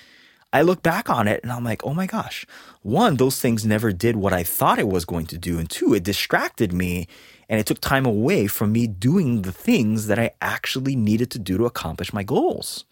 I 0.52 0.62
look 0.62 0.84
back 0.84 1.10
on 1.10 1.26
it 1.26 1.40
and 1.42 1.50
I'm 1.50 1.64
like, 1.64 1.84
oh 1.84 1.92
my 1.92 2.06
gosh, 2.06 2.46
one, 2.82 3.16
those 3.16 3.40
things 3.40 3.66
never 3.66 3.92
did 3.92 4.14
what 4.14 4.32
I 4.32 4.44
thought 4.44 4.78
it 4.78 4.86
was 4.86 5.04
going 5.04 5.26
to 5.26 5.36
do. 5.36 5.58
And 5.58 5.68
two, 5.68 5.92
it 5.92 6.04
distracted 6.04 6.72
me 6.72 7.08
and 7.48 7.58
it 7.58 7.66
took 7.66 7.80
time 7.80 8.06
away 8.06 8.46
from 8.46 8.70
me 8.70 8.86
doing 8.86 9.42
the 9.42 9.50
things 9.50 10.06
that 10.06 10.20
I 10.20 10.30
actually 10.40 10.94
needed 10.94 11.32
to 11.32 11.38
do 11.40 11.58
to 11.58 11.66
accomplish 11.66 12.12
my 12.12 12.22
goals. 12.22 12.84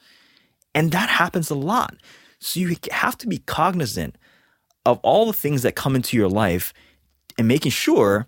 And 0.75 0.91
that 0.91 1.11
happens 1.11 1.49
a 1.49 1.55
lot. 1.55 1.95
So 2.41 2.59
you 2.59 2.77
have 2.91 3.17
to 3.19 3.29
be 3.29 3.39
cognizant 3.39 4.17
of 4.87 4.99
all 5.03 5.27
the 5.27 5.35
things 5.35 5.63
that 5.63 5.75
come 5.75 5.95
into 5.95 6.17
your 6.17 6.29
life 6.29 6.73
and 7.37 7.47
making 7.47 7.73
sure 7.73 8.27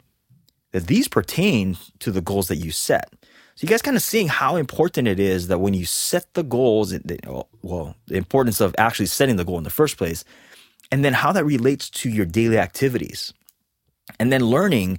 that 0.73 0.87
these 0.87 1.09
pertain 1.09 1.79
to 2.01 2.11
the 2.11 2.21
goals 2.21 2.49
that 2.49 2.57
you 2.57 2.71
set. 2.71 3.11
So 3.55 3.65
you 3.65 3.69
guys 3.69 3.81
kind 3.81 3.97
of 3.97 4.03
seeing 4.03 4.29
how 4.29 4.57
important 4.57 5.09
it 5.09 5.19
is 5.19 5.49
that 5.49 5.61
when 5.61 5.73
you 5.73 5.87
set 5.87 6.35
the 6.35 6.43
goals, 6.43 6.95
well, 7.63 7.97
the 8.07 8.17
importance 8.17 8.61
of 8.61 8.75
actually 8.77 9.07
setting 9.07 9.37
the 9.37 9.45
goal 9.45 9.57
in 9.57 9.65
the 9.65 9.71
first 9.71 9.97
place, 9.97 10.25
and 10.93 11.05
then 11.05 11.13
how 11.13 11.33
that 11.33 11.45
relates 11.45 11.89
to 11.91 12.11
your 12.11 12.27
daily 12.27 12.59
activities. 12.59 13.33
And 14.21 14.33
then 14.33 14.43
learning 14.43 14.99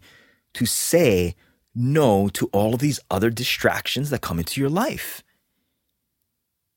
to 0.54 0.66
say 0.66 1.36
no 1.76 2.30
to 2.30 2.48
all 2.48 2.74
of 2.74 2.80
these 2.80 3.00
other 3.12 3.30
distractions 3.30 4.10
that 4.10 4.22
come 4.22 4.40
into 4.40 4.60
your 4.60 4.70
life. 4.70 5.24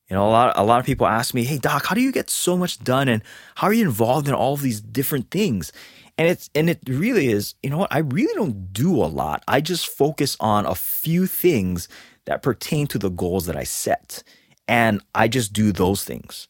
You 0.09 0.15
know, 0.15 0.27
a 0.27 0.31
lot, 0.31 0.53
a 0.57 0.63
lot 0.63 0.79
of 0.79 0.85
people 0.85 1.07
ask 1.07 1.33
me, 1.33 1.43
hey, 1.43 1.57
Doc, 1.57 1.85
how 1.85 1.95
do 1.95 2.01
you 2.01 2.11
get 2.11 2.29
so 2.29 2.57
much 2.57 2.83
done? 2.83 3.07
And 3.07 3.23
how 3.55 3.67
are 3.67 3.73
you 3.73 3.85
involved 3.85 4.27
in 4.27 4.33
all 4.33 4.53
of 4.53 4.61
these 4.61 4.81
different 4.81 5.31
things? 5.31 5.71
And 6.17 6.27
it's 6.27 6.49
and 6.53 6.69
it 6.69 6.79
really 6.87 7.29
is, 7.29 7.55
you 7.63 7.69
know 7.71 7.79
what? 7.79 7.93
I 7.93 7.99
really 7.99 8.33
don't 8.35 8.71
do 8.71 9.03
a 9.03 9.07
lot. 9.07 9.43
I 9.47 9.61
just 9.61 9.87
focus 9.87 10.37
on 10.39 10.65
a 10.65 10.75
few 10.75 11.25
things 11.25 11.87
that 12.25 12.43
pertain 12.43 12.85
to 12.87 12.99
the 12.99 13.09
goals 13.09 13.47
that 13.47 13.55
I 13.55 13.63
set. 13.63 14.23
And 14.67 15.01
I 15.15 15.27
just 15.27 15.53
do 15.53 15.71
those 15.71 16.03
things. 16.03 16.47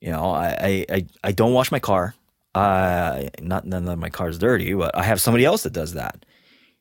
You 0.00 0.10
know, 0.10 0.32
I 0.32 0.84
I 0.90 1.06
I 1.22 1.32
don't 1.32 1.52
wash 1.52 1.70
my 1.70 1.78
car. 1.78 2.14
Uh 2.54 3.28
not 3.40 3.66
none 3.66 3.86
of 3.86 3.98
my 3.98 4.10
car's 4.10 4.38
dirty, 4.38 4.74
but 4.74 4.96
I 4.96 5.04
have 5.04 5.20
somebody 5.20 5.44
else 5.44 5.62
that 5.62 5.72
does 5.72 5.94
that. 5.94 6.24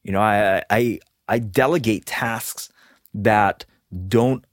You 0.03 0.11
know, 0.11 0.21
I 0.21 0.63
I 0.71 0.99
I 1.27 1.37
delegate 1.39 2.07
tasks 2.07 2.69
that 3.13 3.65
don't 4.07 4.43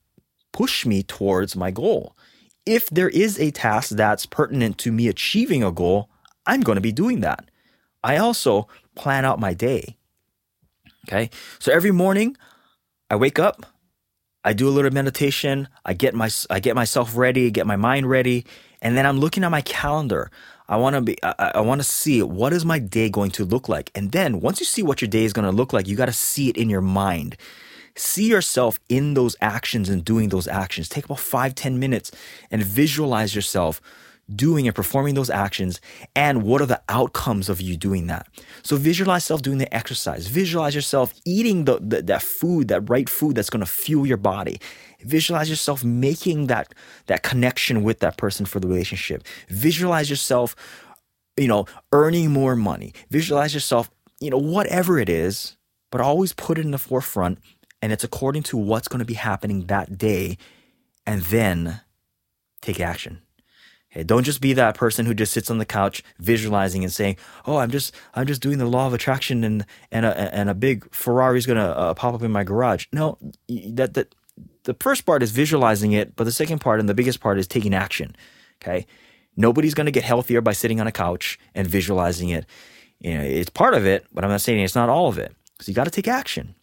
push 0.57 0.86
me 0.86 1.02
towards 1.02 1.54
my 1.54 1.70
goal. 1.70 2.16
If 2.64 2.88
there 2.88 3.11
is 3.11 3.38
a 3.38 3.50
task 3.50 3.90
that's 3.90 4.24
pertinent 4.24 4.78
to 4.78 4.90
me 4.90 5.07
achieving 5.07 5.62
a 5.62 5.70
goal, 5.70 6.09
I'm 6.46 6.62
going 6.62 6.76
to 6.76 6.88
be 6.88 6.92
doing 6.92 7.20
that. 7.20 7.50
I 8.02 8.16
also 8.16 8.66
plan 8.94 9.24
out 9.24 9.38
my 9.38 9.52
day. 9.52 9.96
Okay. 11.07 11.28
So 11.59 11.72
every 11.72 11.92
morning 11.92 12.36
I 13.11 13.16
wake 13.16 13.38
up, 13.38 13.66
I 14.44 14.54
do 14.54 14.68
a 14.68 14.70
little 14.70 14.90
meditation, 14.90 15.68
I 15.84 15.92
get 15.92 16.14
my 16.14 16.30
I 16.48 16.61
get 16.61 16.74
myself 16.74 17.16
ready, 17.16 17.50
get 17.50 17.66
my 17.66 17.76
mind 17.76 18.09
ready, 18.09 18.46
and 18.80 18.96
then 18.96 19.04
I'm 19.04 19.18
looking 19.18 19.44
at 19.44 19.50
my 19.50 19.61
calendar. 19.61 20.30
I 20.68 20.76
want 20.76 20.96
to 20.96 21.02
be 21.02 21.22
I, 21.22 21.52
I 21.57 21.61
want 21.61 21.80
to 21.80 21.86
see 21.86 22.22
what 22.22 22.52
is 22.52 22.64
my 22.64 22.78
day 22.78 23.11
going 23.11 23.32
to 23.32 23.44
look 23.44 23.68
like. 23.68 23.90
And 23.94 24.12
then 24.12 24.40
once 24.40 24.59
you 24.59 24.66
see 24.66 24.82
what 24.82 25.02
your 25.02 25.09
day 25.09 25.24
is 25.24 25.32
going 25.32 25.44
to 25.50 25.57
look 25.57 25.72
like, 25.72 25.86
you 25.86 25.96
got 25.96 26.07
to 26.07 26.12
see 26.12 26.48
it 26.48 26.57
in 26.57 26.70
your 26.70 26.80
mind. 26.80 27.36
See 27.97 28.28
yourself 28.28 28.78
in 28.88 29.14
those 29.14 29.36
actions 29.40 29.88
and 29.88 30.05
doing 30.05 30.28
those 30.28 30.47
actions. 30.47 30.88
Take 30.88 31.07
about 31.07 31.18
five 31.18 31.55
ten 31.55 31.78
minutes 31.78 32.12
and 32.51 32.62
visualize 32.62 33.34
yourself 33.34 33.80
doing 34.34 34.66
and 34.66 34.74
performing 34.74 35.14
those 35.14 35.30
actions 35.30 35.80
and 36.16 36.42
what 36.42 36.61
are 36.61 36.66
the 36.66 36.82
outcomes 36.88 37.49
of 37.49 37.61
you 37.61 37.76
doing 37.76 38.09
that. 38.09 38.26
So 38.62 38.76
visualize 38.76 39.22
yourself 39.22 39.42
doing 39.42 39.59
the 39.59 39.72
exercise. 39.74 40.26
Visualize 40.26 40.74
yourself 40.74 41.14
eating 41.24 41.64
the, 41.64 41.78
the 41.78 42.03
that 42.03 42.22
food 42.22 42.68
that 42.68 42.88
right 42.90 43.09
food 43.09 43.36
that's 43.36 43.51
going 43.51 43.61
to 43.61 43.70
fuel 43.70 44.07
your 44.07 44.16
body. 44.16 44.61
Visualize 45.03 45.49
yourself 45.49 45.84
making 45.84 46.49
that 46.49 46.74
that 47.07 47.22
connection 47.22 47.82
with 47.82 48.01
that 48.01 48.16
person 48.16 48.47
for 48.47 48.61
the 48.61 48.68
relationship. 48.68 49.24
Visualize 49.49 50.11
yourself 50.11 50.57
you 51.36 51.49
know 51.49 51.66
earning 51.92 52.30
more 52.30 52.57
money. 52.57 52.92
Visualize 53.11 53.55
yourself 53.55 53.90
you 54.20 54.30
know 54.30 54.38
whatever 54.38 54.99
it 54.99 55.09
is 55.09 55.57
but 55.92 56.01
always 56.01 56.32
put 56.32 56.59
it 56.59 56.64
in 56.64 56.72
the 56.72 56.78
forefront 56.78 57.38
and 57.87 57.93
it's 57.93 58.03
according 58.03 58.43
to 58.43 58.57
what's 58.57 58.89
going 58.89 58.99
to 58.99 59.05
be 59.05 59.14
happening 59.14 59.66
that 59.66 59.97
day 59.97 60.37
and 61.07 61.22
then 61.22 61.80
take 62.61 62.80
action 62.80 63.20
don't 64.05 64.24
just 64.24 64.41
be 64.41 64.53
that 64.53 64.74
person 64.74 65.07
who 65.07 65.14
just 65.14 65.32
sits 65.32 65.51
on 65.51 65.59
the 65.59 65.64
couch 65.64 66.03
visualizing 66.18 66.82
and 66.82 66.93
saying, 66.93 67.16
"Oh, 67.47 67.57
I'm 67.57 67.70
just 67.70 67.95
I'm 68.14 68.26
just 68.26 68.43
doing 68.43 68.59
the 68.59 68.66
law 68.66 68.87
of 68.87 68.95
attraction 68.95 69.45
and 69.45 69.64
and 69.91 70.05
a 70.05 70.34
and 70.34 70.51
a 70.51 70.55
big 70.55 70.93
Ferrari 70.93 71.39
is 71.39 71.47
going 71.47 71.59
to 71.59 71.76
uh, 71.76 71.95
pop 71.95 72.14
up 72.14 72.22
in 72.22 72.32
my 72.32 72.45
garage." 72.45 72.87
No, 72.93 73.18
that 73.49 73.95
that 73.95 74.14
the 74.64 74.74
first 74.74 75.07
part 75.07 75.22
is 75.22 75.30
visualizing 75.30 75.93
it, 75.93 76.16
but 76.16 76.24
the 76.24 76.32
second 76.32 76.61
part 76.61 76.80
and 76.80 76.89
the 76.89 76.95
biggest 76.95 77.20
part 77.20 77.39
is 77.39 77.47
taking 77.47 77.74
action. 77.74 78.14
Okay? 78.62 78.87
Nobody's 79.37 79.74
going 79.74 79.87
to 79.87 79.93
get 79.93 80.05
healthier 80.05 80.41
by 80.41 80.53
sitting 80.53 80.80
on 80.80 80.87
a 80.87 80.93
couch 80.93 81.39
and 81.55 81.66
visualizing 81.66 82.30
it. 82.30 82.47
You 83.01 83.14
know, 83.14 83.22
it's 83.22 83.51
part 83.51 83.74
of 83.74 83.87
it, 83.87 84.07
but 84.12 84.24
I'm 84.24 84.30
not 84.30 84.41
saying 84.41 84.61
it's 84.61 84.74
not 84.74 84.89
all 84.89 85.09
of 85.09 85.18
it. 85.18 85.34
So 85.61 85.70
you 85.70 85.74
got 85.74 85.84
to 85.84 85.91
take 85.91 86.09
action. 86.09 86.55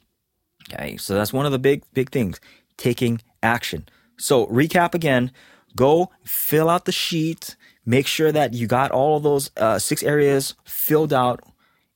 Okay? 0.72 0.98
So 0.98 1.16
that's 1.16 1.34
one 1.34 1.46
of 1.46 1.52
the 1.52 1.60
big 1.60 1.84
big 1.94 2.10
things, 2.12 2.40
taking 2.78 3.22
action. 3.42 3.88
So 4.18 4.48
recap 4.48 4.94
again, 4.94 5.32
go 5.76 6.12
fill 6.24 6.70
out 6.70 6.86
the 6.86 6.92
sheet, 6.92 7.56
make 7.86 8.08
sure 8.08 8.32
that 8.32 8.54
you 8.54 8.68
got 8.68 8.92
all 8.92 9.18
of 9.18 9.24
those 9.24 9.52
uh, 9.58 9.80
six 9.80 10.04
areas 10.04 10.56
filled 10.64 11.14
out, 11.14 11.42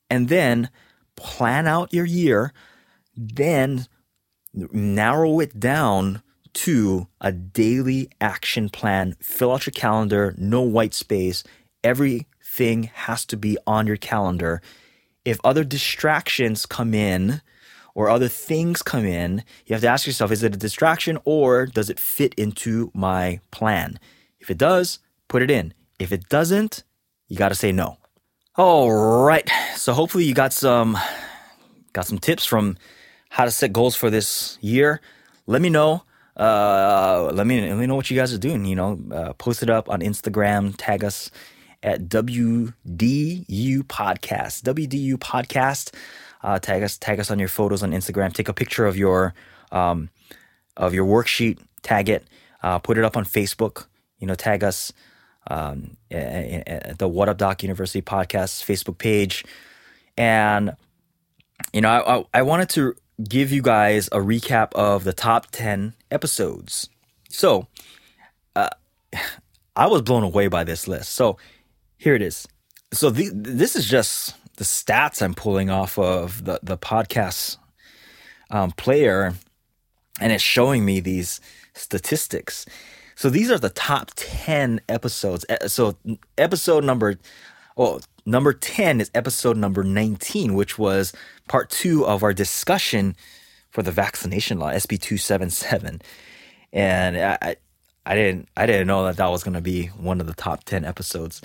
and 0.09 0.29
then 0.29 0.69
plan 1.15 1.67
out 1.67 1.93
your 1.93 2.05
year. 2.05 2.53
Then 3.15 3.87
narrow 4.53 5.39
it 5.39 5.59
down 5.59 6.21
to 6.53 7.07
a 7.21 7.31
daily 7.31 8.09
action 8.19 8.69
plan. 8.69 9.15
Fill 9.21 9.53
out 9.53 9.65
your 9.65 9.71
calendar, 9.71 10.33
no 10.37 10.61
white 10.61 10.93
space. 10.93 11.43
Everything 11.83 12.83
has 12.83 13.25
to 13.27 13.37
be 13.37 13.57
on 13.67 13.85
your 13.85 13.97
calendar. 13.97 14.61
If 15.23 15.39
other 15.43 15.63
distractions 15.63 16.65
come 16.65 16.93
in, 16.93 17.41
or 17.97 18.11
other 18.11 18.27
things 18.27 18.83
come 18.83 19.07
in, 19.07 19.43
you 19.65 19.73
have 19.73 19.81
to 19.81 19.87
ask 19.87 20.05
yourself 20.05 20.31
is 20.31 20.43
it 20.43 20.53
a 20.53 20.57
distraction 20.57 21.17
or 21.25 21.65
does 21.65 21.89
it 21.89 21.99
fit 21.99 22.31
into 22.35 22.91
my 22.93 23.39
plan? 23.49 23.99
If 24.39 24.51
it 24.51 24.59
does, 24.59 24.99
put 25.27 25.41
it 25.41 25.49
in. 25.49 25.73
If 25.97 26.11
it 26.11 26.29
doesn't, 26.29 26.83
you 27.27 27.37
got 27.37 27.49
to 27.49 27.55
say 27.55 27.71
no. 27.71 27.97
All 28.55 28.91
right. 28.91 29.49
So 29.75 29.93
hopefully 29.93 30.25
you 30.25 30.35
got 30.35 30.53
some 30.53 30.95
got 31.93 32.05
some 32.05 32.19
tips 32.19 32.45
from 32.45 32.77
how 33.29 33.45
to 33.45 33.51
set 33.51 33.73
goals 33.73 33.95
for 33.95 34.11
this 34.11 34.59
year. 34.61 35.01
Let 35.47 35.63
me 35.63 35.71
know. 35.71 36.03
Uh, 36.35 37.31
let 37.33 37.47
me 37.47 37.67
let 37.67 37.79
me 37.79 37.87
know 37.87 37.95
what 37.95 38.11
you 38.11 38.15
guys 38.15 38.31
are 38.31 38.37
doing. 38.37 38.63
You 38.65 38.75
know, 38.75 38.99
uh, 39.11 39.33
post 39.33 39.63
it 39.63 39.71
up 39.71 39.89
on 39.89 40.01
Instagram. 40.01 40.75
Tag 40.77 41.03
us 41.03 41.31
at 41.81 42.09
WDU 42.09 42.73
Podcast. 43.85 44.61
WDU 44.61 45.15
Podcast. 45.15 45.95
Uh, 46.43 46.59
tag 46.59 46.83
us 46.83 46.97
tag 46.97 47.19
us 47.19 47.31
on 47.31 47.39
your 47.39 47.47
photos 47.47 47.83
on 47.83 47.91
Instagram. 47.91 48.33
Take 48.33 48.49
a 48.49 48.53
picture 48.53 48.85
of 48.85 48.97
your 48.97 49.33
um, 49.71 50.09
of 50.75 50.93
your 50.93 51.05
worksheet. 51.05 51.59
Tag 51.81 52.09
it. 52.09 52.25
Uh, 52.61 52.79
put 52.79 52.97
it 52.97 53.03
up 53.03 53.17
on 53.17 53.25
Facebook. 53.25 53.87
You 54.19 54.27
know, 54.27 54.35
tag 54.35 54.63
us 54.63 54.93
um, 55.49 55.97
at 56.11 56.97
the 56.97 57.07
What 57.07 57.29
Up 57.29 57.37
Doc 57.37 57.63
University 57.63 58.01
podcast 58.01 58.63
Facebook 58.63 58.97
page. 58.97 59.45
And 60.17 60.75
you 61.73 61.81
know, 61.81 61.89
I, 61.89 62.17
I, 62.17 62.25
I 62.35 62.41
wanted 62.43 62.69
to 62.69 62.95
give 63.27 63.51
you 63.51 63.61
guys 63.61 64.07
a 64.07 64.19
recap 64.19 64.73
of 64.73 65.03
the 65.03 65.13
top 65.13 65.47
ten 65.51 65.93
episodes. 66.11 66.89
So, 67.29 67.67
uh, 68.55 68.69
I 69.75 69.85
was 69.85 70.01
blown 70.01 70.23
away 70.23 70.47
by 70.47 70.63
this 70.63 70.87
list. 70.87 71.13
So, 71.13 71.37
here 71.97 72.15
it 72.15 72.21
is. 72.21 72.47
So 72.93 73.09
the, 73.09 73.29
this 73.33 73.75
is 73.75 73.85
just 73.85 74.35
the 74.57 74.63
stats 74.63 75.21
I'm 75.21 75.33
pulling 75.33 75.69
off 75.69 75.97
of 75.97 76.45
the 76.45 76.59
the 76.61 76.77
podcast 76.77 77.57
um, 78.49 78.71
player, 78.71 79.33
and 80.19 80.31
it's 80.33 80.43
showing 80.43 80.83
me 80.83 80.99
these 80.99 81.39
statistics. 81.73 82.65
So 83.15 83.29
these 83.29 83.49
are 83.49 83.57
the 83.57 83.69
top 83.69 84.11
ten 84.15 84.81
episodes. 84.89 85.45
So 85.67 85.95
episode 86.37 86.83
number, 86.83 87.17
well, 87.75 88.01
number 88.25 88.51
ten 88.51 88.99
is 88.99 89.09
episode 89.15 89.57
number 89.57 89.83
nineteen, 89.83 90.55
which 90.55 90.77
was 90.77 91.13
part 91.47 91.69
two 91.69 92.05
of 92.05 92.23
our 92.23 92.33
discussion 92.33 93.15
for 93.69 93.83
the 93.83 93.91
vaccination 93.91 94.59
law, 94.59 94.71
SB 94.71 94.99
two 94.99 95.17
seven 95.17 95.49
seven, 95.49 96.01
and 96.73 97.17
I. 97.17 97.55
I 98.09 98.15
didn't 98.15 98.47
I 98.55 98.65
didn't 98.65 98.87
know 98.87 99.03
that 99.03 99.17
that 99.17 99.27
was 99.27 99.43
going 99.43 99.55
to 99.55 99.59
be 99.61 99.87
one 99.87 100.21
of 100.21 100.27
the 100.27 100.33
top 100.33 100.63
10 100.63 100.85
episodes. 100.85 101.41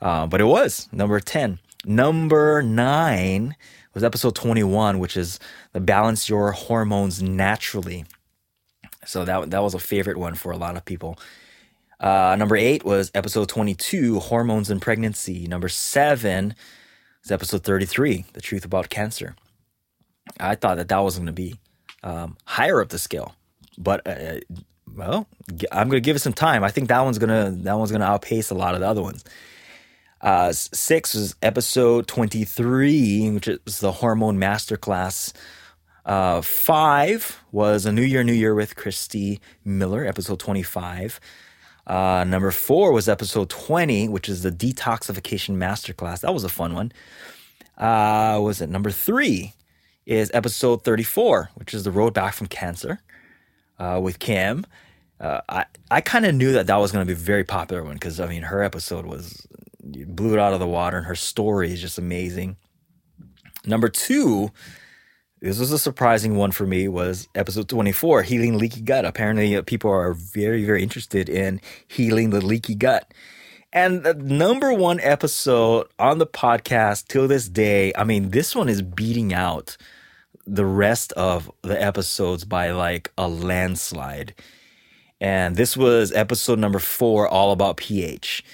Uh, 0.00 0.28
but 0.28 0.40
it 0.40 0.44
was 0.44 0.88
number 0.92 1.18
10. 1.18 1.58
Number 1.84 2.62
nine 2.62 3.56
was 3.92 4.02
episode 4.02 4.34
21, 4.34 4.98
which 4.98 5.16
is 5.16 5.38
the 5.72 5.80
balance 5.80 6.28
your 6.28 6.52
hormones 6.52 7.22
naturally. 7.22 8.04
So 9.04 9.24
that, 9.24 9.50
that 9.50 9.62
was 9.62 9.74
a 9.74 9.78
favorite 9.78 10.16
one 10.16 10.34
for 10.34 10.50
a 10.52 10.56
lot 10.56 10.76
of 10.76 10.84
people. 10.84 11.18
Uh, 12.00 12.36
number 12.38 12.56
eight 12.56 12.84
was 12.84 13.10
episode 13.14 13.48
22, 13.48 14.18
hormones 14.20 14.70
and 14.70 14.82
pregnancy. 14.82 15.46
Number 15.46 15.68
seven 15.68 16.54
is 17.24 17.30
episode 17.30 17.64
33, 17.64 18.26
the 18.32 18.40
truth 18.40 18.64
about 18.64 18.88
cancer. 18.88 19.36
I 20.40 20.54
thought 20.54 20.76
that 20.76 20.88
that 20.88 20.98
was 20.98 21.16
going 21.16 21.26
to 21.26 21.32
be 21.32 21.58
um, 22.02 22.36
higher 22.44 22.80
up 22.80 22.88
the 22.88 22.98
scale, 22.98 23.34
but 23.78 24.06
uh, 24.06 24.40
well, 24.94 25.26
I'm 25.70 25.88
going 25.88 26.02
to 26.02 26.04
give 26.04 26.16
it 26.16 26.20
some 26.20 26.32
time. 26.32 26.64
I 26.64 26.70
think 26.70 26.88
that 26.88 27.00
one's 27.00 27.18
gonna 27.18 27.50
that 27.50 27.78
one's 27.78 27.92
gonna 27.92 28.04
outpace 28.04 28.50
a 28.50 28.54
lot 28.54 28.74
of 28.74 28.80
the 28.80 28.88
other 28.88 29.02
ones. 29.02 29.24
Uh, 30.24 30.52
six 30.52 31.14
was 31.14 31.36
episode 31.42 32.06
23, 32.06 33.30
which 33.32 33.46
is 33.46 33.80
the 33.80 33.92
hormone 33.92 34.38
masterclass. 34.38 35.34
Uh, 36.06 36.40
five 36.40 37.40
was 37.52 37.84
a 37.84 37.92
New 37.92 38.02
Year, 38.02 38.24
New 38.24 38.32
Year 38.32 38.54
with 38.54 38.74
Christy 38.74 39.38
Miller, 39.66 40.06
episode 40.06 40.38
25. 40.38 41.20
Uh, 41.86 42.24
number 42.26 42.50
four 42.50 42.90
was 42.92 43.06
episode 43.06 43.50
20, 43.50 44.08
which 44.08 44.30
is 44.30 44.42
the 44.42 44.50
detoxification 44.50 45.56
masterclass. 45.56 46.20
That 46.20 46.32
was 46.32 46.44
a 46.44 46.48
fun 46.48 46.72
one. 46.72 46.92
Uh, 47.76 48.40
was 48.42 48.62
it 48.62 48.70
number 48.70 48.90
three 48.90 49.52
is 50.06 50.30
episode 50.32 50.84
34, 50.84 51.50
which 51.56 51.74
is 51.74 51.84
the 51.84 51.90
road 51.90 52.14
back 52.14 52.32
from 52.32 52.46
cancer 52.46 52.98
uh, 53.78 54.00
with 54.02 54.18
Kim. 54.20 54.64
Uh, 55.20 55.40
I 55.48 55.64
I 55.90 56.00
kind 56.00 56.26
of 56.26 56.34
knew 56.34 56.52
that 56.52 56.66
that 56.66 56.76
was 56.76 56.92
going 56.92 57.06
to 57.06 57.14
be 57.14 57.18
a 57.18 57.22
very 57.22 57.44
popular 57.44 57.84
one 57.84 57.94
because 57.94 58.20
I 58.20 58.26
mean 58.26 58.42
her 58.42 58.62
episode 58.62 59.06
was 59.06 59.46
blew 59.84 60.34
it 60.34 60.40
out 60.40 60.52
of 60.54 60.60
the 60.60 60.66
water, 60.66 60.98
and 60.98 61.06
her 61.06 61.14
story 61.14 61.72
is 61.72 61.80
just 61.80 61.98
amazing. 61.98 62.56
Number 63.66 63.88
two, 63.88 64.50
this 65.40 65.58
was 65.58 65.72
a 65.72 65.78
surprising 65.78 66.36
one 66.36 66.52
for 66.52 66.66
me, 66.66 66.88
was 66.88 67.28
episode 67.34 67.68
24, 67.68 68.22
Healing 68.22 68.58
Leaky 68.58 68.80
Gut. 68.80 69.04
Apparently, 69.04 69.54
uh, 69.56 69.62
people 69.62 69.90
are 69.90 70.14
very, 70.14 70.64
very 70.64 70.82
interested 70.82 71.28
in 71.28 71.60
healing 71.86 72.30
the 72.30 72.40
leaky 72.40 72.74
gut. 72.74 73.12
And 73.72 74.04
the 74.04 74.14
number 74.14 74.72
one 74.72 75.00
episode 75.00 75.88
on 75.98 76.18
the 76.18 76.26
podcast 76.26 77.08
till 77.08 77.26
this 77.26 77.48
day, 77.48 77.92
I 77.96 78.04
mean, 78.04 78.30
this 78.30 78.54
one 78.54 78.68
is 78.68 78.82
beating 78.82 79.34
out 79.34 79.76
the 80.46 80.64
rest 80.64 81.12
of 81.12 81.50
the 81.62 81.80
episodes 81.80 82.44
by 82.44 82.70
like 82.70 83.10
a 83.18 83.28
landslide. 83.28 84.34
And 85.20 85.56
this 85.56 85.76
was 85.76 86.12
episode 86.12 86.58
number 86.58 86.78
four, 86.78 87.26
all 87.28 87.52
about 87.52 87.78
pH. 87.78 88.44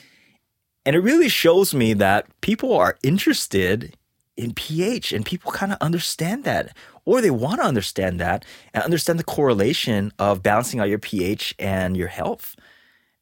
And 0.86 0.96
it 0.96 1.00
really 1.00 1.28
shows 1.28 1.74
me 1.74 1.92
that 1.94 2.26
people 2.40 2.74
are 2.74 2.98
interested 3.02 3.96
in 4.36 4.54
pH 4.54 5.12
and 5.12 5.24
people 5.26 5.52
kind 5.52 5.72
of 5.72 5.78
understand 5.80 6.44
that 6.44 6.74
or 7.04 7.20
they 7.20 7.30
want 7.30 7.60
to 7.60 7.66
understand 7.66 8.18
that 8.20 8.44
and 8.72 8.82
understand 8.82 9.18
the 9.18 9.24
correlation 9.24 10.12
of 10.18 10.42
balancing 10.42 10.80
out 10.80 10.88
your 10.88 10.98
pH 10.98 11.54
and 11.58 11.96
your 11.96 12.08
health. 12.08 12.56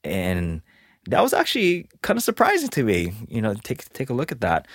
And 0.04 0.62
that 1.08 1.22
was 1.22 1.32
actually 1.32 1.88
kind 2.02 2.16
of 2.16 2.22
surprising 2.22 2.68
to 2.68 2.84
me. 2.84 3.12
You 3.28 3.42
know, 3.42 3.54
take 3.54 3.90
take 3.92 4.10
a 4.10 4.14
look 4.14 4.30
at 4.30 4.40
that. 4.42 4.68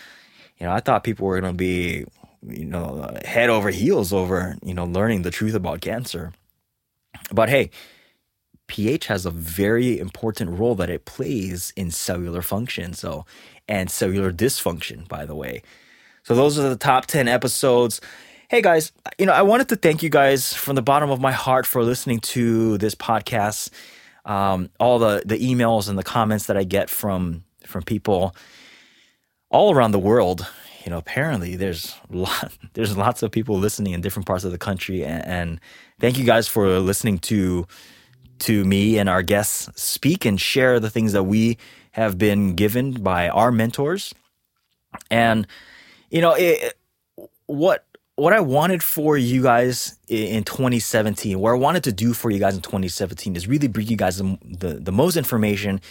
You 0.57 0.65
know, 0.65 0.73
I 0.73 0.79
thought 0.79 1.03
people 1.03 1.27
were 1.27 1.39
going 1.39 1.53
to 1.53 1.57
be, 1.57 2.05
you 2.41 2.65
know, 2.65 3.09
head 3.23 3.49
over 3.49 3.69
heels 3.69 4.11
over, 4.11 4.57
you 4.63 4.73
know, 4.73 4.85
learning 4.85 5.21
the 5.21 5.31
truth 5.31 5.53
about 5.53 5.81
cancer. 5.81 6.33
But 7.31 7.49
hey, 7.49 7.69
pH 8.67 9.07
has 9.07 9.25
a 9.25 9.31
very 9.31 9.99
important 9.99 10.57
role 10.57 10.75
that 10.75 10.89
it 10.89 11.05
plays 11.05 11.73
in 11.75 11.91
cellular 11.91 12.41
function. 12.41 12.93
So, 12.93 13.25
and 13.67 13.89
cellular 13.89 14.31
dysfunction, 14.31 15.07
by 15.07 15.25
the 15.25 15.35
way. 15.35 15.61
So 16.23 16.35
those 16.35 16.57
are 16.57 16.69
the 16.69 16.75
top 16.75 17.05
10 17.05 17.27
episodes. 17.27 18.01
Hey 18.49 18.61
guys, 18.61 18.91
you 19.17 19.25
know, 19.25 19.33
I 19.33 19.41
wanted 19.41 19.69
to 19.69 19.75
thank 19.75 20.03
you 20.03 20.09
guys 20.09 20.53
from 20.53 20.75
the 20.75 20.81
bottom 20.81 21.09
of 21.09 21.19
my 21.19 21.31
heart 21.31 21.65
for 21.65 21.83
listening 21.83 22.19
to 22.19 22.77
this 22.77 22.95
podcast. 22.95 23.69
Um, 24.25 24.69
all 24.79 24.99
the, 24.99 25.23
the 25.25 25.37
emails 25.37 25.89
and 25.89 25.97
the 25.97 26.03
comments 26.03 26.45
that 26.45 26.55
I 26.55 26.63
get 26.63 26.89
from 26.89 27.43
from 27.65 27.83
people 27.83 28.35
all 29.49 29.73
around 29.73 29.91
the 29.91 29.99
world. 29.99 30.47
You 30.85 30.91
know, 30.91 30.97
apparently 30.97 31.55
there's 31.55 31.95
lot, 32.09 32.53
there's 32.73 32.95
lots 32.95 33.23
of 33.23 33.31
people 33.31 33.57
listening 33.57 33.93
in 33.93 34.01
different 34.01 34.27
parts 34.27 34.43
of 34.43 34.51
the 34.51 34.57
country, 34.57 35.03
and, 35.03 35.25
and 35.25 35.59
thank 35.99 36.17
you 36.17 36.23
guys 36.23 36.47
for 36.47 36.79
listening 36.79 37.19
to 37.19 37.65
to 38.39 38.65
me 38.65 38.97
and 38.97 39.09
our 39.09 39.21
guests 39.21 39.69
speak 39.81 40.25
and 40.25 40.39
share 40.39 40.79
the 40.79 40.89
things 40.89 41.13
that 41.13 41.23
we 41.23 41.57
have 41.91 42.17
been 42.17 42.55
given 42.55 42.93
by 43.03 43.29
our 43.29 43.51
mentors. 43.51 44.13
And 45.09 45.47
you 46.09 46.21
know, 46.21 46.33
it, 46.33 46.77
what 47.47 47.85
what 48.15 48.33
I 48.33 48.41
wanted 48.41 48.83
for 48.83 49.17
you 49.17 49.41
guys 49.41 49.97
in 50.07 50.43
2017, 50.43 51.39
what 51.39 51.51
I 51.51 51.55
wanted 51.55 51.83
to 51.85 51.91
do 51.91 52.13
for 52.13 52.29
you 52.29 52.39
guys 52.39 52.55
in 52.55 52.61
2017 52.61 53.35
is 53.35 53.47
really 53.47 53.67
bring 53.67 53.87
you 53.87 53.97
guys 53.97 54.17
the, 54.17 54.37
the, 54.43 54.75
the 54.75 54.91
most 54.91 55.17
information 55.17 55.81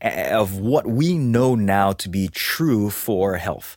of 0.00 0.58
what 0.58 0.86
we 0.86 1.18
know 1.18 1.54
now 1.54 1.92
to 1.92 2.08
be 2.08 2.28
true 2.28 2.88
for 2.88 3.36
health, 3.36 3.76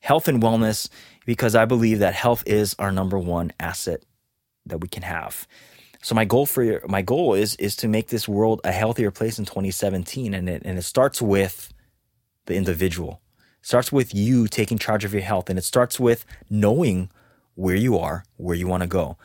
health 0.00 0.28
and 0.28 0.42
wellness, 0.42 0.88
because 1.26 1.54
I 1.54 1.66
believe 1.66 1.98
that 1.98 2.14
health 2.14 2.42
is 2.46 2.74
our 2.78 2.90
number 2.90 3.18
one 3.18 3.52
asset 3.60 4.02
that 4.64 4.78
we 4.78 4.88
can 4.88 5.02
have. 5.02 5.46
So 6.06 6.14
my 6.14 6.24
goal 6.24 6.46
for 6.46 6.80
my 6.86 7.02
goal 7.02 7.34
is 7.34 7.56
is 7.56 7.74
to 7.76 7.88
make 7.88 8.10
this 8.10 8.28
world 8.28 8.60
a 8.62 8.70
healthier 8.70 9.10
place 9.10 9.40
in 9.40 9.44
2017, 9.44 10.34
and 10.34 10.48
it 10.48 10.62
and 10.64 10.78
it 10.78 10.82
starts 10.82 11.20
with 11.20 11.74
the 12.44 12.54
individual. 12.54 13.20
It 13.60 13.66
starts 13.66 13.90
with 13.90 14.14
you 14.14 14.46
taking 14.46 14.78
charge 14.78 15.04
of 15.04 15.12
your 15.12 15.24
health 15.24 15.50
and 15.50 15.58
it 15.58 15.64
starts 15.64 15.98
with 15.98 16.24
knowing 16.48 17.10
where 17.56 17.74
you 17.74 17.98
are, 17.98 18.22
where 18.36 18.54
you 18.54 18.68
want 18.68 18.84
to 18.84 18.86
go. 18.86 19.16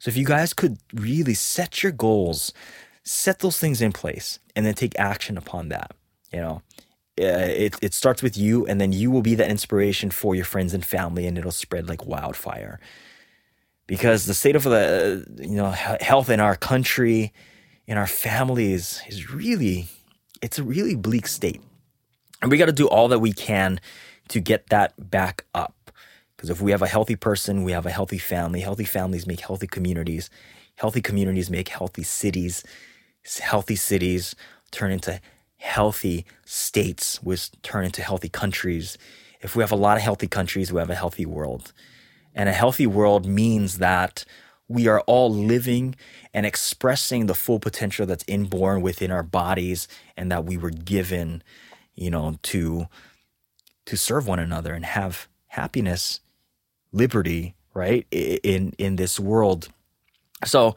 So 0.00 0.08
if 0.08 0.16
you 0.16 0.24
guys 0.24 0.52
could 0.52 0.78
really 0.92 1.34
set 1.34 1.84
your 1.84 1.92
goals, 1.92 2.52
set 3.04 3.38
those 3.38 3.60
things 3.60 3.80
in 3.80 3.92
place 3.92 4.40
and 4.56 4.66
then 4.66 4.74
take 4.74 4.98
action 4.98 5.38
upon 5.38 5.68
that, 5.68 5.92
you 6.32 6.40
know, 6.40 6.60
uh, 7.20 7.54
it, 7.64 7.76
it 7.80 7.94
starts 7.94 8.20
with 8.20 8.36
you 8.36 8.66
and 8.66 8.80
then 8.80 8.92
you 8.92 9.12
will 9.12 9.22
be 9.22 9.36
that 9.36 9.48
inspiration 9.48 10.10
for 10.10 10.34
your 10.34 10.44
friends 10.44 10.74
and 10.74 10.84
family 10.84 11.28
and 11.28 11.38
it'll 11.38 11.52
spread 11.52 11.88
like 11.88 12.04
wildfire 12.04 12.80
because 13.86 14.26
the 14.26 14.34
state 14.34 14.56
of 14.56 14.64
the 14.64 15.26
you 15.38 15.56
know 15.56 15.70
health 15.70 16.30
in 16.30 16.40
our 16.40 16.56
country 16.56 17.32
in 17.86 17.96
our 17.96 18.06
families 18.06 19.02
is 19.08 19.32
really 19.32 19.88
it's 20.42 20.58
a 20.58 20.62
really 20.62 20.94
bleak 20.94 21.26
state 21.26 21.60
and 22.42 22.50
we 22.50 22.58
got 22.58 22.66
to 22.66 22.72
do 22.72 22.88
all 22.88 23.08
that 23.08 23.20
we 23.20 23.32
can 23.32 23.80
to 24.28 24.40
get 24.40 24.68
that 24.68 25.10
back 25.10 25.44
up. 25.54 25.90
Because 26.36 26.50
if 26.50 26.60
we 26.60 26.70
have 26.70 26.82
a 26.82 26.86
healthy 26.86 27.16
person, 27.16 27.64
we 27.64 27.72
have 27.72 27.86
a 27.86 27.90
healthy 27.90 28.18
family. 28.18 28.60
Healthy 28.60 28.84
families 28.84 29.26
make 29.26 29.40
healthy 29.40 29.66
communities. 29.66 30.28
Healthy 30.76 31.00
communities 31.00 31.48
make 31.48 31.68
healthy 31.68 32.02
cities. 32.02 32.62
Healthy 33.40 33.76
cities 33.76 34.34
turn 34.70 34.92
into 34.92 35.20
healthy 35.56 36.26
states, 36.44 37.22
which 37.22 37.50
turn 37.62 37.86
into 37.86 38.02
healthy 38.02 38.28
countries. 38.28 38.98
If 39.40 39.56
we 39.56 39.62
have 39.62 39.72
a 39.72 39.76
lot 39.76 39.96
of 39.96 40.02
healthy 40.02 40.28
countries, 40.28 40.72
we 40.72 40.78
have 40.78 40.90
a 40.90 40.94
healthy 40.94 41.24
world. 41.24 41.72
And 42.36 42.48
a 42.48 42.52
healthy 42.52 42.86
world 42.86 43.26
means 43.26 43.78
that 43.78 44.24
we 44.68 44.86
are 44.86 45.00
all 45.02 45.32
living 45.34 45.96
and 46.32 46.46
expressing 46.46 47.26
the 47.26 47.34
full 47.34 47.58
potential 47.58 48.06
that's 48.06 48.24
inborn 48.28 48.82
within 48.82 49.10
our 49.10 49.24
bodies 49.24 49.88
and 50.16 50.30
that 50.30 50.44
we 50.44 50.56
were 50.56 50.70
given 50.70 51.42
you 51.96 52.10
know, 52.10 52.38
to 52.42 52.86
to 53.86 53.96
serve 53.96 54.26
one 54.26 54.38
another 54.38 54.74
and 54.74 54.84
have 54.84 55.28
happiness, 55.48 56.20
liberty, 56.92 57.54
right? 57.74 58.06
In 58.12 58.74
in 58.78 58.96
this 58.96 59.18
world. 59.18 59.68
So, 60.44 60.76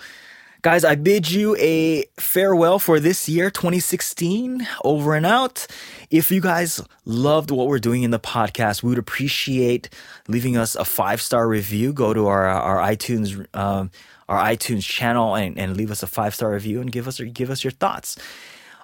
guys, 0.62 0.84
I 0.84 0.96
bid 0.96 1.32
you 1.32 1.56
a 1.58 2.06
farewell 2.20 2.80
for 2.80 3.00
this 3.00 3.30
year 3.30 3.50
2016. 3.50 4.68
Over 4.84 5.16
and 5.16 5.26
out. 5.26 5.68
If 6.10 6.32
you 6.32 6.42
guys 6.42 6.82
loved 7.06 7.52
what 7.52 7.68
we're 7.68 7.80
doing 7.80 8.04
in 8.04 8.12
the 8.12 8.20
podcast, 8.20 8.84
we 8.84 8.90
would 8.90 8.98
appreciate 8.98 9.90
leaving 10.28 10.58
us 10.58 10.76
a 10.76 10.86
five-star 10.86 11.48
review. 11.48 11.94
Go 11.94 12.14
to 12.14 12.28
our 12.28 12.48
our 12.48 12.78
iTunes 12.78 13.46
um, 13.56 13.92
our 14.28 14.44
iTunes 14.44 14.84
channel 14.84 15.36
and, 15.36 15.58
and 15.58 15.76
leave 15.76 15.92
us 15.92 16.04
a 16.04 16.08
five-star 16.08 16.52
review 16.52 16.82
and 16.82 16.92
give 16.92 17.08
us 17.08 17.20
give 17.20 17.50
us 17.50 17.64
your 17.64 17.72
thoughts. 17.72 18.18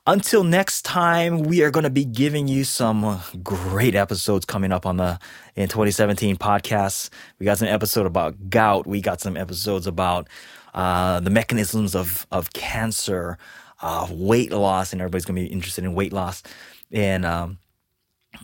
Until 0.07 0.43
next 0.43 0.83
time, 0.83 1.39
we 1.39 1.63
are 1.63 1.71
going 1.71 1.83
to 1.83 1.89
be 1.89 2.05
giving 2.05 2.47
you 2.47 2.63
some 2.63 3.19
great 3.41 3.95
episodes 3.95 4.45
coming 4.45 4.71
up 4.71 4.85
on 4.85 4.97
the 4.97 5.19
in 5.55 5.67
2017 5.67 6.37
podcasts. 6.37 7.09
We 7.39 7.45
got 7.45 7.57
some 7.57 7.67
episode 7.67 8.05
about 8.05 8.51
gout. 8.51 8.85
We 8.85 9.01
got 9.01 9.19
some 9.19 9.35
episodes 9.35 9.87
about 9.87 10.27
uh, 10.75 11.21
the 11.21 11.29
mechanisms 11.31 11.95
of 11.95 12.27
of 12.31 12.53
cancer, 12.53 13.37
uh, 13.81 14.07
weight 14.11 14.51
loss, 14.51 14.91
and 14.91 15.01
everybody's 15.01 15.25
going 15.25 15.35
to 15.35 15.41
be 15.41 15.51
interested 15.51 15.83
in 15.83 15.95
weight 15.95 16.13
loss. 16.13 16.43
And 16.91 17.25
um, 17.25 17.57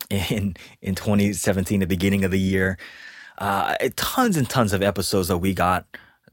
in 0.09 0.55
in 0.81 0.95
2017, 0.95 1.81
the 1.81 1.85
beginning 1.85 2.23
of 2.23 2.31
the 2.31 2.39
year, 2.39 2.77
uh, 3.37 3.75
tons 3.95 4.37
and 4.37 4.49
tons 4.49 4.73
of 4.73 4.81
episodes 4.81 5.27
that 5.27 5.37
we 5.37 5.53
got 5.53 5.85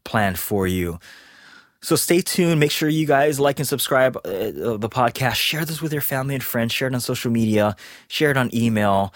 planned 0.05 0.38
for 0.38 0.66
you. 0.66 0.99
So 1.80 1.96
stay 1.96 2.20
tuned. 2.20 2.59
Make 2.59 2.70
sure 2.70 2.88
you 2.88 3.07
guys 3.07 3.38
like 3.38 3.59
and 3.59 3.68
subscribe 3.68 4.16
uh, 4.24 4.28
uh, 4.28 4.76
the 4.76 4.88
podcast. 4.88 5.34
Share 5.34 5.64
this 5.64 5.82
with 5.82 5.92
your 5.92 6.03
family 6.03 6.34
and 6.34 6.42
friends. 6.42 6.72
Share 6.72 6.88
it 6.88 6.94
on 6.94 7.01
social 7.01 7.30
media. 7.30 7.76
Share 8.09 8.30
it 8.30 8.36
on 8.36 8.55
email. 8.55 9.12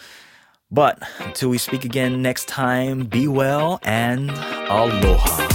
But 0.71 1.03
until 1.21 1.49
we 1.49 1.59
speak 1.59 1.85
again 1.85 2.23
next 2.23 2.49
time, 2.49 3.05
be 3.05 3.29
well 3.29 3.79
and 3.83 4.31
aloha. 4.31 5.49